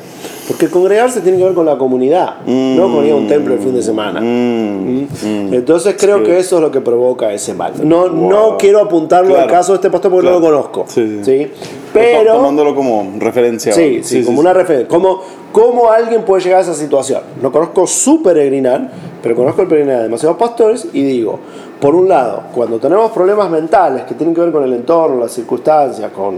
Porque 0.48 0.70
congregarse 0.70 1.20
tiene 1.20 1.36
que 1.36 1.44
ver 1.44 1.52
con 1.52 1.66
la 1.66 1.76
comunidad, 1.76 2.40
no 2.46 2.90
con 2.90 3.04
ir 3.04 3.12
a 3.12 3.16
un 3.16 3.28
templo 3.28 3.52
el 3.52 3.60
fin 3.60 3.74
de 3.74 3.82
semana. 3.82 4.18
Mm. 4.18 5.02
¿Mm? 5.02 5.52
Entonces 5.52 5.94
creo 5.98 6.24
que 6.24 6.38
eso 6.38 6.56
es 6.56 6.62
lo 6.62 6.70
que 6.70 6.80
provoca 6.80 7.30
ese 7.34 7.52
mal. 7.52 7.74
No, 7.82 8.08
no 8.08 8.56
quiero 8.56 8.80
apuntarlo 8.80 9.38
al 9.38 9.46
caso 9.46 9.72
de 9.72 9.76
este 9.76 9.90
pastor 9.90 10.10
porque 10.10 10.26
no 10.26 10.32
lo 10.32 10.40
conozco. 10.40 10.86
Sí, 10.88 11.20
sí. 11.22 11.24
¿sí? 11.24 11.50
Pero 11.92 12.36
Tomándolo 12.36 12.74
como 12.74 13.12
referencia. 13.18 13.74
Sí, 13.74 14.00
sí, 14.02 14.24
como 14.24 14.40
una 14.40 14.54
referencia. 14.54 14.88
¿Cómo, 14.88 15.20
¿Cómo 15.52 15.90
alguien 15.90 16.24
puede 16.24 16.42
llegar 16.42 16.60
a 16.60 16.62
esa 16.62 16.74
situación? 16.74 17.20
No 17.42 17.52
conozco 17.52 17.86
su 17.86 18.22
peregrinar, 18.22 18.90
pero 19.22 19.34
conozco 19.34 19.60
el 19.60 19.68
peregrinar 19.68 19.98
de 19.98 20.04
demasiados 20.04 20.38
pastores 20.38 20.88
y 20.94 21.02
digo, 21.02 21.38
por 21.78 21.94
un 21.94 22.08
lado, 22.08 22.44
cuando 22.54 22.78
tenemos 22.78 23.10
problemas 23.12 23.50
mentales 23.50 24.04
que 24.04 24.14
tienen 24.14 24.34
que 24.34 24.40
ver 24.40 24.50
con 24.50 24.64
el 24.64 24.72
entorno, 24.72 25.18
las 25.18 25.32
circunstancias, 25.32 26.10
con 26.10 26.36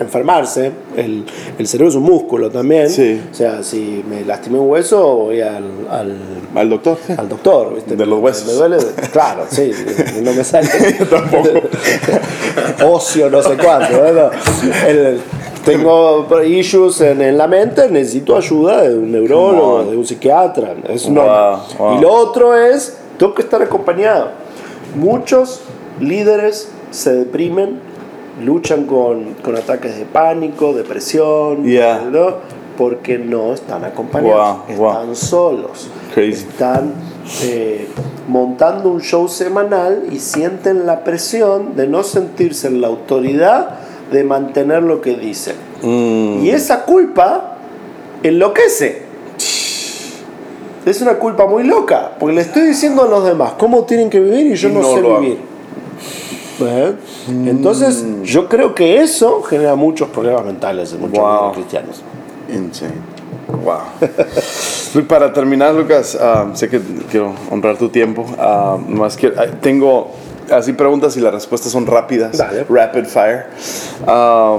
enfermarse, 0.00 0.72
el, 0.96 1.24
el 1.58 1.66
cerebro 1.66 1.90
es 1.90 1.94
un 1.96 2.02
músculo 2.04 2.50
también. 2.50 2.88
Sí. 2.88 3.20
O 3.30 3.34
sea, 3.34 3.62
si 3.62 4.04
me 4.08 4.24
lastimé 4.24 4.58
un 4.58 4.68
hueso, 4.68 5.16
voy 5.16 5.40
al, 5.40 5.64
al, 5.90 6.16
Al 6.54 6.70
doctor. 6.70 6.98
al 7.16 7.28
doctor. 7.28 7.74
¿viste? 7.74 7.96
De 7.96 8.06
los 8.06 8.18
huesos. 8.20 8.46
Me 8.46 8.52
duele, 8.54 8.78
claro, 9.12 9.44
sí, 9.48 9.70
no 10.22 10.32
me 10.32 10.44
sale. 10.44 10.68
tampoco. 11.10 11.48
Ocio, 12.86 13.30
no 13.30 13.42
sé 13.42 13.56
cuánto. 13.56 13.98
tengo 15.64 16.26
issues 16.44 17.00
en, 17.02 17.22
en 17.22 17.36
la 17.36 17.46
mente, 17.46 17.88
necesito 17.90 18.36
ayuda 18.36 18.82
de 18.82 18.94
un 18.94 19.12
neurólogo, 19.12 19.84
de 19.84 19.96
un 19.96 20.06
psiquiatra. 20.06 20.74
Es 20.88 21.08
wow. 21.08 21.96
Y 21.96 22.00
lo 22.00 22.10
otro 22.10 22.56
es, 22.56 22.96
tengo 23.18 23.34
que 23.34 23.42
estar 23.42 23.62
acompañado. 23.62 24.28
Muchos 24.96 25.60
líderes 26.00 26.68
se 26.90 27.12
deprimen, 27.12 27.80
luchan 28.40 28.84
con, 28.86 29.34
con 29.42 29.56
ataques 29.56 29.96
de 29.98 30.04
pánico, 30.04 30.72
depresión, 30.72 31.64
Yeah. 31.64 32.08
¿no? 32.10 32.60
porque 32.76 33.18
no 33.18 33.52
están 33.52 33.84
acompañados, 33.84 34.58
Wow, 34.68 34.76
wow. 34.76 34.90
están 34.92 35.16
solos 35.16 35.88
Crazy. 36.14 36.32
están 36.48 36.94
eh, 37.42 37.86
montando 38.26 38.88
un 38.88 39.02
show 39.02 39.28
semanal 39.28 40.04
y 40.10 40.18
sienten 40.18 40.86
la 40.86 41.04
presión 41.04 41.76
de 41.76 41.86
no 41.86 42.02
sentirse 42.02 42.68
en 42.68 42.80
la 42.80 42.86
autoridad 42.86 43.80
de 44.10 44.24
mantener 44.24 44.82
lo 44.82 45.02
que 45.02 45.14
dicen. 45.14 45.56
Mm. 45.82 46.42
Y 46.44 46.50
esa 46.50 46.84
culpa 46.86 47.58
enloquece. 48.22 49.02
Es 50.86 51.02
una 51.02 51.14
culpa 51.18 51.46
muy 51.46 51.64
loca, 51.64 52.12
porque 52.18 52.34
le 52.36 52.40
estoy 52.40 52.62
diciendo 52.62 53.02
a 53.02 53.08
los 53.08 53.24
demás 53.24 53.52
cómo 53.58 53.84
tienen 53.84 54.08
que 54.08 54.18
vivir 54.20 54.46
y 54.46 54.54
yo 54.54 54.70
Y 54.70 54.72
no, 54.72 54.80
no 54.80 54.94
sé 54.94 55.02
vivir. 55.02 55.38
¿Eh? 56.68 56.92
Entonces, 57.28 58.04
yo 58.24 58.48
creo 58.48 58.74
que 58.74 59.00
eso 59.00 59.42
genera 59.42 59.74
muchos 59.74 60.08
problemas 60.10 60.44
mentales 60.44 60.92
en 60.92 61.00
muchos 61.00 61.18
Wow. 61.18 61.52
cristianos. 61.52 62.02
Insane. 62.52 62.92
Wow. 63.64 65.02
Para 65.08 65.32
terminar, 65.32 65.74
Lucas, 65.74 66.16
ah, 66.20 66.50
sé 66.54 66.68
que 66.68 66.80
quiero 67.10 67.34
honrar 67.50 67.76
tu 67.76 67.88
tiempo. 67.88 68.24
ah, 68.38 68.76
más 68.88 69.16
que 69.16 69.28
ah, 69.36 69.46
tengo 69.60 70.10
así 70.50 70.72
preguntas 70.72 71.16
y 71.16 71.20
las 71.20 71.32
respuestas 71.32 71.70
son 71.72 71.86
rápidas. 71.86 72.36
Dale. 72.38 72.64
Rapid 72.68 73.04
fire. 73.04 73.44
Ah, 74.06 74.56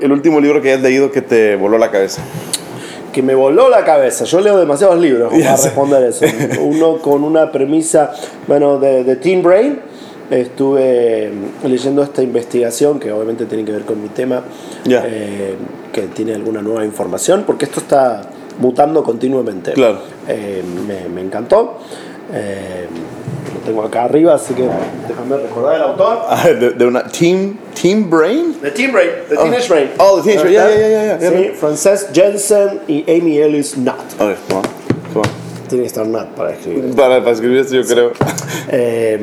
el 0.00 0.12
último 0.12 0.40
libro 0.40 0.60
que 0.62 0.70
hayas 0.72 0.82
leído 0.82 1.10
que 1.10 1.22
te 1.22 1.56
voló 1.56 1.78
la 1.78 1.90
cabeza. 1.90 2.22
que 3.12 3.22
me 3.22 3.34
voló 3.34 3.68
la 3.68 3.84
cabeza. 3.84 4.24
Yo 4.24 4.40
leo 4.40 4.56
demasiados 4.58 4.98
libros 4.98 5.32
para 5.32 5.56
responder 5.56 6.02
eso. 6.04 6.24
Uno 6.62 6.98
con 6.98 7.24
una 7.24 7.50
premisa, 7.52 8.12
bueno, 8.46 8.78
de, 8.78 9.04
de 9.04 9.16
Teen 9.16 9.42
Brain. 9.42 9.80
Estuve 10.30 11.30
mm, 11.30 11.66
leyendo 11.66 12.02
esta 12.02 12.22
investigación 12.22 12.98
que 12.98 13.12
obviamente 13.12 13.46
tiene 13.46 13.64
que 13.64 13.72
ver 13.72 13.82
con 13.82 14.02
mi 14.02 14.08
tema, 14.08 14.42
Ya. 14.84 15.02
eh, 15.06 15.54
que 15.92 16.02
tiene 16.02 16.34
alguna 16.34 16.62
nueva 16.62 16.84
información, 16.84 17.44
porque 17.46 17.66
esto 17.66 17.80
está 17.80 18.22
mutando 18.58 19.02
continuamente. 19.02 19.72
Claro. 19.72 20.00
Eh, 20.28 20.62
me, 20.86 21.08
me 21.08 21.20
encantó. 21.20 21.78
Eh, 22.32 22.86
lo 23.54 23.60
tengo 23.60 23.82
acá 23.82 24.04
arriba, 24.04 24.34
así 24.34 24.54
que 24.54 24.62
déjame 25.08 25.36
recordar 25.36 25.76
el 25.76 25.82
autor. 25.82 26.18
Ah, 26.28 26.48
de, 26.48 26.70
de 26.70 26.86
una 26.86 27.04
Team, 27.06 27.58
team 27.80 28.08
Brain. 28.08 28.54
The 28.62 28.70
Team 28.70 28.92
Brain, 28.92 29.10
The 29.28 29.36
Teenage 29.36 29.68
Brain. 29.68 29.90
Oh, 29.98 30.16
The 30.16 30.22
Teenage 30.22 30.42
Brain, 30.42 30.54
yeah, 30.54 30.68
yeah, 30.70 30.88
yeah, 30.88 31.18
yeah, 31.20 31.30
Sí, 31.30 31.42
yeah. 31.44 31.54
Frances 31.54 32.08
Jensen 32.14 32.80
y 32.88 33.04
Amy 33.08 33.38
Ellis 33.38 33.76
Nutt. 33.76 34.18
A 34.18 34.24
ver, 34.24 34.36
Tiene 35.72 35.84
que 35.84 35.88
estar 35.88 36.06
Nutt 36.06 36.26
para 36.36 36.52
escribir. 36.52 36.94
Para, 36.94 37.20
para 37.20 37.30
escribir 37.30 37.60
esto, 37.60 37.74
yo 37.76 37.84
creo. 37.86 38.12
Eh, 38.70 39.18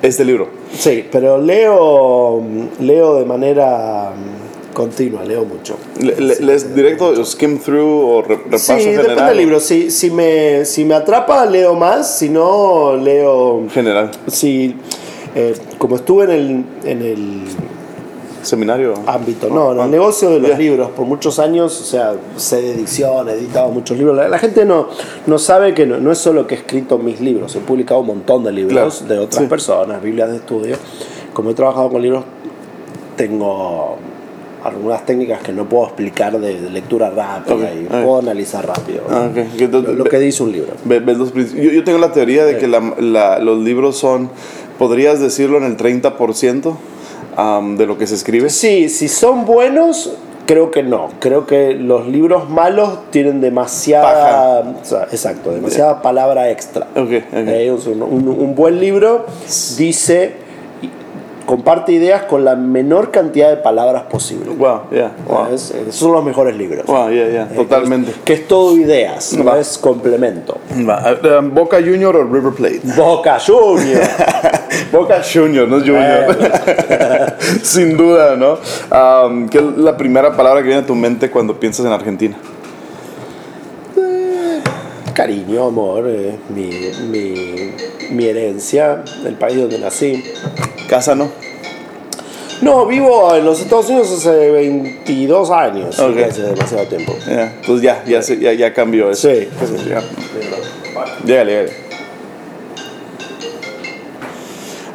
Este 0.00 0.24
libro. 0.24 0.48
sí, 0.72 1.04
pero 1.12 1.36
leo, 1.36 2.42
leo 2.80 3.16
de 3.16 3.26
manera 3.26 4.12
mm, 4.16 4.72
continua, 4.74 5.22
leo 5.26 5.44
mucho. 5.44 5.76
Le- 6.00 6.18
le- 6.18 6.40
¿Lees 6.40 6.74
directo, 6.74 7.22
skim 7.26 7.58
through 7.58 8.02
o 8.16 8.22
re- 8.22 8.36
repaso 8.36 8.76
Sí, 8.78 8.80
general? 8.84 9.02
depende 9.08 9.28
del 9.28 9.36
libro. 9.36 9.60
Si, 9.60 9.90
si, 9.90 10.10
me, 10.10 10.64
si 10.64 10.86
me 10.86 10.94
atrapa, 10.94 11.44
leo 11.44 11.74
más. 11.74 12.16
Si 12.18 12.30
no, 12.30 12.96
leo. 12.96 13.66
General. 13.70 14.10
Si, 14.26 14.74
eh, 15.34 15.54
como 15.76 15.96
estuve 15.96 16.24
en 16.24 16.30
el, 16.30 16.64
en 16.84 17.02
el 17.02 17.42
Seminario. 18.42 18.94
ámbito, 19.06 19.48
no, 19.48 19.72
en 19.72 19.80
el 19.80 19.90
negocio 19.90 20.30
de 20.30 20.40
los 20.40 20.50
Ya. 20.50 20.58
libros 20.58 20.90
por 20.90 21.06
muchos 21.06 21.38
años, 21.38 21.80
o 21.80 21.84
sea, 21.84 22.14
sé 22.36 22.62
de 22.62 22.72
edición, 22.72 23.28
he 23.28 23.32
editado 23.32 23.68
muchos 23.70 23.96
libros. 23.98 24.16
La, 24.16 24.28
la 24.28 24.38
gente 24.38 24.64
no, 24.64 24.88
no 25.26 25.38
sabe 25.38 25.74
que 25.74 25.86
no, 25.86 25.98
no 25.98 26.10
es 26.12 26.18
solo 26.18 26.46
que 26.46 26.54
he 26.54 26.58
escrito 26.58 26.98
mis 26.98 27.20
libros, 27.20 27.54
he 27.56 27.60
publicado 27.60 28.00
un 28.00 28.06
montón 28.08 28.44
de 28.44 28.52
libros 28.52 28.98
Claro, 29.00 29.14
de 29.14 29.18
otras 29.26 29.42
sí. 29.42 29.48
personas, 29.48 30.02
Biblias 30.02 30.30
de 30.30 30.36
estudio. 30.36 30.76
Como 31.32 31.50
he 31.50 31.54
trabajado 31.54 31.90
con 31.90 32.02
libros, 32.02 32.24
tengo 33.16 33.96
algunas 34.64 35.06
técnicas 35.06 35.40
que 35.42 35.52
no 35.52 35.66
puedo 35.68 35.86
explicar 35.86 36.38
de, 36.38 36.60
de 36.60 36.70
lectura 36.70 37.08
rápida 37.10 37.54
Ok, 37.54 37.62
y 37.80 37.84
puedo 37.86 38.18
analizar 38.18 38.66
rápido 38.66 39.02
Ah, 39.08 39.28
ok. 39.30 39.36
lo, 39.58 39.64
Entonces, 39.64 39.94
lo 39.94 40.04
que 40.04 40.18
dice 40.18 40.42
un 40.42 40.52
libro. 40.52 40.72
Ve- 40.84 41.00
ves 41.00 41.16
los 41.16 41.32
yo, 41.34 41.44
yo 41.70 41.82
tengo 41.84 41.98
la 41.98 42.12
teoría 42.12 42.44
de 42.44 42.58
que 42.58 42.66
la- 42.68 42.94
la- 42.98 43.38
los 43.38 43.58
libros 43.58 43.96
son, 43.96 44.28
podrías 44.78 45.18
decirlo, 45.20 45.56
en 45.58 45.64
el 45.64 45.76
30% 45.78 46.74
am, 47.36 47.76
de 47.76 47.86
lo 47.86 47.96
que 47.98 48.06
se 48.06 48.14
escribe. 48.14 48.50
Sí, 48.50 48.88
si 48.88 49.08
son 49.08 49.44
buenos, 49.44 50.12
creo 50.46 50.70
que 50.70 50.82
no. 50.82 51.08
Creo 51.20 51.46
que 51.46 51.74
los 51.74 52.06
libros 52.06 52.48
malos 52.50 52.98
tienen 53.10 53.40
demasiada. 53.40 54.60
o 54.82 54.84
sea, 54.84 55.04
exacto, 55.10 55.50
demasiada 55.52 56.02
palabra 56.02 56.50
extra. 56.50 56.86
Eh, 57.32 57.70
un, 57.72 58.02
un- 58.02 58.28
un 58.28 58.54
buen 58.54 58.80
libro 58.80 59.26
dice. 59.76 60.39
Comparte 61.50 61.90
ideas 61.90 62.22
con 62.26 62.44
la 62.44 62.54
menor 62.54 63.10
cantidad 63.10 63.50
de 63.50 63.56
palabras 63.56 64.04
posible. 64.04 64.50
Wow, 64.50 64.82
yeah, 64.92 65.10
wow. 65.26 65.52
Esos 65.52 65.96
son 65.96 66.12
los 66.12 66.24
mejores 66.24 66.56
libros. 66.56 66.86
Wow, 66.86 67.10
yeah, 67.10 67.28
yeah, 67.28 67.48
Eh, 67.50 67.56
totalmente. 67.56 68.12
Que 68.24 68.34
es, 68.34 68.46
todo 68.46 68.76
ideas, 68.76 69.32
no 69.32 69.56
es 69.56 69.76
complemento. 69.76 70.58
Eh, 70.70 71.38
um, 71.40 71.52
Boca 71.52 71.78
Junior 71.78 72.14
o 72.14 72.22
River 72.22 72.52
Plate. 72.52 72.82
Boca 72.96 73.38
Junior. 73.44 74.00
Boca 74.92 75.20
Junior, 75.24 75.66
no 75.66 75.80
Junior. 75.80 76.36
Sin 77.64 77.96
duda, 77.96 78.36
¿no? 78.36 78.56
Am, 78.88 79.48
¿Qué 79.48 79.58
es 79.58 79.64
la 79.76 79.96
primera 79.96 80.36
palabra 80.36 80.60
que 80.60 80.68
viene 80.68 80.82
a 80.82 80.86
tu 80.86 80.94
mente 80.94 81.32
cuando 81.32 81.58
piensas 81.58 81.84
en 81.84 81.90
Argentina? 81.90 82.36
Cariño, 85.12 85.66
amor, 85.66 86.04
eh, 86.06 86.38
mi, 86.54 86.70
mi, 87.10 87.74
mi 88.10 88.26
herencia, 88.26 89.02
el 89.26 89.34
país 89.34 89.56
donde 89.58 89.78
nací. 89.78 90.22
Casa, 90.88 91.14
¿no? 91.14 91.30
No, 92.62 92.84
vivo 92.86 93.34
en 93.34 93.44
los 93.44 93.60
Estados 93.60 93.88
Unidos 93.88 94.10
hace 94.12 94.50
22 94.50 95.50
años, 95.50 95.94
sí, 95.96 96.02
Ok. 96.02 96.18
hace 96.28 96.42
demasiado 96.42 96.84
tiempo. 96.86 97.14
Yeah, 97.26 97.54
Entonces 97.60 97.82
ya, 97.82 98.04
ya, 98.06 98.20
se- 98.22 98.38
ya, 98.38 98.52
ya 98.52 98.74
cambió 98.74 99.10
eso. 99.10 99.30
Sí. 99.30 99.48
Ya. 99.88 100.02
Llegale, 101.24 101.52
llegale. 101.52 101.72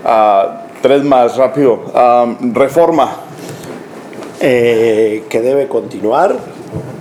Ah, 0.04 0.62
tres 0.82 1.04
más, 1.04 1.36
rápido. 1.38 1.92
Am, 1.96 2.54
reforma. 2.54 3.18
Eh, 4.42 5.24
que 5.30 5.42
debe 5.42 5.68
continuar, 5.68 6.36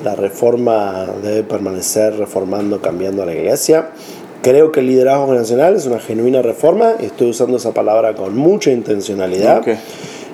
la 0.02 0.14
reforma 0.14 1.06
debe 1.22 1.42
permanecer 1.42 2.16
reformando, 2.16 2.80
cambiando 2.80 3.22
a 3.22 3.26
la 3.26 3.34
iglesia. 3.34 3.90
Creo 4.44 4.72
que 4.72 4.80
el 4.80 4.88
liderazgo 4.88 5.34
nacional 5.34 5.74
es 5.74 5.86
una 5.86 5.98
genuina 5.98 6.42
reforma 6.42 6.96
y 7.00 7.06
estoy 7.06 7.30
usando 7.30 7.56
esa 7.56 7.72
palabra 7.72 8.14
con 8.14 8.36
mucha 8.36 8.70
intencionalidad. 8.70 9.60
Ok. 9.60 9.68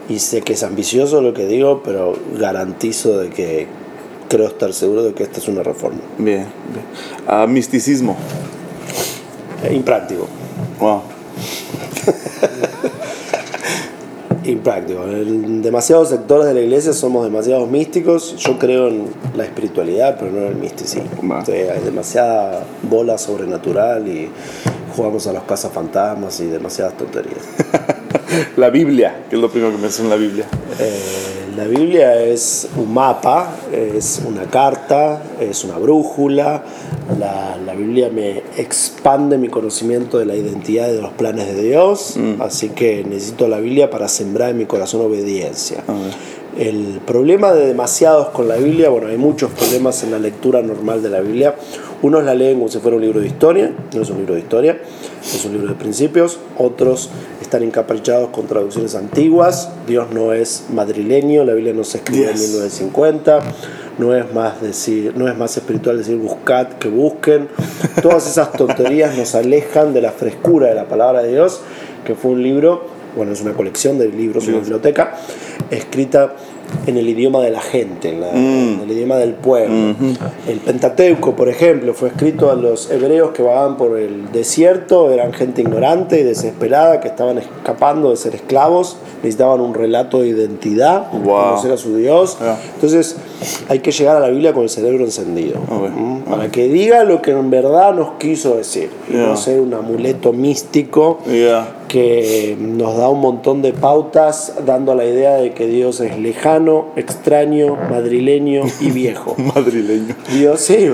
Y 0.08 0.18
sé 0.18 0.42
que 0.42 0.54
es 0.54 0.64
ambicioso 0.64 1.22
lo 1.22 1.32
que 1.32 1.46
digo, 1.46 1.82
pero 1.84 2.18
garantizo 2.36 3.18
de 3.18 3.30
que 3.30 3.68
creo 4.28 4.48
estar 4.48 4.72
seguro 4.72 5.04
de 5.04 5.14
que 5.14 5.22
esta 5.22 5.38
es 5.38 5.46
una 5.46 5.62
reforma. 5.62 6.00
Bien, 6.18 6.46
bien. 6.72 6.84
Ah, 7.28 7.46
misticismo. 7.46 8.16
Eh, 9.62 9.74
impráctico. 9.74 10.26
Wow. 10.80 11.02
Impráctico. 14.50 15.04
En 15.04 15.62
demasiados 15.62 16.08
sectores 16.08 16.46
de 16.46 16.54
la 16.54 16.60
iglesia 16.60 16.92
somos 16.92 17.24
demasiados 17.24 17.68
místicos. 17.68 18.36
Yo 18.36 18.58
creo 18.58 18.88
en 18.88 19.06
la 19.36 19.44
espiritualidad, 19.44 20.16
pero 20.18 20.32
no 20.32 20.38
en 20.38 20.46
el 20.48 20.56
misticismo. 20.56 21.10
Va. 21.30 21.40
O 21.40 21.44
sea, 21.44 21.74
hay 21.74 21.80
demasiada 21.82 22.64
bola 22.82 23.18
sobrenatural 23.18 24.08
y 24.08 24.28
jugamos 24.96 25.26
a 25.26 25.32
los 25.32 25.44
cazafantasmas 25.44 26.40
y 26.40 26.46
demasiadas 26.46 26.96
tonterías. 26.96 27.46
La 28.56 28.70
Biblia, 28.70 29.24
que 29.28 29.36
es 29.36 29.42
lo 29.42 29.50
primero 29.50 29.72
que 29.72 29.78
me 29.78 29.88
hace 29.88 30.02
en 30.02 30.10
la 30.10 30.16
Biblia. 30.16 30.46
Eh, 30.78 31.29
la 31.56 31.64
Biblia 31.64 32.22
es 32.22 32.68
un 32.76 32.92
mapa, 32.92 33.54
es 33.72 34.20
una 34.26 34.44
carta, 34.44 35.22
es 35.40 35.64
una 35.64 35.78
brújula. 35.78 36.62
La, 37.18 37.56
la 37.64 37.74
Biblia 37.74 38.08
me 38.12 38.42
expande 38.56 39.38
mi 39.38 39.48
conocimiento 39.48 40.18
de 40.18 40.26
la 40.26 40.36
identidad 40.36 40.88
y 40.90 40.96
de 40.96 41.02
los 41.02 41.12
planes 41.12 41.46
de 41.54 41.62
Dios. 41.62 42.16
Así 42.38 42.70
que 42.70 43.04
necesito 43.04 43.48
la 43.48 43.58
Biblia 43.58 43.90
para 43.90 44.08
sembrar 44.08 44.50
en 44.50 44.58
mi 44.58 44.66
corazón 44.66 45.00
obediencia. 45.02 45.84
El 46.58 47.00
problema 47.06 47.52
de 47.52 47.66
demasiados 47.66 48.28
con 48.30 48.48
la 48.48 48.56
Biblia, 48.56 48.88
bueno, 48.88 49.06
hay 49.06 49.16
muchos 49.16 49.50
problemas 49.52 50.02
en 50.02 50.10
la 50.10 50.18
lectura 50.18 50.62
normal 50.62 51.02
de 51.02 51.08
la 51.08 51.20
Biblia. 51.20 51.54
Unos 52.02 52.24
la 52.24 52.34
leen 52.34 52.56
como 52.58 52.68
si 52.68 52.78
fuera 52.78 52.96
un 52.96 53.02
libro 53.02 53.20
de 53.20 53.26
historia, 53.26 53.72
no 53.94 54.02
es 54.02 54.08
un 54.08 54.18
libro 54.18 54.34
de 54.34 54.40
historia, 54.40 54.80
es 55.22 55.44
un 55.44 55.52
libro 55.52 55.68
de 55.68 55.74
principios. 55.74 56.38
Otros 56.56 57.10
están 57.42 57.62
encaprichados 57.62 58.30
con 58.30 58.46
traducciones 58.46 58.94
antiguas. 58.94 59.68
Dios 59.86 60.06
no 60.12 60.32
es 60.32 60.64
madrileño, 60.72 61.44
la 61.44 61.52
Biblia 61.52 61.74
no 61.74 61.84
se 61.84 61.98
escribió 61.98 62.30
Yes. 62.30 62.40
en 62.40 62.40
1950. 62.52 63.40
No 63.98 64.14
es, 64.16 64.32
más 64.32 64.62
decir, 64.62 65.12
no 65.14 65.28
es 65.28 65.36
más 65.36 65.54
espiritual 65.58 65.98
decir 65.98 66.16
buscad 66.16 66.68
que 66.68 66.88
busquen. 66.88 67.48
Todas 68.02 68.26
esas 68.26 68.52
tonterías 68.52 69.14
nos 69.18 69.34
alejan 69.34 69.92
de 69.92 70.00
la 70.00 70.10
frescura 70.12 70.68
de 70.68 70.74
la 70.74 70.86
palabra 70.88 71.22
de 71.22 71.32
Dios, 71.32 71.60
que 72.06 72.14
fue 72.14 72.30
un 72.30 72.42
libro, 72.42 72.86
bueno, 73.14 73.32
es 73.32 73.42
una 73.42 73.52
colección 73.52 73.98
de 73.98 74.08
libros, 74.08 74.48
una 74.48 74.58
biblioteca, 74.58 75.18
escrita 75.70 76.34
en 76.86 76.96
el 76.96 77.08
idioma 77.08 77.40
de 77.40 77.50
la 77.50 77.60
gente, 77.60 78.08
en, 78.10 78.20
la- 78.20 78.30
en 78.30 78.80
el 78.84 78.90
idioma 78.90 79.16
del 79.16 79.34
pueblo. 79.34 79.94
El 80.48 80.58
Pentateuco, 80.58 81.36
por 81.36 81.48
ejemplo, 81.48 81.94
fue 81.94 82.08
escrito 82.08 82.50
a 82.50 82.54
los 82.54 82.90
hebreos 82.90 83.30
que 83.30 83.42
vagaban 83.42 83.76
por 83.76 83.98
el 83.98 84.30
desierto, 84.32 85.10
eran 85.10 85.32
gente 85.32 85.62
ignorante 85.62 86.20
y 86.20 86.22
desesperada, 86.24 87.00
que 87.00 87.08
estaban 87.08 87.38
escapando 87.38 88.10
de 88.10 88.16
ser 88.16 88.34
esclavos, 88.34 88.96
necesitaban 89.22 89.60
un 89.60 89.74
relato 89.74 90.20
de 90.22 90.28
identidad, 90.28 91.10
Wow. 91.12 91.22
conocer 91.50 91.72
a 91.72 91.76
su 91.76 91.96
Dios. 91.96 92.38
Ah. 92.40 92.56
Entonces 92.74 93.16
hay 93.68 93.80
que 93.80 93.90
llegar 93.92 94.16
a 94.16 94.20
la 94.20 94.28
Biblia 94.28 94.52
con 94.52 94.62
el 94.64 94.68
cerebro 94.70 95.04
encendido, 95.04 95.58
Ok. 95.68 95.86
¿m? 95.96 96.20
para 96.28 96.50
que 96.50 96.68
diga 96.68 97.04
lo 97.04 97.20
que 97.22 97.32
en 97.32 97.50
verdad 97.50 97.94
nos 97.94 98.12
quiso 98.18 98.56
decir, 98.56 98.90
y 99.08 99.12
Yeah. 99.12 99.26
no 99.26 99.36
ser 99.36 99.60
un 99.60 99.74
amuleto 99.74 100.32
místico 100.32 101.18
Yeah. 101.26 101.76
Que 101.90 102.56
nos 102.56 102.96
da 102.96 103.08
un 103.08 103.20
montón 103.20 103.62
de 103.62 103.72
pautas 103.72 104.52
dando 104.64 104.94
la 104.94 105.04
idea 105.04 105.34
de 105.34 105.52
que 105.54 105.66
Dios 105.66 105.98
es 105.98 106.16
lejano, 106.20 106.86
extraño, 106.94 107.76
madrileño 107.90 108.62
y 108.78 108.92
viejo. 108.92 109.34
Madrileño. 109.56 110.14
Dios, 110.32 110.60
sí, 110.60 110.88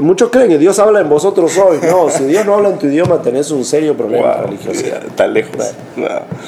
muchos 0.00 0.30
creen 0.30 0.48
que 0.48 0.56
Dios 0.56 0.78
habla 0.78 1.00
en 1.00 1.10
vosotros 1.10 1.52
hoy. 1.58 1.80
No, 1.82 2.08
si 2.08 2.24
Dios 2.24 2.46
no 2.46 2.54
habla 2.54 2.70
en 2.70 2.78
tu 2.78 2.86
idioma 2.86 3.20
tenés 3.20 3.50
un 3.50 3.62
serio 3.64 3.94
problema 3.94 4.38
Wow. 4.46 4.54
Está 4.54 5.26
lejos. 5.26 5.74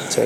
Sí. 0.09 0.23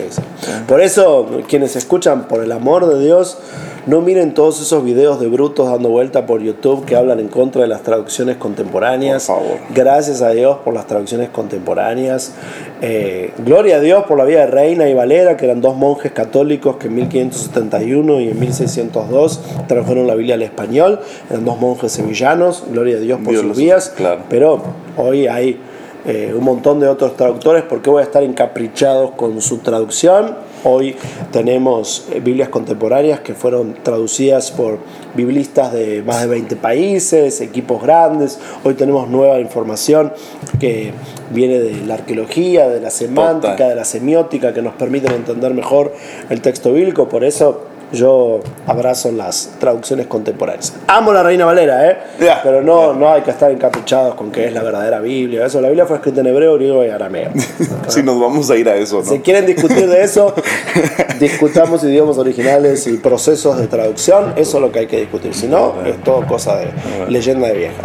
Por 0.69 0.81
eso, 0.81 1.27
quienes 1.49 1.75
escuchan, 1.75 2.29
por 2.29 2.45
el 2.45 2.53
amor 2.53 2.87
de 2.87 3.05
Dios, 3.05 3.39
no 3.87 4.01
miren 4.01 4.33
todos 4.33 4.61
esos 4.61 4.83
videos 4.83 5.21
de 5.21 5.29
brutos 5.29 5.69
dando 5.71 5.91
vuelta 5.91 6.27
por 6.27 6.41
YouTube 6.41 6.85
que 6.85 6.97
hablan 6.97 7.21
en 7.21 7.29
contra 7.29 7.63
de 7.63 7.69
las 7.69 7.83
traducciones 7.83 8.37
contemporáneas. 8.37 9.27
Por 9.27 9.37
favor. 9.37 9.59
Gracias 9.75 10.23
a 10.23 10.31
Dios 10.31 10.59
por 10.65 10.73
las 10.73 10.87
traducciones 10.87 11.29
contemporáneas. 11.29 12.33
Eh, 12.81 13.33
gloria 13.39 13.77
a 13.77 13.81
Dios 13.81 14.05
por 14.05 14.19
la 14.19 14.25
vida 14.25 14.41
de 14.41 14.47
Reina 14.47 14.89
y 14.89 14.95
Valera, 14.95 15.37
que 15.37 15.45
eran 15.45 15.61
dos 15.61 15.77
monjes 15.77 16.13
católicos 16.13 16.77
que 16.77 16.87
en 16.87 16.95
1571 16.95 18.21
y 18.21 18.29
en 18.29 18.41
1602 18.41 19.41
tradujeron 19.69 20.07
la 20.07 20.15
Biblia 20.15 20.35
al 20.35 20.43
español. 20.43 21.01
Eran 21.31 21.45
dos 21.45 21.59
monjes 21.59 21.93
sevillanos. 21.93 22.65
Gloria 22.71 22.97
a 22.97 23.01
Dios 23.01 23.21
por 23.23 23.33
Dios 23.33 23.43
sus 23.43 23.57
vidas. 23.57 23.93
claro. 23.95 24.23
Pero 24.29 24.63
hoy 24.97 25.27
hay 25.27 25.59
eh, 26.07 26.35
un 26.37 26.45
montón 26.45 26.81
de 26.81 26.89
otros 26.89 27.17
traductores, 27.17 27.63
¿por 27.63 27.81
qué 27.81 27.89
voy 27.89 28.01
a 28.01 28.05
estar 28.05 28.23
encaprichados 28.23 29.13
con 29.13 29.41
su 29.41 29.59
traducción? 29.59 30.37
Hoy 30.63 30.97
tenemos 31.31 32.09
eh, 32.13 32.21
Biblias 32.21 32.51
contemporáneas 32.51 33.21
que 33.21 33.33
fueron 33.33 33.75
traducidas 33.83 34.51
por 34.51 34.79
biblistas 35.15 35.73
de 35.73 36.03
más 36.03 36.21
de 36.21 36.27
20 36.27 36.57
países, 36.57 37.41
equipos 37.41 37.83
grandes. 37.83 38.39
Hoy 38.65 38.75
tenemos 38.75 39.09
nueva 39.09 39.41
información 39.41 40.13
que 40.61 40.93
viene 41.31 41.59
de 41.59 41.87
la 41.87 41.95
arqueología, 41.95 42.69
de 42.69 42.81
la 42.81 42.91
semántica, 42.91 43.69
de 43.69 43.75
la 43.75 43.85
semiótica, 43.85 44.53
que 44.53 44.61
nos 44.61 44.75
permiten 44.75 45.13
entender 45.13 45.55
mejor 45.55 45.95
el 46.29 46.43
texto 46.43 46.73
bíblico. 46.75 47.09
Por 47.09 47.25
eso 47.25 47.74
yo 47.95 48.41
abrazo 48.67 49.11
las 49.13 49.51
traducciones 49.59 50.07
contemporáneas. 50.07 50.75
Amo 50.87 51.13
la 51.13 51.23
Reina 51.23 51.45
Valera, 51.45 51.91
¿eh? 51.91 51.99
Pero 52.43 52.63
no, 52.63 52.93
no 52.93 53.13
hay 53.13 53.23
que 53.23 53.31
estar 53.31 53.51
encapuchados 53.51 54.15
con 54.15 54.31
que 54.31 54.47
es 54.47 54.53
la 54.53 54.63
verdadera 54.63 55.01
Biblia. 55.01 55.47
Eso, 55.47 55.61
la 55.61 55.69
Biblia 55.69 55.87
fue 55.87 55.97
escrita 55.97 56.21
en 56.21 56.29
hebreo, 56.29 56.55
griego 56.55 56.85
y 56.85 56.91
arameo. 56.91 57.31
si 57.89 58.03
nos 58.03 58.21
vamos 58.21 58.51
a 58.51 58.57
ir 58.57 58.69
a 58.69 58.77
eso, 58.77 58.99
¿no? 58.99 59.05
Si 59.05 59.21
quieren 59.21 59.47
discutir 59.47 59.89
de 59.89 60.03
eso, 60.03 60.35
discutamos 61.21 61.83
idiomas 61.85 62.19
originales 62.19 62.87
y 62.87 62.99
procesos 62.99 63.59
de 63.59 63.67
traducción. 63.67 64.33
Eso 64.37 64.57
es 64.59 64.63
lo 64.63 64.73
que 64.73 64.81
hay 64.81 64.87
que 64.87 65.01
discutir. 65.01 65.35
Si 65.35 65.47
no, 65.47 65.75
es 65.85 66.03
todo 66.03 66.27
cosa 66.27 66.57
de 66.57 66.69
leyenda 67.09 67.49
de 67.49 67.55
vieja. 67.55 67.83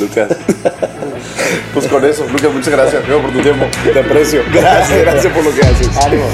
Lucas. 0.00 0.36
Pues 1.74 1.86
con 1.86 2.04
eso, 2.04 2.24
Lucas, 2.32 2.52
muchas 2.52 2.72
gracias 2.72 3.02
por 3.04 3.32
tu 3.32 3.40
tiempo. 3.40 3.64
Te 3.92 4.00
aprecio. 4.00 4.42
Gracias, 4.52 5.00
gracias 5.00 5.32
por 5.32 5.44
lo 5.44 5.52
que 5.52 5.60
haces. 5.60 5.96
Ánimo. 5.98 6.24